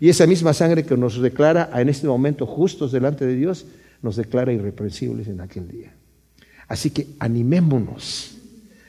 Y 0.00 0.08
esa 0.08 0.26
misma 0.26 0.52
sangre 0.52 0.84
que 0.84 0.96
nos 0.96 1.20
declara 1.20 1.70
en 1.74 1.88
este 1.88 2.06
momento 2.06 2.46
justos 2.46 2.90
delante 2.90 3.26
de 3.26 3.36
Dios, 3.36 3.66
nos 4.02 4.16
declara 4.16 4.52
irreprensibles 4.52 5.28
en 5.28 5.40
aquel 5.40 5.68
día. 5.68 5.94
Así 6.68 6.90
que 6.90 7.08
animémonos 7.18 8.36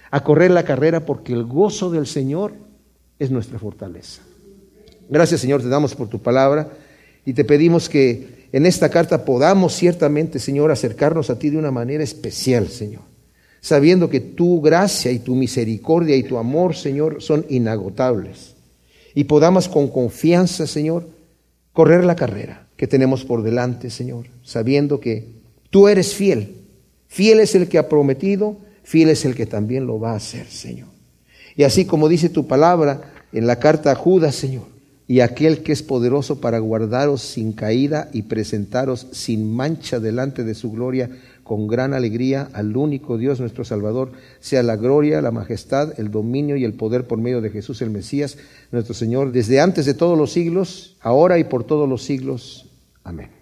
a 0.10 0.24
correr 0.24 0.52
la 0.52 0.64
carrera 0.64 1.06
porque 1.06 1.34
el 1.34 1.44
gozo 1.44 1.92
del 1.92 2.08
Señor 2.08 2.54
es 3.20 3.32
nuestra 3.32 3.60
fortaleza. 3.60 4.22
Gracias 5.10 5.42
Señor, 5.42 5.62
te 5.62 5.68
damos 5.68 5.96
por 5.96 6.08
tu 6.08 6.20
palabra 6.20 6.70
y 7.26 7.34
te 7.34 7.44
pedimos 7.44 7.90
que 7.90 8.48
en 8.52 8.66
esta 8.66 8.90
carta 8.90 9.26
podamos 9.26 9.74
ciertamente, 9.74 10.40
Señor, 10.40 10.72
acercarnos 10.72 11.30
a 11.30 11.40
ti 11.40 11.50
de 11.50 11.58
una 11.58 11.72
manera 11.72 12.04
especial, 12.04 12.68
Señor, 12.68 13.04
sabiendo 13.62 14.10
que 14.10 14.20
tu 14.20 14.60
gracia 14.60 15.12
y 15.12 15.20
tu 15.20 15.36
misericordia 15.36 16.16
y 16.16 16.24
tu 16.24 16.38
amor, 16.38 16.76
Señor, 16.76 17.22
son 17.22 17.46
inagotables. 17.48 18.56
Y 19.16 19.24
podamos 19.26 19.70
con 19.70 19.88
confianza, 19.88 20.68
Señor, 20.68 21.08
correr 21.72 22.04
la 22.04 22.16
carrera 22.16 22.68
que 22.76 22.88
tenemos 22.88 23.24
por 23.24 23.44
delante, 23.44 23.90
Señor, 23.90 24.26
sabiendo 24.44 25.00
que 25.00 25.28
tú 25.70 25.88
eres 25.88 26.14
fiel. 26.14 26.58
Fiel 27.08 27.40
es 27.40 27.56
el 27.56 27.70
que 27.70 27.78
ha 27.78 27.88
prometido 27.88 28.58
fiel 28.84 29.10
es 29.10 29.26
el 29.26 29.36
que 29.36 29.46
también 29.46 29.86
lo 29.86 30.00
va 30.00 30.12
a 30.12 30.18
hacer, 30.18 30.48
Señor. 30.48 30.90
Y 31.56 31.64
así 31.64 31.86
como 31.86 32.10
dice 32.10 32.30
tu 32.30 32.48
palabra 32.48 33.14
en 33.32 33.48
la 33.48 33.58
carta 33.58 33.92
a 33.92 33.96
Judas, 33.96 34.36
Señor, 34.36 34.66
y 35.08 35.20
aquel 35.20 35.64
que 35.64 35.72
es 35.72 35.84
poderoso 35.84 36.40
para 36.40 36.60
guardaros 36.60 37.22
sin 37.22 37.54
caída 37.54 38.10
y 38.14 38.24
presentaros 38.24 39.08
sin 39.12 39.54
mancha 39.54 40.00
delante 40.00 40.44
de 40.44 40.56
su 40.56 40.72
gloria 40.72 41.10
con 41.52 41.68
gran 41.68 41.94
alegría 41.94 42.48
al 42.54 42.78
único 42.78 43.18
Dios 43.18 43.42
nuestro 43.42 43.66
Salvador, 43.66 44.14
sea 44.40 44.64
la 44.64 44.78
gloria, 44.78 45.22
la 45.22 45.32
majestad, 45.32 46.00
el 46.00 46.10
dominio 46.10 46.56
y 46.56 46.64
el 46.64 46.76
poder 46.76 47.08
por 47.08 47.20
medio 47.20 47.42
de 47.42 47.50
Jesús 47.50 47.82
el 47.82 47.90
Mesías, 47.90 48.38
nuestro 48.72 48.94
Señor, 48.94 49.34
desde 49.34 49.60
antes 49.60 49.86
de 49.86 49.94
todos 49.94 50.18
los 50.18 50.32
siglos, 50.32 50.96
ahora 51.02 51.40
y 51.40 51.44
por 51.44 51.66
todos 51.66 51.90
los 51.90 52.04
siglos. 52.04 52.70
Amén. 53.04 53.41